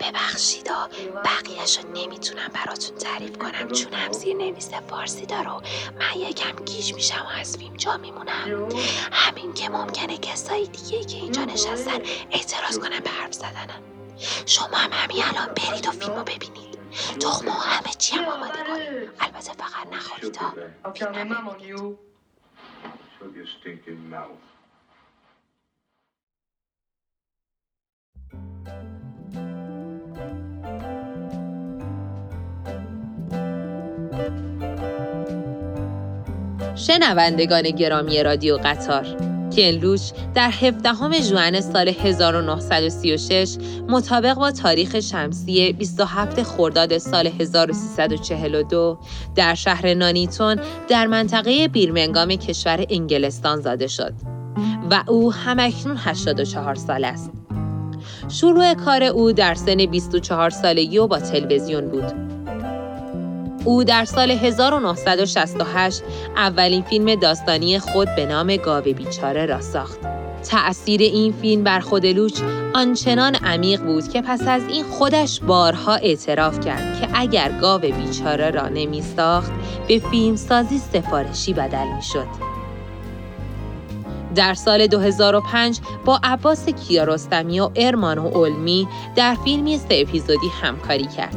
ببخشید 0.00 0.70
و 0.70 0.88
بقیهش 1.24 1.78
رو 1.78 1.90
نمی‌تونم 1.90 2.48
براتون 2.54 2.98
تعریف 2.98 3.38
کنم 3.38 3.68
چون 3.68 3.92
هم 3.92 4.12
زیر 4.12 4.36
نویس 4.36 4.70
فارسی 4.74 5.26
داره 5.26 5.50
من 5.98 6.20
یکم 6.20 6.64
گیج 6.64 6.94
میشم 6.94 7.26
و 7.34 7.40
از 7.40 7.56
فیلم 7.56 7.76
جا 7.76 7.96
میمونم. 7.96 8.68
همین 9.12 9.52
که 9.52 9.68
ممکنه 9.68 10.18
کسایی 10.18 10.66
دیگه 10.66 11.04
که 11.04 11.16
اینجا 11.16 11.44
نشستن 11.44 11.98
اعتراض 12.30 12.78
کنن 12.78 13.00
به 13.00 13.10
حرف 13.10 13.32
زدنم 13.32 13.82
شما 14.46 14.76
هم 14.76 14.90
همین 14.92 15.22
الان 15.24 15.54
برید 15.54 15.88
و 15.88 15.90
فیلم 15.90 16.14
رو 16.14 16.22
ببینید. 16.22 16.78
تخم 17.20 17.48
همه 17.48 17.94
چی 17.98 18.16
هم 18.16 18.24
آماده 18.24 18.52
کنیم 18.52 19.10
البته 19.20 19.52
فقط 19.52 19.92
نخورید 19.92 20.36
ها. 20.36 20.54
شنوندگان 36.76 37.62
گرامی 37.62 38.22
رادیو 38.22 38.56
قطار 38.56 39.34
لوش 39.60 40.10
در 40.34 40.50
17 40.50 41.20
ژوئن 41.22 41.60
سال 41.60 41.88
1936 41.88 43.56
مطابق 43.88 44.34
با 44.34 44.50
تاریخ 44.50 45.00
شمسی 45.00 45.72
27 45.72 46.42
خرداد 46.42 46.98
سال 46.98 47.26
1342 47.26 48.98
در 49.34 49.54
شهر 49.54 49.94
نانیتون 49.94 50.60
در 50.88 51.06
منطقه 51.06 51.68
بیرمنگام 51.68 52.28
کشور 52.28 52.86
انگلستان 52.90 53.60
زاده 53.60 53.86
شد 53.86 54.12
و 54.90 55.04
او 55.06 55.32
همکنون 55.32 55.96
84 55.98 56.74
سال 56.74 57.04
است. 57.04 57.43
شروع 58.28 58.74
کار 58.74 59.02
او 59.02 59.32
در 59.32 59.54
سن 59.54 59.86
24 59.86 60.50
سالگی 60.50 60.98
و 60.98 61.06
با 61.06 61.18
تلویزیون 61.18 61.88
بود 61.88 62.12
او 63.64 63.84
در 63.84 64.04
سال 64.04 64.30
1968 64.30 66.02
اولین 66.36 66.82
فیلم 66.82 67.14
داستانی 67.14 67.78
خود 67.78 68.08
به 68.16 68.26
نام 68.26 68.56
گاوه 68.56 68.92
بیچاره 68.92 69.46
را 69.46 69.60
ساخت. 69.60 69.98
تأثیر 70.44 71.00
این 71.00 71.32
فیلم 71.32 71.64
بر 71.64 71.80
خود 71.80 72.06
لوچ 72.06 72.40
آنچنان 72.74 73.34
عمیق 73.34 73.82
بود 73.82 74.08
که 74.08 74.22
پس 74.22 74.42
از 74.46 74.62
این 74.68 74.84
خودش 74.84 75.40
بارها 75.40 75.94
اعتراف 75.94 76.60
کرد 76.60 77.00
که 77.00 77.08
اگر 77.14 77.52
گاو 77.60 77.80
بیچاره 77.80 78.50
را 78.50 78.68
نمی 78.68 79.02
ساخت 79.02 79.52
به 79.88 79.98
فیلم 79.98 80.36
سازی 80.36 80.78
سفارشی 80.78 81.52
بدل 81.52 81.86
می 81.96 82.02
شد. 82.02 82.53
در 84.34 84.54
سال 84.54 84.86
2005 84.86 85.80
با 86.04 86.20
عباس 86.22 86.68
کیارستمی 86.68 87.60
و 87.60 87.70
ارمان 87.76 88.18
و 88.18 88.28
علمی 88.28 88.88
در 89.16 89.36
فیلمی 89.44 89.78
سه 89.78 90.04
اپیزودی 90.08 90.48
همکاری 90.62 91.06
کرد. 91.06 91.36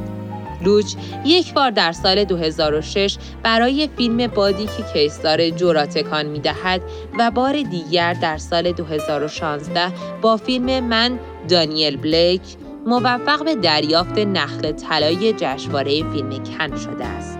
لوچ 0.62 0.94
یک 1.26 1.54
بار 1.54 1.72
در 1.72 1.92
سال 1.92 2.24
2006 2.24 3.18
برای 3.44 3.90
فیلم 3.98 4.28
بادی 4.28 4.66
که 4.66 4.84
کیسدار 4.94 5.50
جو 5.50 5.74
را 5.74 5.86
تکان 5.86 6.26
می 6.26 6.40
دهد 6.40 6.82
و 7.20 7.32
بار 7.32 7.62
دیگر 7.62 8.14
در 8.14 8.38
سال 8.38 8.72
2016 8.72 9.92
با 10.22 10.38
فیلم 10.38 10.84
من 10.84 11.20
دانیل 11.50 11.98
بلیک 11.98 12.42
موفق 12.86 13.44
به 13.46 13.56
دریافت 13.56 14.18
نخل 14.18 14.72
طلای 14.72 15.34
جشنواره 15.34 16.12
فیلم 16.12 16.30
کن 16.30 16.78
شده 16.78 17.06
است. 17.06 17.40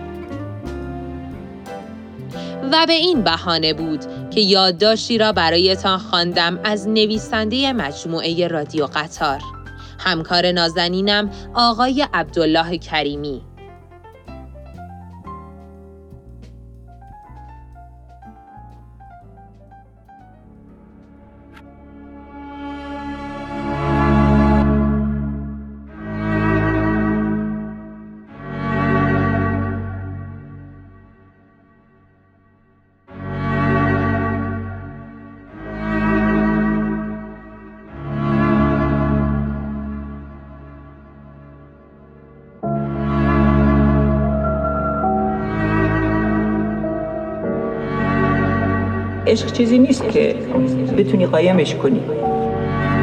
و 2.72 2.86
به 2.86 2.92
این 2.92 3.22
بهانه 3.22 3.74
بود 3.74 4.04
که 4.38 4.44
یادداشتی 4.44 5.18
را 5.18 5.32
برایتان 5.32 5.98
خواندم 5.98 6.60
از 6.64 6.88
نویسنده 6.88 7.72
مجموعه 7.72 8.48
رادیو 8.48 8.86
قطار. 8.86 9.40
همکار 9.98 10.52
نازنینم 10.52 11.30
آقای 11.54 12.06
عبدالله 12.14 12.78
کریمی 12.78 13.42
عشق 49.38 49.52
چیزی 49.52 49.78
نیست 49.78 50.08
که 50.08 50.34
بتونی 50.98 51.26
قایمش 51.26 51.74
کنی. 51.74 52.00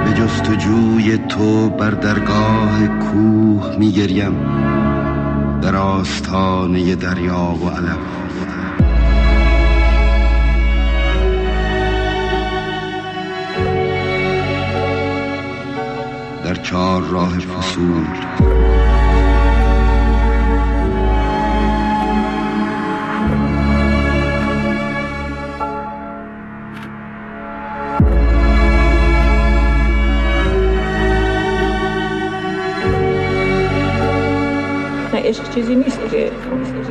به 0.05 0.13
جستجوی 0.13 1.17
تو 1.17 1.69
بر 1.69 1.91
درگاه 1.91 2.87
کوه 2.87 3.75
میگریم. 3.79 4.35
در 5.61 5.75
آستانه 5.75 6.95
دریا 6.95 7.55
و 7.63 7.69
علف 7.69 7.97
در 16.43 16.55
چهار 16.55 17.01
راه 17.01 17.39
فصول 17.39 18.05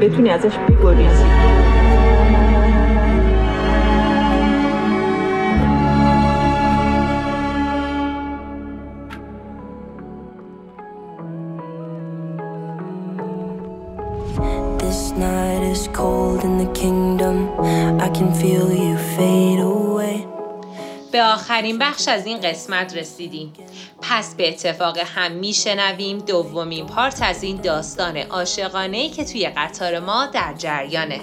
بتونی 0.01 0.31
ازش 0.31 0.57
بگریزی 0.59 1.25
This 14.79 15.13
night 15.13 15.63
is 15.75 15.89
cold 15.89 16.45
in 16.45 16.59
the 16.59 16.71
kingdom. 16.73 17.37
I 18.01 18.09
can 18.17 18.31
feel 18.41 18.67
you 18.73 18.97
fade 19.17 19.61
away. 19.61 20.27
به 21.13 21.23
آخرین 21.25 21.79
بخش 21.79 22.09
از 22.09 22.27
این 22.27 22.41
قسمت 22.41 22.97
رسیدیم 22.97 23.53
پس 24.17 24.35
به 24.35 24.49
اتفاق 24.49 24.99
هم 24.99 25.33
میشنویم. 25.33 26.19
دومین 26.19 26.87
پارت 26.87 27.23
از 27.23 27.43
این 27.43 27.61
داستان 27.61 28.17
عاشقانه 28.17 29.11
که 29.11 29.25
توی 29.25 29.47
قطار 29.47 29.99
ما 29.99 30.27
در 30.27 30.55
جریانه. 30.59 31.21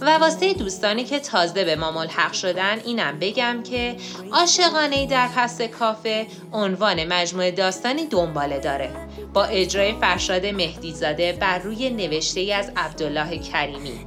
و 0.00 0.18
واسه 0.18 0.54
دوستانی 0.54 1.04
که 1.04 1.18
تازه 1.18 1.64
به 1.64 1.76
ما 1.76 1.90
ملحق 1.90 2.32
شدن 2.32 2.78
اینم 2.84 3.18
بگم 3.18 3.62
که 3.62 3.96
عاشقانه 4.32 5.06
در 5.06 5.28
پس 5.36 5.60
کافه 5.62 6.26
عنوان 6.52 7.04
مجموعه 7.04 7.50
داستانی 7.50 8.06
دنباله 8.06 8.58
داره. 8.58 8.90
با 9.34 9.44
اجرای 9.44 9.92
فرشاد 10.00 10.46
مهدیزاده 10.46 11.32
بر 11.32 11.58
روی 11.58 11.90
نوشته 11.90 12.54
از 12.54 12.72
عبدالله 12.76 13.38
کریمی. 13.38 14.06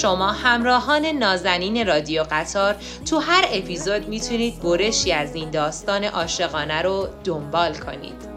شما 0.00 0.32
همراهان 0.32 1.06
نازنین 1.06 1.86
رادیو 1.86 2.22
قطار 2.30 2.74
تو 3.10 3.18
هر 3.18 3.44
اپیزود 3.52 4.08
می‌تونید 4.08 4.62
برشی 4.62 5.12
از 5.12 5.34
این 5.34 5.50
داستان 5.50 6.04
عاشقانه 6.04 6.82
رو 6.82 7.08
دنبال 7.24 7.74
کنید. 7.74 8.36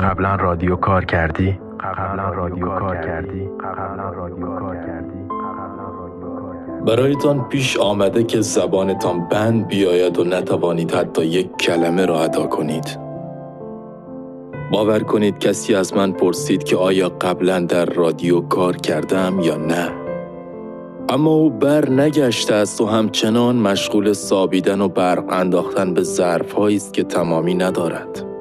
قبلا 0.00 0.34
رادیو 0.34 0.76
کار 0.76 1.04
کردی؟ 1.04 1.60
قبلا 1.84 2.28
رادیو 2.28 2.66
کار 2.66 2.96
کردی. 2.96 3.48
قبلا 3.60 4.10
رادیو 4.10 4.46
کار 4.46 4.76
کردی. 4.76 5.28
برایتان 6.86 7.48
پیش 7.48 7.76
آمده 7.76 8.24
که 8.24 8.40
زبانتان 8.40 9.28
بند 9.28 9.66
بیاید 9.66 10.18
و 10.18 10.24
نتوانید 10.24 10.94
حتی 10.94 11.24
یک 11.24 11.56
کلمه 11.56 12.06
را 12.06 12.20
ادا 12.20 12.46
کنید. 12.46 12.98
باور 14.72 15.00
کنید 15.00 15.38
کسی 15.38 15.74
از 15.74 15.94
من 15.94 16.12
پرسید 16.12 16.64
که 16.64 16.76
آیا 16.76 17.08
قبلا 17.08 17.60
در 17.60 17.84
رادیو 17.84 18.40
کار 18.40 18.76
کردم 18.76 19.40
یا 19.40 19.56
نه. 19.56 19.90
اما 21.08 21.30
او 21.30 21.50
بر 21.50 21.90
نگشته 21.90 22.54
است 22.54 22.80
و 22.80 22.86
همچنان 22.86 23.56
مشغول 23.56 24.12
سابیدن 24.12 24.80
و 24.80 24.88
برق 24.88 25.32
انداختن 25.32 25.94
به 25.94 26.02
ظرف 26.02 26.58
است 26.58 26.92
که 26.92 27.04
تمامی 27.04 27.54
ندارد. 27.54 28.33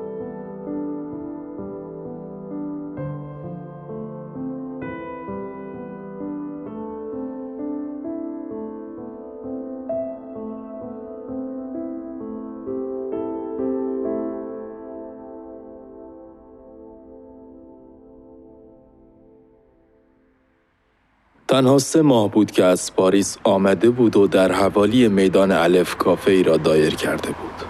تنها 21.54 21.78
سه 21.78 22.02
ماه 22.02 22.32
بود 22.32 22.52
که 22.52 22.64
از 22.64 22.96
پاریس 22.96 23.38
آمده 23.44 23.90
بود 23.90 24.18
و 24.18 24.28
در 24.28 24.52
حوالی 24.52 25.08
میدان 25.08 25.52
الف 25.52 25.96
کافه 25.96 26.32
ای 26.32 26.44
را 26.44 26.58
دایر 26.58 26.96
کرده 26.96 27.28
بود. 27.28 27.68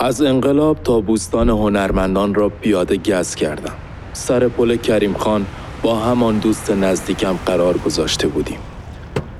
از 0.00 0.22
انقلاب 0.22 0.82
تا 0.82 1.00
بوستان 1.00 1.48
هنرمندان 1.48 2.34
را 2.34 2.48
پیاده 2.48 2.96
گز 2.96 3.34
کردم. 3.34 3.72
سر 4.12 4.48
پل 4.48 4.76
کریم 4.76 5.14
خان 5.14 5.46
با 5.82 6.00
همان 6.00 6.38
دوست 6.38 6.70
نزدیکم 6.70 7.38
قرار 7.46 7.78
گذاشته 7.78 8.28
بودیم 8.28 8.58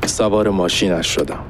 سوار 0.07 0.51
ماشینش 0.51 1.07
شدم 1.07 1.45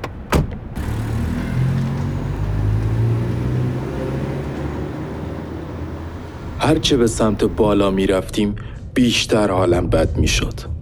هرچه 6.58 6.96
به 6.96 7.06
سمت 7.06 7.44
بالا 7.44 7.90
می 7.90 8.06
رفتیم 8.06 8.56
بیشتر 8.94 9.50
حالم 9.50 9.86
بد 9.86 10.16
می 10.16 10.28
شد. 10.28 10.75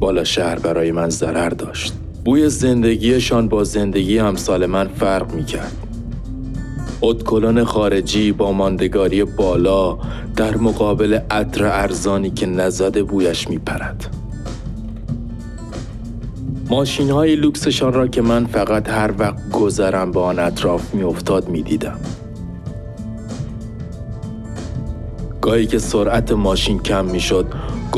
بالا 0.00 0.24
شهر 0.24 0.58
برای 0.58 0.92
من 0.92 1.10
ضرر 1.10 1.48
داشت. 1.48 1.92
بوی 2.24 2.48
زندگیشان 2.48 3.48
با 3.48 3.64
زندگی 3.64 4.18
همسال 4.18 4.66
من 4.66 4.88
فرق 4.88 5.34
می 5.34 5.44
کرد. 5.44 5.76
اتکلان 7.02 7.64
خارجی 7.64 8.32
با 8.32 8.52
ماندگاری 8.52 9.24
بالا 9.24 9.98
در 10.36 10.56
مقابل 10.56 11.18
عطر 11.30 11.64
ارزانی 11.64 12.30
که 12.30 12.46
نزده 12.46 13.02
بویش 13.02 13.48
می 13.48 13.58
پرد. 13.58 14.14
ماشین 16.70 17.10
های 17.10 17.36
لوکسشان 17.36 17.92
را 17.92 18.08
که 18.08 18.22
من 18.22 18.46
فقط 18.46 18.88
هر 18.88 19.10
وقت 19.18 19.50
گذرم 19.50 20.12
به 20.12 20.20
آن 20.20 20.38
اطراف 20.38 20.94
می 20.94 21.02
افتاد 21.02 21.48
می 21.48 21.62
دیدم. 21.62 21.98
گاهی 25.40 25.66
که 25.66 25.78
سرعت 25.78 26.32
ماشین 26.32 26.78
کم 26.78 27.04
می 27.04 27.20
شد 27.20 27.46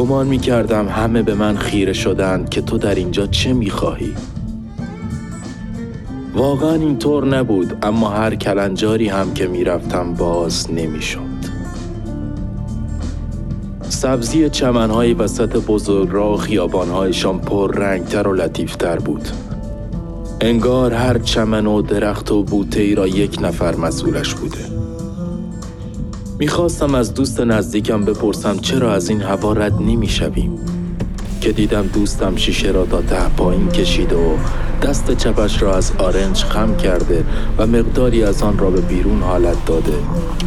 گمان 0.00 0.26
می 0.26 0.38
کردم 0.38 0.88
همه 0.88 1.22
به 1.22 1.34
من 1.34 1.56
خیره 1.56 1.92
شدند 1.92 2.48
که 2.48 2.60
تو 2.60 2.78
در 2.78 2.94
اینجا 2.94 3.26
چه 3.26 3.52
می 3.52 3.70
خواهی؟ 3.70 4.14
واقعا 6.34 6.74
اینطور 6.74 7.26
نبود 7.26 7.76
اما 7.82 8.10
هر 8.10 8.34
کلنجاری 8.34 9.08
هم 9.08 9.34
که 9.34 9.46
می 9.46 9.64
رفتم 9.64 10.14
باز 10.14 10.72
نمی 10.72 11.02
شد. 11.02 11.20
سبزی 13.88 14.50
چمنهای 14.50 15.14
وسط 15.14 15.56
بزرگ 15.56 16.08
را 16.12 16.36
خیابانهایشان 16.36 17.38
پر 17.38 17.74
رنگتر 17.74 18.28
و 18.28 18.34
لطیفتر 18.34 18.98
بود. 18.98 19.28
انگار 20.40 20.94
هر 20.94 21.18
چمن 21.18 21.66
و 21.66 21.82
درخت 21.82 22.32
و 22.32 22.42
بوته 22.42 22.80
ای 22.80 22.94
را 22.94 23.06
یک 23.06 23.38
نفر 23.42 23.76
مسئولش 23.76 24.34
بوده. 24.34 24.89
می‌خواستم 26.40 26.94
از 26.94 27.14
دوست 27.14 27.40
نزدیکم 27.40 28.04
بپرسم 28.04 28.58
چرا 28.58 28.92
از 28.92 29.08
این 29.08 29.20
هوا 29.20 29.52
رد 29.52 29.74
نمی‌شویم 29.74 30.58
که 31.40 31.52
دیدم 31.52 31.86
دوستم 31.86 32.36
شیشه 32.36 32.70
را 32.70 32.86
تا 32.86 33.02
ته 33.02 33.28
پایین 33.36 33.68
کشیده 33.68 34.16
و 34.16 34.36
دست 34.82 35.16
چپش 35.16 35.62
را 35.62 35.76
از 35.76 35.92
آرنج 35.98 36.44
خم 36.44 36.76
کرده 36.76 37.24
و 37.58 37.66
مقداری 37.66 38.24
از 38.24 38.42
آن 38.42 38.58
را 38.58 38.70
به 38.70 38.80
بیرون 38.80 39.22
حالت 39.22 39.64
داده 39.66 39.94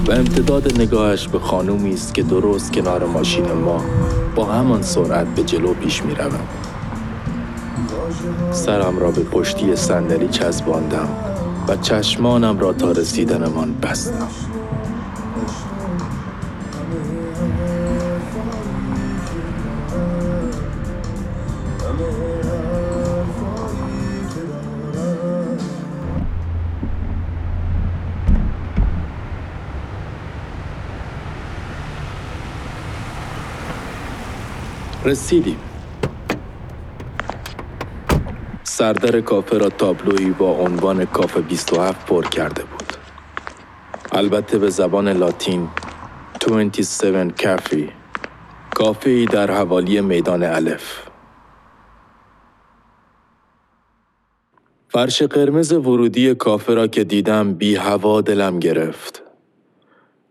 و 0.08 0.12
امتداد 0.12 0.82
نگاهش 0.82 1.28
به 1.28 1.39
خانومی 1.39 1.94
است 1.94 2.14
که 2.14 2.24
درست 2.24 2.74
کنار 2.74 3.06
ماشین 3.06 3.52
ما 3.52 3.84
با 4.36 4.46
همان 4.46 4.82
سرعت 4.82 5.28
به 5.28 5.44
جلو 5.44 5.74
پیش 5.74 6.04
می 6.04 6.16
روم. 6.16 6.48
سرم 8.52 9.00
را 9.00 9.12
به 9.12 9.24
پشتی 9.24 9.76
صندلی 9.76 10.28
چسباندم 10.28 11.10
و 11.68 11.78
چشمانم 11.78 12.60
را 12.60 12.74
تا 12.74 12.91
رسیدنمان 12.91 13.74
بستم. 13.82 14.53
رسیدیم. 35.06 35.60
سردر 38.64 39.22
کافه 39.22 39.58
را 39.58 39.70
تابلویی 39.70 40.30
با 40.32 40.51
عنوان 40.51 41.06
کافه 41.06 41.41
27 41.41 42.06
پر 42.06 42.26
کرده 42.26 42.64
بود. 42.64 42.93
البته 44.12 44.58
به 44.58 44.70
زبان 44.70 45.08
لاتین 45.10 45.70
27 46.72 47.43
کافی 47.43 47.89
کافه 48.76 49.26
در 49.26 49.51
حوالی 49.51 50.01
میدان 50.01 50.43
الف. 50.43 51.04
فرش 54.89 55.22
قرمز 55.24 55.74
ورودی 55.74 56.36
کافه 56.36 56.74
را 56.74 56.88
که 56.88 57.04
دیدم 57.04 57.54
بی 57.54 57.76
هوا 57.76 58.22
دلم 58.22 58.60
گرفت. 58.60 59.24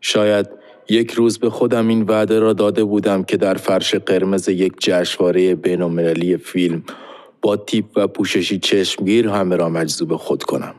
شاید 0.01 0.62
یک 0.89 1.11
روز 1.11 1.39
به 1.39 1.51
خودم 1.51 1.89
این 1.89 2.03
وعده 2.03 2.39
را 2.39 2.53
داده 2.53 2.85
بودم 2.85 3.23
که 3.23 3.37
در 3.37 3.55
فرش 3.55 3.95
قرمز 3.95 4.49
یک 4.49 4.73
جشنواره 4.81 5.55
بینالمللی 5.55 6.37
فیلم 6.37 6.85
با 7.43 7.57
تیپ 7.57 7.87
و 7.97 8.07
پوششی 8.07 8.59
چشمگیر 8.59 9.29
همه 9.29 9.57
را 9.57 9.69
مجذوب 9.69 10.17
خود 10.17 10.43
کنم. 10.43 10.75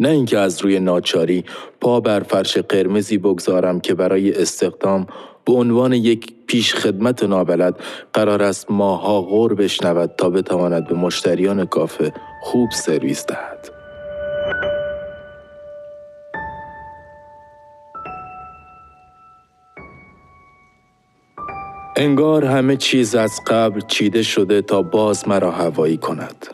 نه 0.00 0.08
اینکه 0.08 0.38
از 0.38 0.62
روی 0.62 0.80
ناچاری 0.80 1.44
پا 1.80 2.00
بر 2.00 2.20
فرش 2.20 2.58
قرمزی 2.58 3.18
بگذارم 3.18 3.80
که 3.80 3.94
برای 3.94 4.32
استخدام 4.42 5.06
به 5.44 5.52
عنوان 5.52 5.92
یک 5.92 6.32
پیش 6.46 6.74
خدمت 6.74 7.22
نابلد 7.22 7.80
قرار 8.12 8.42
است 8.42 8.70
ماها 8.70 9.22
غور 9.22 9.54
بشنود 9.54 10.10
تا 10.18 10.30
بتواند 10.30 10.88
به 10.88 10.94
مشتریان 10.94 11.64
کافه 11.64 12.12
خوب 12.42 12.70
سرویس 12.70 13.26
دهد. 13.26 13.79
انگار 22.00 22.44
همه 22.44 22.76
چیز 22.76 23.14
از 23.14 23.40
قبل 23.46 23.80
چیده 23.80 24.22
شده 24.22 24.62
تا 24.62 24.82
باز 24.82 25.28
مرا 25.28 25.50
هوایی 25.50 25.96
کند. 25.96 26.46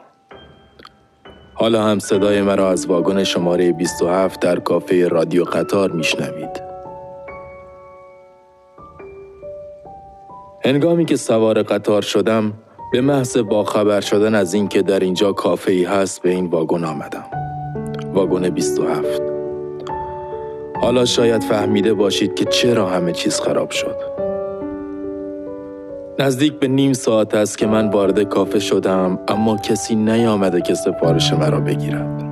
حالا 1.54 1.84
هم 1.84 1.98
صدای 1.98 2.42
مرا 2.42 2.70
از 2.70 2.86
واگن 2.86 3.24
شماره 3.24 3.72
27 3.72 4.40
در 4.40 4.58
کافه 4.58 5.08
رادیو 5.08 5.44
قطار 5.44 5.92
میشنوید. 5.92 6.62
هنگامی 10.64 11.04
که 11.04 11.16
سوار 11.16 11.62
قطار 11.62 12.02
شدم 12.02 12.52
به 12.92 13.00
محض 13.00 13.36
با 13.36 13.64
خبر 13.64 14.00
شدن 14.00 14.34
از 14.34 14.54
اینکه 14.54 14.82
در 14.82 15.00
اینجا 15.00 15.32
کافه 15.32 15.72
ای 15.72 15.84
هست 15.84 16.22
به 16.22 16.30
این 16.30 16.46
واگن 16.46 16.84
آمدم. 16.84 17.26
واگن 18.12 18.48
27. 18.50 19.22
حالا 20.80 21.04
شاید 21.04 21.42
فهمیده 21.42 21.94
باشید 21.94 22.34
که 22.34 22.44
چرا 22.44 22.88
همه 22.88 23.12
چیز 23.12 23.40
خراب 23.40 23.70
شد. 23.70 24.25
نزدیک 26.18 26.52
به 26.52 26.68
نیم 26.68 26.92
ساعت 26.92 27.34
است 27.34 27.58
که 27.58 27.66
من 27.66 27.90
وارد 27.90 28.22
کافه 28.22 28.58
شدم 28.58 29.18
اما 29.28 29.56
کسی 29.56 29.94
نیامده 29.94 30.60
که 30.60 30.74
سفارش 30.74 31.32
مرا 31.32 31.60
بگیرد. 31.60 32.26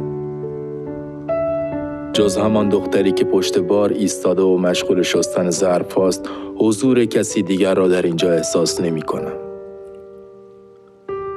جز 2.13 2.37
همان 2.37 2.69
دختری 2.69 3.13
که 3.13 3.25
پشت 3.25 3.59
بار 3.59 3.93
ایستاده 3.93 4.43
و 4.43 4.59
مشغول 4.59 5.03
شستن 5.03 5.51
ظرف 5.51 5.99
است 5.99 6.29
حضور 6.59 7.05
کسی 7.05 7.43
دیگر 7.43 7.75
را 7.75 7.89
در 7.89 8.03
اینجا 8.03 8.33
احساس 8.33 8.81
نمی 8.81 9.03
کنم. 9.03 9.33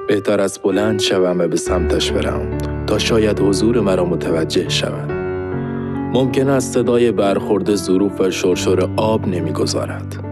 بهتر 0.08 0.42
از 0.42 0.60
بلند 0.64 1.00
شوم 1.00 1.40
و 1.40 1.48
به 1.48 1.58
سمتش 1.58 2.12
برم 2.12 2.58
تا 2.88 2.98
شاید 2.98 3.40
حضور 3.40 3.80
مرا 3.80 4.06
متوجه 4.06 4.70
شود. 4.70 5.12
ممکن 6.14 6.50
است 6.50 6.74
صدای 6.74 7.12
برخورد 7.12 7.76
ظروف 7.76 8.22
و 8.22 8.32
شرشور 8.32 8.90
آب 8.98 9.28
نمی‌گذارد. 9.28 10.27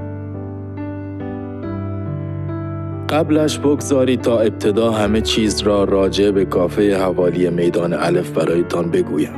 قبلش 3.09 3.59
بگذاری 3.59 4.17
تا 4.17 4.39
ابتدا 4.39 4.91
همه 4.91 5.21
چیز 5.21 5.61
را 5.61 5.83
راجع 5.83 6.31
به 6.31 6.45
کافه 6.45 6.97
حوالی 6.97 7.49
میدان 7.49 7.93
الف 7.93 8.29
برایتان 8.29 8.91
بگویم. 8.91 9.33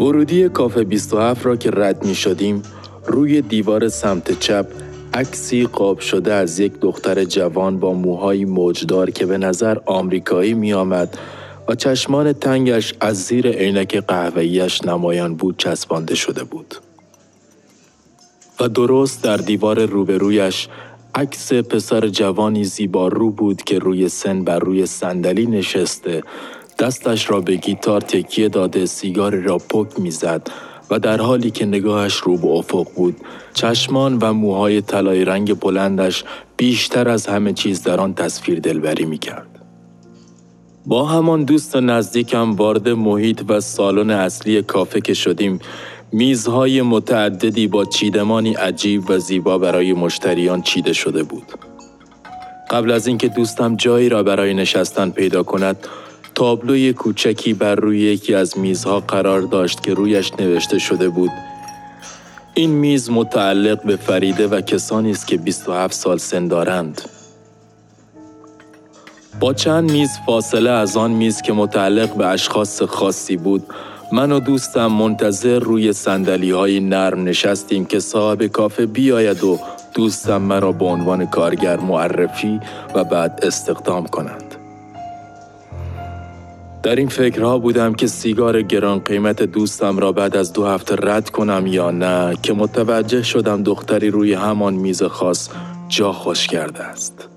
ورودی 0.00 0.48
کافه 0.48 0.84
27 0.84 1.46
را 1.46 1.56
که 1.56 1.70
رد 1.70 2.04
می 2.04 2.14
شدیم 2.14 2.62
روی 3.06 3.42
دیوار 3.42 3.88
سمت 3.88 4.40
چپ 4.40 4.66
عکسی 5.14 5.66
قاب 5.66 5.98
شده 5.98 6.32
از 6.32 6.60
یک 6.60 6.80
دختر 6.80 7.24
جوان 7.24 7.78
با 7.78 7.92
موهای 7.92 8.44
موجدار 8.44 9.10
که 9.10 9.26
به 9.26 9.38
نظر 9.38 9.78
آمریکایی 9.86 10.54
می 10.54 10.72
آمد 10.72 11.18
و 11.68 11.74
چشمان 11.74 12.32
تنگش 12.32 12.94
از 13.00 13.22
زیر 13.22 13.48
عینک 13.50 13.96
قهوه‌ایش 13.96 14.84
نمایان 14.84 15.34
بود 15.34 15.56
چسبانده 15.58 16.14
شده 16.14 16.44
بود. 16.44 16.85
و 18.60 18.68
درست 18.68 19.24
در 19.24 19.36
دیوار 19.36 19.84
روبرویش 19.84 20.68
عکس 21.14 21.52
پسر 21.52 22.08
جوانی 22.08 22.64
زیبا 22.64 23.08
رو 23.08 23.30
بود 23.30 23.62
که 23.62 23.78
روی 23.78 24.08
سن 24.08 24.44
بر 24.44 24.58
روی 24.58 24.86
صندلی 24.86 25.46
نشسته 25.46 26.22
دستش 26.78 27.30
را 27.30 27.40
به 27.40 27.56
گیتار 27.56 28.00
تکیه 28.00 28.48
داده 28.48 28.86
سیگار 28.86 29.34
را 29.34 29.58
پک 29.58 30.00
می‌زد 30.00 30.50
و 30.90 30.98
در 30.98 31.20
حالی 31.20 31.50
که 31.50 31.66
نگاهش 31.66 32.14
رو 32.14 32.36
به 32.36 32.48
افق 32.48 32.86
بود 32.96 33.16
چشمان 33.54 34.18
و 34.20 34.32
موهای 34.32 34.80
طلای 34.80 35.24
رنگ 35.24 35.58
بلندش 35.60 36.24
بیشتر 36.56 37.08
از 37.08 37.26
همه 37.26 37.52
چیز 37.52 37.82
در 37.82 38.00
آن 38.00 38.14
تصویر 38.14 38.60
دلبری 38.60 39.04
می 39.04 39.18
کرد. 39.18 39.46
با 40.86 41.04
همان 41.04 41.44
دوست 41.44 41.76
نزدیکم 41.76 42.52
وارد 42.52 42.88
محیط 42.88 43.42
و 43.48 43.60
سالن 43.60 44.10
اصلی 44.10 44.62
کافه 44.62 45.00
که 45.00 45.14
شدیم 45.14 45.58
میزهای 46.12 46.82
متعددی 46.82 47.66
با 47.66 47.84
چیدمانی 47.84 48.54
عجیب 48.54 49.10
و 49.10 49.18
زیبا 49.18 49.58
برای 49.58 49.92
مشتریان 49.92 50.62
چیده 50.62 50.92
شده 50.92 51.22
بود. 51.22 51.52
قبل 52.70 52.90
از 52.90 53.06
اینکه 53.06 53.28
دوستم 53.28 53.76
جایی 53.76 54.08
را 54.08 54.22
برای 54.22 54.54
نشستن 54.54 55.10
پیدا 55.10 55.42
کند، 55.42 55.76
تابلوی 56.34 56.92
کوچکی 56.92 57.54
بر 57.54 57.74
روی 57.74 58.00
یکی 58.00 58.34
از 58.34 58.58
میزها 58.58 59.00
قرار 59.00 59.40
داشت 59.40 59.82
که 59.82 59.94
رویش 59.94 60.32
نوشته 60.38 60.78
شده 60.78 61.08
بود 61.08 61.30
این 62.54 62.70
میز 62.70 63.10
متعلق 63.10 63.82
به 63.82 63.96
فریده 63.96 64.46
و 64.46 64.60
کسانی 64.60 65.10
است 65.10 65.26
که 65.26 65.36
27 65.36 65.94
سال 65.94 66.18
سن 66.18 66.48
دارند. 66.48 67.02
با 69.40 69.54
چند 69.54 69.90
میز 69.90 70.10
فاصله 70.26 70.70
از 70.70 70.96
آن 70.96 71.10
میز 71.10 71.42
که 71.42 71.52
متعلق 71.52 72.14
به 72.14 72.26
اشخاص 72.26 72.82
خاصی 72.82 73.36
بود 73.36 73.62
من 74.12 74.32
و 74.32 74.40
دوستم 74.40 74.86
منتظر 74.86 75.58
روی 75.58 75.92
سندلی 75.92 76.50
های 76.50 76.80
نرم 76.80 77.24
نشستیم 77.24 77.84
که 77.84 78.00
صاحب 78.00 78.46
کافه 78.46 78.86
بیاید 78.86 79.44
و 79.44 79.58
دوستم 79.94 80.42
مرا 80.42 80.72
به 80.72 80.84
عنوان 80.84 81.26
کارگر 81.26 81.76
معرفی 81.76 82.60
و 82.94 83.04
بعد 83.04 83.40
استخدام 83.42 84.06
کنند. 84.06 84.54
در 86.82 86.96
این 86.96 87.08
فکرها 87.08 87.58
بودم 87.58 87.94
که 87.94 88.06
سیگار 88.06 88.62
گران 88.62 88.98
قیمت 88.98 89.42
دوستم 89.42 89.98
را 89.98 90.12
بعد 90.12 90.36
از 90.36 90.52
دو 90.52 90.66
هفته 90.66 90.96
رد 91.02 91.30
کنم 91.30 91.66
یا 91.66 91.90
نه 91.90 92.34
که 92.42 92.52
متوجه 92.52 93.22
شدم 93.22 93.62
دختری 93.62 94.10
روی 94.10 94.34
همان 94.34 94.74
میز 94.74 95.02
خاص 95.02 95.48
جا 95.88 96.12
خوش 96.12 96.46
کرده 96.46 96.82
است. 96.82 97.28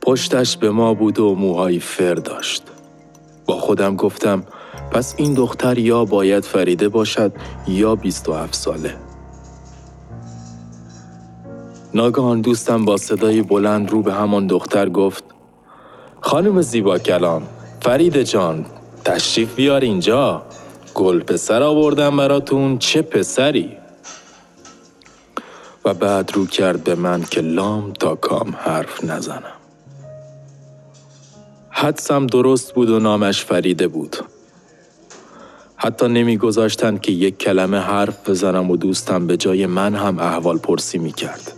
پشتش 0.00 0.56
به 0.56 0.70
ما 0.70 0.94
بود 0.94 1.18
و 1.18 1.34
موهای 1.34 1.78
فر 1.78 2.14
داشت. 2.14 2.62
با 3.46 3.54
خودم 3.54 3.96
گفتم 3.96 4.44
پس 4.92 5.14
این 5.16 5.34
دختر 5.34 5.78
یا 5.78 6.04
باید 6.04 6.44
فریده 6.44 6.88
باشد 6.88 7.32
یا 7.68 7.94
27 7.94 8.54
ساله. 8.54 8.96
ناگهان 11.94 12.40
دوستم 12.40 12.84
با 12.84 12.96
صدای 12.96 13.42
بلند 13.42 13.90
رو 13.90 14.02
به 14.02 14.14
همان 14.14 14.46
دختر 14.46 14.88
گفت 14.88 15.24
خانم 16.20 16.62
زیبا 16.62 16.98
کلام 16.98 17.42
فرید 17.80 18.22
جان 18.22 18.66
تشریف 19.04 19.54
بیار 19.54 19.80
اینجا. 19.80 20.42
گل 20.94 21.20
پسر 21.20 21.62
آوردم 21.62 22.16
براتون 22.16 22.78
چه 22.78 23.02
پسری؟ 23.02 23.76
و 25.84 25.94
بعد 25.94 26.32
رو 26.34 26.46
کرد 26.46 26.84
به 26.84 26.94
من 26.94 27.22
که 27.22 27.40
لام 27.40 27.92
تا 27.92 28.14
کام 28.14 28.54
حرف 28.58 29.04
نزنم. 29.04 29.52
حدسم 31.70 32.26
درست 32.26 32.74
بود 32.74 32.90
و 32.90 33.00
نامش 33.00 33.44
فریده 33.44 33.88
بود. 33.88 34.16
حتی 35.84 36.08
نمیگذاشتند 36.08 37.00
که 37.00 37.12
یک 37.12 37.38
کلمه 37.38 37.78
حرف 37.78 38.28
بزنم 38.28 38.70
و 38.70 38.76
دوستم 38.76 39.26
به 39.26 39.36
جای 39.36 39.66
من 39.66 39.94
هم 39.94 40.18
احوال 40.18 40.58
پرسی 40.58 40.98
می 40.98 41.12
کرد. 41.12 41.52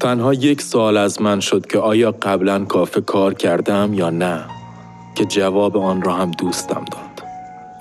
تنها 0.00 0.34
یک 0.34 0.62
سال 0.62 0.96
از 0.96 1.22
من 1.22 1.40
شد 1.40 1.66
که 1.66 1.78
آیا 1.78 2.12
قبلا 2.22 2.64
کافه 2.64 3.00
کار 3.00 3.34
کردم 3.34 3.94
یا 3.94 4.10
نه 4.10 4.44
که 5.14 5.24
جواب 5.24 5.76
آن 5.76 6.02
را 6.02 6.14
هم 6.14 6.30
دوستم 6.30 6.84
داد. 6.92 7.28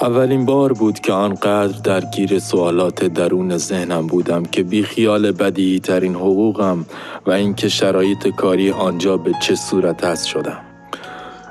اولین 0.01 0.45
بار 0.45 0.73
بود 0.73 0.99
که 0.99 1.13
آنقدر 1.13 1.79
درگیر 1.83 2.39
سوالات 2.39 3.05
درون 3.05 3.57
ذهنم 3.57 4.07
بودم 4.07 4.43
که 4.43 4.63
بی 4.63 4.83
خیال 4.83 5.31
بدی 5.31 5.79
ترین 5.79 6.15
حقوقم 6.15 6.85
و 7.25 7.31
اینکه 7.31 7.69
شرایط 7.69 8.27
کاری 8.27 8.71
آنجا 8.71 9.17
به 9.17 9.31
چه 9.41 9.55
صورت 9.55 10.03
هست 10.03 10.25
شدم. 10.25 10.61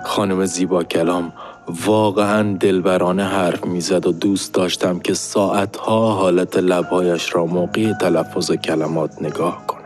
خانم 0.07 0.45
زیبا 0.47 0.85
کلام 0.85 1.33
واقعا 1.69 2.57
دلبرانه 2.61 3.25
حرف 3.25 3.65
می‌زد 3.65 4.07
و 4.07 4.13
دوست 4.13 4.55
داشتم 4.55 4.99
که 4.99 5.15
ساعتها 5.15 6.13
حالت 6.13 6.57
لبهایش 6.57 7.35
را 7.35 7.47
موقع 7.47 7.93
تلفظ 7.93 8.53
کلمات 8.53 9.23
نگاه 9.23 9.67
کنم. 9.67 9.81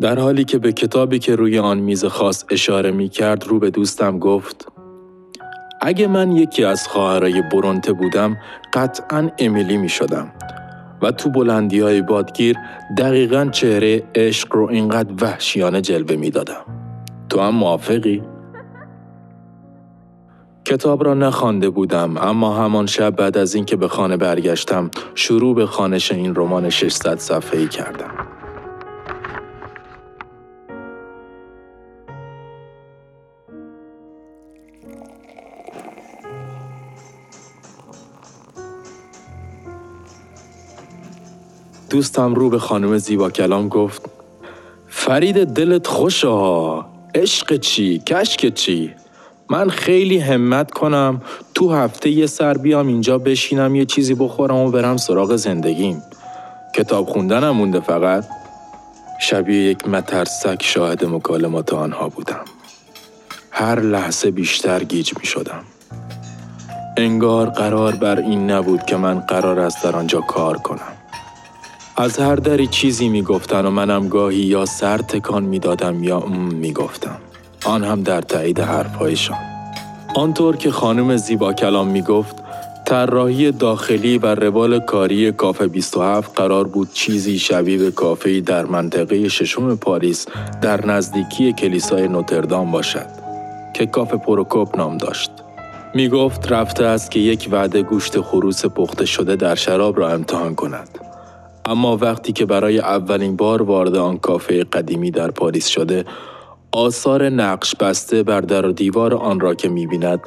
در 0.00 0.18
حالی 0.18 0.44
که 0.44 0.58
به 0.58 0.72
کتابی 0.72 1.18
که 1.18 1.36
روی 1.36 1.58
آن 1.58 1.78
میز 1.78 2.04
خاص 2.04 2.44
اشاره 2.50 2.90
می 2.90 3.08
کرد 3.08 3.46
رو 3.46 3.58
به 3.58 3.70
دوستم 3.70 4.18
گفت 4.18 4.68
اگه 5.80 6.06
من 6.06 6.32
یکی 6.32 6.64
از 6.64 6.88
خواهرای 6.88 7.42
برونته 7.52 7.92
بودم 7.92 8.36
قطعا 8.72 9.30
امیلی 9.38 9.76
می 9.76 9.88
شدم 9.88 10.32
و 11.02 11.10
تو 11.10 11.30
بلندی 11.30 11.80
های 11.80 12.02
بادگیر 12.02 12.56
دقیقا 12.98 13.48
چهره 13.52 14.02
عشق 14.14 14.54
رو 14.54 14.66
اینقدر 14.66 15.14
وحشیانه 15.20 15.80
جلوه 15.80 16.16
می 16.16 16.30
دادم. 16.30 16.83
تو 17.34 17.40
هم 17.40 17.54
موافقی؟ 17.54 18.22
کتاب 20.64 21.04
را 21.04 21.14
نخوانده 21.14 21.70
بودم 21.70 22.16
اما 22.16 22.56
همان 22.56 22.86
شب 22.86 23.16
بعد 23.16 23.38
از 23.38 23.54
اینکه 23.54 23.76
به 23.76 23.88
خانه 23.88 24.16
برگشتم 24.16 24.90
شروع 25.14 25.54
به 25.54 25.66
خانش 25.66 26.12
این 26.12 26.34
رمان 26.34 26.70
600 26.70 27.18
صفحه‌ای 27.18 27.68
کردم. 27.68 28.10
دوستم 41.90 42.34
رو 42.34 42.50
به 42.50 42.58
خانم 42.58 42.98
زیبا 42.98 43.30
کلام 43.30 43.68
گفت 43.68 44.10
فرید 44.88 45.44
دلت 45.44 45.86
خوشه 45.86 46.28
ها 46.28 46.93
عشق 47.14 47.56
چی؟ 47.56 47.98
کشک 47.98 48.54
چی؟ 48.54 48.94
من 49.50 49.70
خیلی 49.70 50.18
همت 50.18 50.70
کنم 50.70 51.22
تو 51.54 51.72
هفته 51.72 52.10
یه 52.10 52.26
سر 52.26 52.54
بیام 52.58 52.86
اینجا 52.86 53.18
بشینم 53.18 53.74
یه 53.74 53.84
چیزی 53.84 54.14
بخورم 54.14 54.56
و 54.56 54.70
برم 54.70 54.96
سراغ 54.96 55.36
زندگیم. 55.36 56.02
کتاب 56.76 57.06
خوندنم 57.06 57.50
مونده 57.50 57.80
فقط. 57.80 58.24
شبیه 59.20 59.62
یک 59.62 59.88
مترسک 59.88 60.62
شاهد 60.62 61.04
مکالمات 61.04 61.72
آنها 61.72 62.08
بودم. 62.08 62.44
هر 63.50 63.80
لحظه 63.80 64.30
بیشتر 64.30 64.84
گیج 64.84 65.12
می 65.20 65.26
شدم. 65.26 65.64
انگار 66.96 67.50
قرار 67.50 67.94
بر 67.94 68.18
این 68.18 68.50
نبود 68.50 68.84
که 68.84 68.96
من 68.96 69.20
قرار 69.20 69.60
است 69.60 69.84
در 69.84 69.96
آنجا 69.96 70.20
کار 70.20 70.58
کنم. 70.58 71.03
از 71.96 72.18
هر 72.18 72.36
دری 72.36 72.66
چیزی 72.66 73.08
می‌گفتن 73.08 73.66
و 73.66 73.70
منم 73.70 74.08
گاهی 74.08 74.36
یا 74.36 74.64
سر 74.64 74.98
تکان 74.98 75.42
می‌دادم 75.42 76.04
یا 76.04 76.18
ام 76.18 76.54
می‌گفتم 76.54 77.16
آن 77.64 77.84
هم 77.84 78.02
در 78.02 78.20
تایید 78.20 78.60
حرفهایشان 78.60 79.38
آنطور 80.16 80.56
که 80.56 80.70
خانم 80.70 81.16
زیبا 81.16 81.52
کلام 81.52 81.88
می‌گفت 81.88 82.36
طراحی 82.86 83.52
داخلی 83.52 84.18
و 84.18 84.26
روال 84.26 84.78
کاری 84.80 85.32
کافه 85.32 85.66
27 85.66 86.34
قرار 86.36 86.66
بود 86.66 86.92
چیزی 86.92 87.38
شبیه 87.38 87.78
به 87.78 87.90
کافه 87.90 88.40
در 88.40 88.64
منطقه 88.64 89.28
ششم 89.28 89.76
پاریس 89.76 90.26
در 90.62 90.86
نزدیکی 90.86 91.52
کلیسای 91.52 92.08
نوتردام 92.08 92.70
باشد 92.70 93.06
که 93.74 93.86
کافه 93.86 94.16
پروکوپ 94.16 94.78
نام 94.78 94.96
داشت. 94.96 95.30
می 95.94 96.08
گفت 96.08 96.52
رفته 96.52 96.84
است 96.84 97.10
که 97.10 97.20
یک 97.20 97.48
وعده 97.52 97.82
گوشت 97.82 98.20
خروس 98.20 98.66
پخته 98.66 99.06
شده 99.06 99.36
در 99.36 99.54
شراب 99.54 99.98
را 99.98 100.10
امتحان 100.10 100.54
کند. 100.54 101.13
اما 101.66 101.96
وقتی 101.96 102.32
که 102.32 102.46
برای 102.46 102.78
اولین 102.78 103.36
بار 103.36 103.62
وارد 103.62 103.96
آن 103.96 104.18
کافه 104.18 104.64
قدیمی 104.64 105.10
در 105.10 105.30
پاریس 105.30 105.66
شده 105.66 106.04
آثار 106.72 107.28
نقش 107.28 107.74
بسته 107.76 108.22
بر 108.22 108.40
در 108.40 108.62
دیوار 108.62 109.14
آن 109.14 109.40
را 109.40 109.54
که 109.54 109.68
می‌بیند 109.68 110.20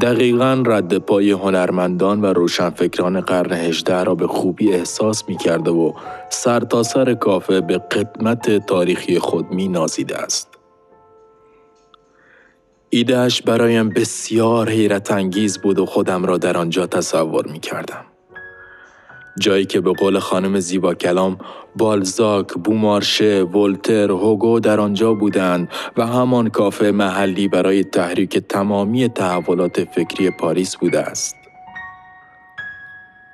دقیقا 0.00 0.62
رد 0.66 0.98
پای 0.98 1.30
هنرمندان 1.30 2.20
و 2.20 2.26
روشنفکران 2.26 3.20
قرن 3.20 3.52
هجده 3.52 4.04
را 4.04 4.14
به 4.14 4.26
خوبی 4.26 4.72
احساس 4.72 5.28
می 5.28 5.36
کرده 5.36 5.70
و 5.70 5.92
سرتاسر 6.30 7.04
سر 7.04 7.14
کافه 7.14 7.60
به 7.60 7.78
قدمت 7.78 8.66
تاریخی 8.66 9.18
خود 9.18 9.50
می 9.50 9.68
نازیده 9.68 10.18
است. 10.18 10.48
ایدهش 12.90 13.42
برایم 13.42 13.88
بسیار 13.88 14.68
حیرت 14.68 15.10
انگیز 15.10 15.58
بود 15.58 15.78
و 15.78 15.86
خودم 15.86 16.24
را 16.24 16.38
در 16.38 16.56
آنجا 16.56 16.86
تصور 16.86 17.46
می 17.46 17.60
کردم. 17.60 18.11
جایی 19.40 19.64
که 19.64 19.80
به 19.80 19.92
قول 19.92 20.18
خانم 20.18 20.60
زیبا 20.60 20.94
کلام 20.94 21.38
بالزاک، 21.76 22.54
بومارشه، 22.54 23.42
ولتر، 23.42 24.10
هوگو 24.10 24.60
در 24.60 24.80
آنجا 24.80 25.14
بودند 25.14 25.68
و 25.96 26.06
همان 26.06 26.48
کافه 26.48 26.90
محلی 26.90 27.48
برای 27.48 27.84
تحریک 27.84 28.38
تمامی 28.38 29.08
تحولات 29.08 29.84
فکری 29.84 30.30
پاریس 30.30 30.76
بوده 30.76 31.00
است. 31.00 31.36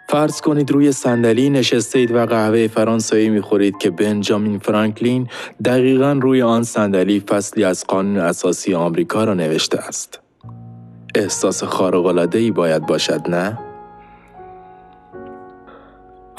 فرض 0.08 0.40
کنید 0.40 0.70
روی 0.70 0.92
صندلی 0.92 1.50
نشسته 1.50 1.98
اید 1.98 2.10
و 2.10 2.26
قهوه 2.26 2.66
فرانسوی 2.66 3.28
می‌خورید 3.28 3.78
که 3.78 3.90
بنجامین 3.90 4.58
فرانکلین 4.58 5.28
دقیقا 5.64 6.18
روی 6.22 6.42
آن 6.42 6.62
صندلی 6.62 7.20
فصلی 7.20 7.64
از 7.64 7.84
قانون 7.86 8.18
اساسی 8.18 8.74
آمریکا 8.74 9.24
را 9.24 9.34
نوشته 9.34 9.78
است. 9.78 10.20
احساس 11.14 11.64
خارق‌العاده‌ای 11.64 12.50
باید 12.50 12.86
باشد 12.86 13.20
نه؟ 13.28 13.67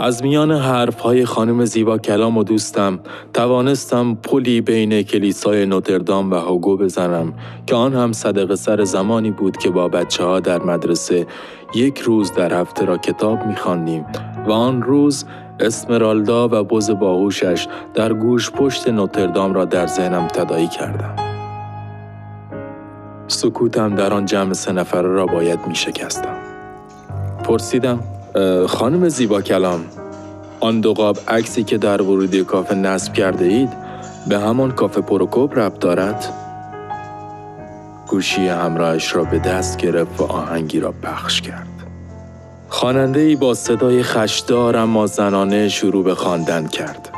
از 0.02 0.24
میان 0.24 0.52
حرفهای 0.52 1.26
خانم 1.26 1.66
زیبا 1.66 1.98
کلام 1.98 2.38
و 2.38 2.44
دوستم 2.44 3.00
توانستم 3.34 4.16
پلی 4.16 4.62
بین 4.62 5.02
کلیسای 5.02 5.66
نوتردام 5.66 6.32
و 6.32 6.36
هوگو 6.36 6.78
بزنم 6.78 7.34
که 7.66 7.76
آن 7.76 7.94
هم 7.94 8.12
صدق 8.12 8.56
سر 8.56 8.84
زمانی 8.84 9.32
بود 9.32 9.58
که 9.58 9.70
با 9.70 9.88
بچه 9.88 10.24
ها 10.24 10.40
در 10.40 10.62
مدرسه 10.62 11.28
یک 11.76 12.00
روز 12.00 12.34
در 12.34 12.62
هفته 12.62 12.86
را 12.86 12.98
کتاب 12.98 13.46
میخواندیم 13.46 14.06
و 14.48 14.52
آن 14.52 14.82
روز 14.82 15.26
اسمرالدا 15.60 16.48
و 16.48 16.64
بز 16.64 16.92
باهوشش 16.92 17.68
در 17.94 18.14
گوش 18.14 18.52
پشت 18.52 18.88
نوتردام 18.88 19.54
را 19.54 19.66
در 19.66 19.88
ذهنم 19.88 20.28
تدایی 20.28 20.68
کردم. 20.68 21.16
سکوتم 23.28 23.96
در 23.96 24.14
آن 24.14 24.26
جمع 24.26 24.54
سه 24.54 24.72
نفره 24.72 25.10
را 25.10 25.26
باید 25.26 25.60
می 25.68 25.76
شکستم. 25.76 26.38
پرسیدم 27.44 28.00
خانم 28.68 29.10
زیبا 29.10 29.42
کلام 29.42 29.86
آن 30.60 30.82
دو 30.82 30.94
قاب 30.94 31.18
عکسی 31.28 31.64
که 31.64 31.78
در 31.78 32.02
ورودی 32.02 32.44
کافه 32.44 32.76
نصب 32.76 33.14
کرده 33.14 33.46
اید 33.46 33.70
به 34.28 34.40
همان 34.40 34.72
کافه 34.72 35.02
پروکوپ 35.02 35.60
ربط 35.60 35.80
دارد؟ 35.80 36.26
گوشی 38.08 38.48
همراهش 38.48 39.16
را 39.16 39.24
به 39.24 39.40
دست 39.40 39.78
گرفت 39.78 40.22
و 40.22 40.24
آهنگی 40.24 40.80
را 40.80 40.92
پخش 40.92 41.42
کرد. 41.42 41.68
خواننده 42.70 43.20
ای 43.20 43.36
با 43.36 43.54
صدای 43.54 44.04
خشدار 44.04 44.78
اما 44.78 45.08
زنانه 45.08 45.70
شروع 45.70 46.04
به 46.04 46.16
خواندن 46.16 46.68
کرد. 46.68 47.09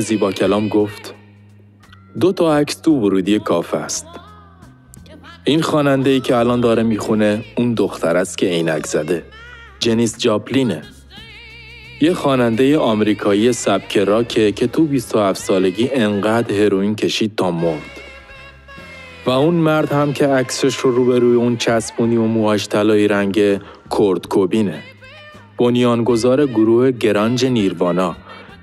زیبا 0.00 0.32
کلام 0.32 0.68
گفت 0.68 1.14
دو 2.20 2.32
تا 2.32 2.56
عکس 2.56 2.74
تو 2.74 2.92
ورودی 2.92 3.38
کافه 3.38 3.76
است. 3.76 4.06
این 5.44 5.62
خواننده 5.62 6.10
ای 6.10 6.20
که 6.20 6.36
الان 6.36 6.60
داره 6.60 6.82
می‌خونه 6.82 7.44
اون 7.56 7.74
دختر 7.74 8.16
است 8.16 8.38
که 8.38 8.46
عینک 8.46 8.86
زده. 8.86 9.22
جنیس 9.78 10.18
جاپلینه. 10.18 10.82
یه 12.00 12.14
خواننده 12.14 12.78
آمریکایی 12.78 13.52
سبک 13.52 13.98
راکه 13.98 14.52
که 14.52 14.66
تو 14.66 14.86
27 14.86 15.42
سالگی 15.42 15.90
انقدر 15.92 16.54
هروئین 16.54 16.94
کشید 16.96 17.36
تا 17.36 17.50
مرد. 17.50 18.00
و 19.26 19.30
اون 19.30 19.54
مرد 19.54 19.92
هم 19.92 20.12
که 20.12 20.26
عکسش 20.26 20.76
رو 20.76 20.90
روبروی 20.90 21.36
اون 21.36 21.56
چسبونی 21.56 22.16
و 22.16 22.22
موهاش 22.22 22.68
طلایی 22.68 23.08
رنگ 23.08 23.60
کورد 23.90 24.28
کوبینه. 24.28 24.82
بنیانگذار 25.58 26.46
گروه 26.46 26.90
گرانج 26.90 27.46
نیروانا 27.46 28.16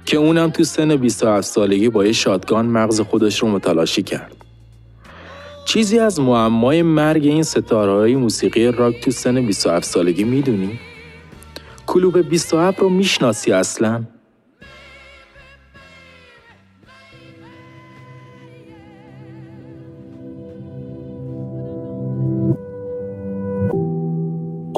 که 0.06 0.18
اونم 0.18 0.50
تو 0.50 0.64
سن 0.64 0.96
27 0.96 1.48
سالگی 1.48 1.90
با 1.90 2.06
یه 2.06 2.12
شادگان 2.12 2.66
مغز 2.66 3.02
خودش 3.02 3.40
رو 3.40 3.48
متلاشی 3.48 4.04
کرد. 4.04 4.36
چیزی 5.66 6.00
از 6.00 6.20
معمای 6.20 6.82
مرگ 6.82 7.26
این 7.26 7.44
ستاره 7.44 8.16
موسیقی 8.16 8.72
راک 8.72 9.02
تو 9.02 9.12
سن 9.12 9.46
27 9.46 9.86
سالگی 9.86 10.24
می‌دونی؟ 10.24 10.80
کلوب 11.88 12.22
27 12.30 12.80
رو 12.80 12.90
می‌شناسی 12.90 13.52
اصلا؟ 13.52 14.04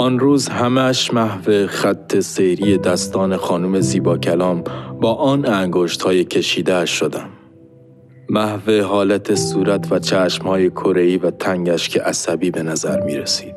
آن 0.06 0.20
روز 0.20 0.48
همش 0.48 1.14
محو 1.14 1.68
خط 1.68 2.20
سیری 2.20 2.78
دستان 2.78 3.38
خانم 3.38 3.80
زیبا 3.80 4.18
کلام 4.18 4.64
با 5.02 5.14
آن 5.14 5.46
انگشت 5.46 6.02
های 6.02 6.24
کشیده 6.24 6.86
شدم. 6.86 7.30
محو 8.30 8.82
حالت 8.82 9.36
صورت 9.36 9.92
و 9.92 10.00
چشم 10.00 10.48
های 10.48 10.70
کرهی 10.70 11.18
و 11.18 11.32
تنگش 11.32 11.90
که 11.90 12.02
عصبی 12.02 12.52
به 12.52 12.64
نظر 12.64 13.02
می 13.02 13.18
رسید. 13.18 13.56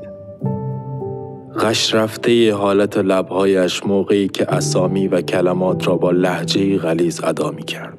غش 1.61 1.95
رفته 1.95 2.55
حالت 2.55 2.99
لبهایش 2.99 3.87
موقعی 3.87 4.29
که 4.29 4.53
اسامی 4.53 5.09
و 5.09 5.21
کلمات 5.21 5.89
را 5.89 5.97
با 5.97 6.11
لحجه 6.11 6.79
غلیز 6.79 7.25
ادا 7.25 7.51
می 7.51 7.65
کرد. 7.65 7.99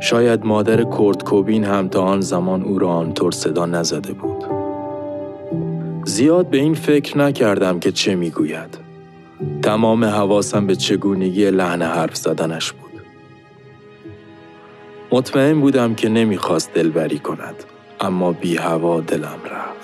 شاید 0.00 0.44
مادر 0.44 0.82
کورت 0.82 1.22
کوبین 1.22 1.64
هم 1.64 1.88
تا 1.88 2.02
آن 2.02 2.20
زمان 2.20 2.62
او 2.62 2.78
را 2.78 2.88
آنطور 2.88 3.32
صدا 3.32 3.66
نزده 3.66 4.12
بود. 4.12 4.55
زیاد 6.06 6.50
به 6.50 6.58
این 6.58 6.74
فکر 6.74 7.18
نکردم 7.18 7.80
که 7.80 7.92
چه 7.92 8.14
می‌گوید. 8.14 8.78
تمام 9.62 10.04
حواسم 10.04 10.66
به 10.66 10.76
چگونگی 10.76 11.50
لحن 11.50 11.82
حرف 11.82 12.16
زدنش 12.16 12.72
بود. 12.72 13.02
مطمئن 15.12 15.60
بودم 15.60 15.94
که 15.94 16.08
نمی‌خواست 16.08 16.74
دلبری 16.74 17.18
کند 17.18 17.64
اما 18.00 18.32
بی 18.32 18.56
هوا 18.56 19.00
دلم 19.00 19.38
رفت. 19.50 19.75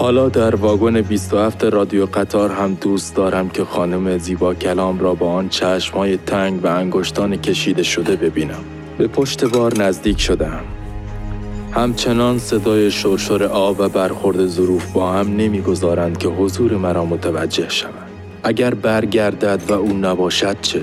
حالا 0.00 0.28
در 0.28 0.54
واگن 0.54 1.00
27 1.00 1.64
رادیو 1.64 2.06
قطار 2.06 2.50
هم 2.50 2.74
دوست 2.74 3.16
دارم 3.16 3.48
که 3.48 3.64
خانم 3.64 4.18
زیبا 4.18 4.54
کلام 4.54 5.00
را 5.00 5.14
با 5.14 5.32
آن 5.32 5.48
چشمای 5.48 6.16
تنگ 6.16 6.64
و 6.64 6.66
انگشتان 6.66 7.36
کشیده 7.36 7.82
شده 7.82 8.16
ببینم. 8.16 8.64
به 8.98 9.06
پشت 9.06 9.44
بار 9.44 9.78
نزدیک 9.78 10.20
شدم. 10.20 10.60
همچنان 11.72 12.38
صدای 12.38 12.90
شرشر 12.90 13.42
آب 13.44 13.80
و 13.80 13.88
برخورد 13.88 14.46
ظروف 14.46 14.92
با 14.92 15.12
هم 15.12 15.36
نمی‌گذارند 15.36 16.18
که 16.18 16.28
حضور 16.28 16.76
مرا 16.76 17.04
متوجه 17.04 17.68
شوند. 17.68 18.10
اگر 18.42 18.74
برگردد 18.74 19.62
و 19.68 19.72
او 19.72 19.92
نباشد 19.92 20.56
چه؟ 20.62 20.82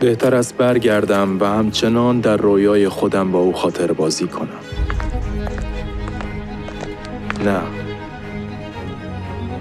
بهتر 0.00 0.34
است 0.34 0.56
برگردم 0.56 1.40
و 1.40 1.44
همچنان 1.44 2.20
در 2.20 2.36
رویای 2.36 2.88
خودم 2.88 3.32
با 3.32 3.38
او 3.38 3.52
خاطر 3.52 3.92
بازی 3.92 4.26
کنم. 4.26 4.48
نه 7.44 7.85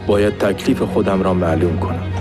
باید 0.07 0.37
تکلیف 0.37 0.81
خودم 0.81 1.23
را 1.23 1.33
معلوم 1.33 1.79
کنم. 1.79 2.11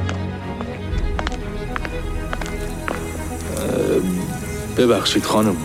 ببخشید 4.77 5.25
خانم. 5.25 5.57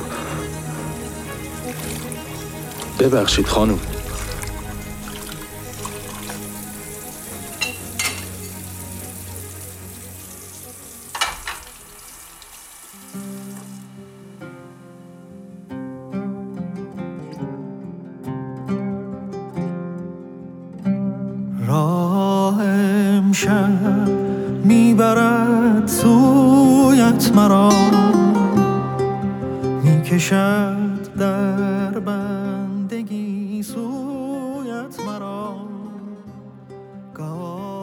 ببخشید 2.99 3.47
خانم. 3.47 3.79
می‌کشد 29.89 31.17
در 31.19 31.99
بندگی 31.99 33.63
سویت 33.63 34.99
مرا 35.07 35.55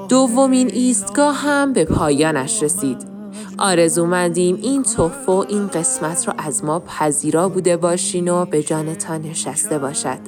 دومین 0.09 0.70
ایستگاه 0.72 1.36
هم 1.36 1.72
به 1.72 1.84
پایانش 1.84 2.62
رسید. 2.62 3.15
آرزومندیم 3.59 4.59
این 4.62 4.82
تحفه 4.82 5.32
و 5.32 5.44
این 5.48 5.66
قسمت 5.66 6.28
رو 6.28 6.34
از 6.38 6.64
ما 6.64 6.80
پذیرا 6.80 7.48
بوده 7.48 7.76
باشین 7.76 8.28
و 8.28 8.44
به 8.44 8.62
جانتان 8.62 9.22
نشسته 9.22 9.78
باشد. 9.78 10.18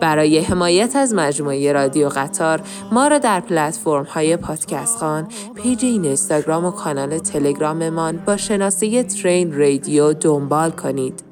برای 0.00 0.38
حمایت 0.38 0.96
از 0.96 1.14
مجموعه 1.14 1.72
رادیو 1.72 2.08
قطار 2.08 2.60
ما 2.92 3.08
را 3.08 3.18
در 3.18 3.40
پلتفرم 3.40 4.04
های 4.04 4.36
پادکست 4.36 4.98
خوان، 4.98 5.28
page 5.54 5.84
این 5.84 6.04
اینستاگرام 6.04 6.64
و 6.64 6.70
کانال 6.70 7.18
تلگراممان 7.18 8.16
با 8.26 8.36
شناسه 8.36 9.02
train 9.02 9.58
radio 9.58 10.12
دنبال 10.12 10.70
کنید. 10.70 11.22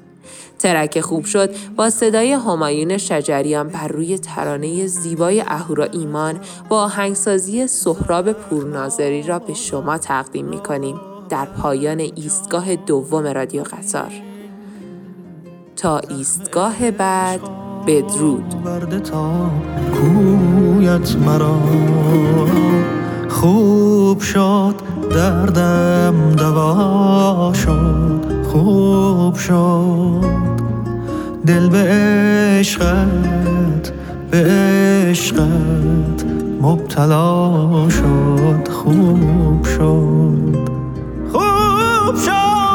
ترک 0.59 1.01
خوب 1.01 1.25
شد 1.25 1.55
با 1.75 1.89
صدای 1.89 2.31
همایون 2.31 2.97
شجریان 2.97 3.67
بر 3.67 3.87
روی 3.87 4.17
ترانه 4.17 4.87
زیبای 4.87 5.41
اهورا 5.41 5.85
ایمان 5.85 6.39
با 6.69 6.83
آهنگسازی 6.83 7.67
سهراب 7.67 8.31
پورناظری 8.31 9.23
را 9.23 9.39
به 9.39 9.53
شما 9.53 9.97
تقدیم 9.97 10.45
می 10.45 10.59
کنیم 10.59 11.14
در 11.29 11.45
پایان 11.45 11.99
ایستگاه 11.99 12.75
دوم 12.75 13.27
رادیو 13.27 13.63
قطار. 13.63 14.11
تا 15.75 15.97
ایستگاه 15.97 16.91
بعد 16.91 17.39
بدرود. 17.87 18.55
کویت 19.93 21.15
خوب 23.29 24.19
شد 24.19 24.75
دردم 25.11 26.31
دوا 26.37 27.53
شد. 27.53 28.25
خوب 28.43 29.35
شد. 29.35 30.25
دل 31.47 31.69
به 31.69 31.77
عشقت 32.59 33.93
به 34.31 34.37
عشقت 34.37 36.25
مبتلا 36.61 37.89
شد. 37.89 38.67
خوب 38.67 39.65
شد. 39.65 40.84
خوب 41.35 42.15
شد 42.25 42.74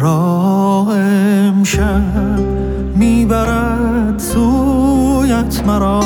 راه 0.00 0.88
امشب 0.98 2.40
می‌برد 2.94 4.18
سویت 4.18 5.62
مرا. 5.66 6.00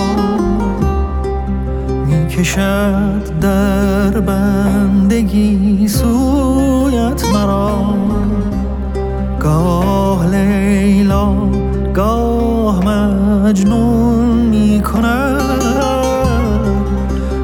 می‌کشد 2.07 3.41
در 3.41 4.21
بندگی 4.21 5.89
سویت 5.89 7.25
مرا. 7.35 7.95
گاه 9.41 10.27
لیلا 10.27 11.35
گاه 11.95 12.85
مجنون 12.85 14.29
می‌کند. 14.29 15.41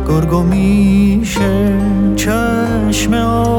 گرگو 0.08 0.42
میشه 0.42 1.78
چشم 2.16 3.14
آهویت 3.14 3.55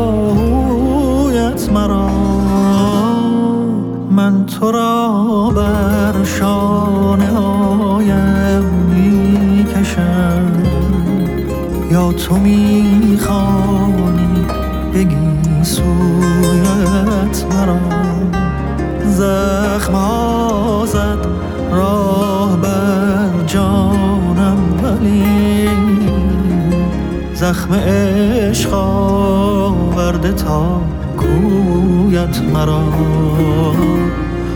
زخم 27.68 27.74
عشق 27.74 28.74
آورده 28.74 30.32
تا 30.32 30.82
کویت 31.18 32.41
مرا. 32.53 32.84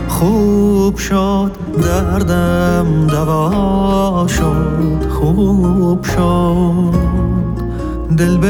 خوب 0.08 0.96
شد 0.96 1.52
دردم 1.82 3.06
دوا 3.06 4.26
شد 4.28 5.06
خوب 5.10 6.04
شد. 6.04 6.94
دل 8.18 8.36
به 8.36 8.48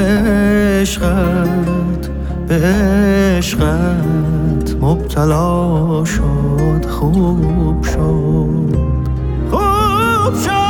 عشقت 0.81 2.11
به 2.49 2.55
عشقت 2.55 3.63
مبتلا 4.81 6.05
شد 6.05 6.87
خوب 6.89 7.85
شد. 7.85 8.77
خوب 9.51 10.35
شد. 10.45 10.62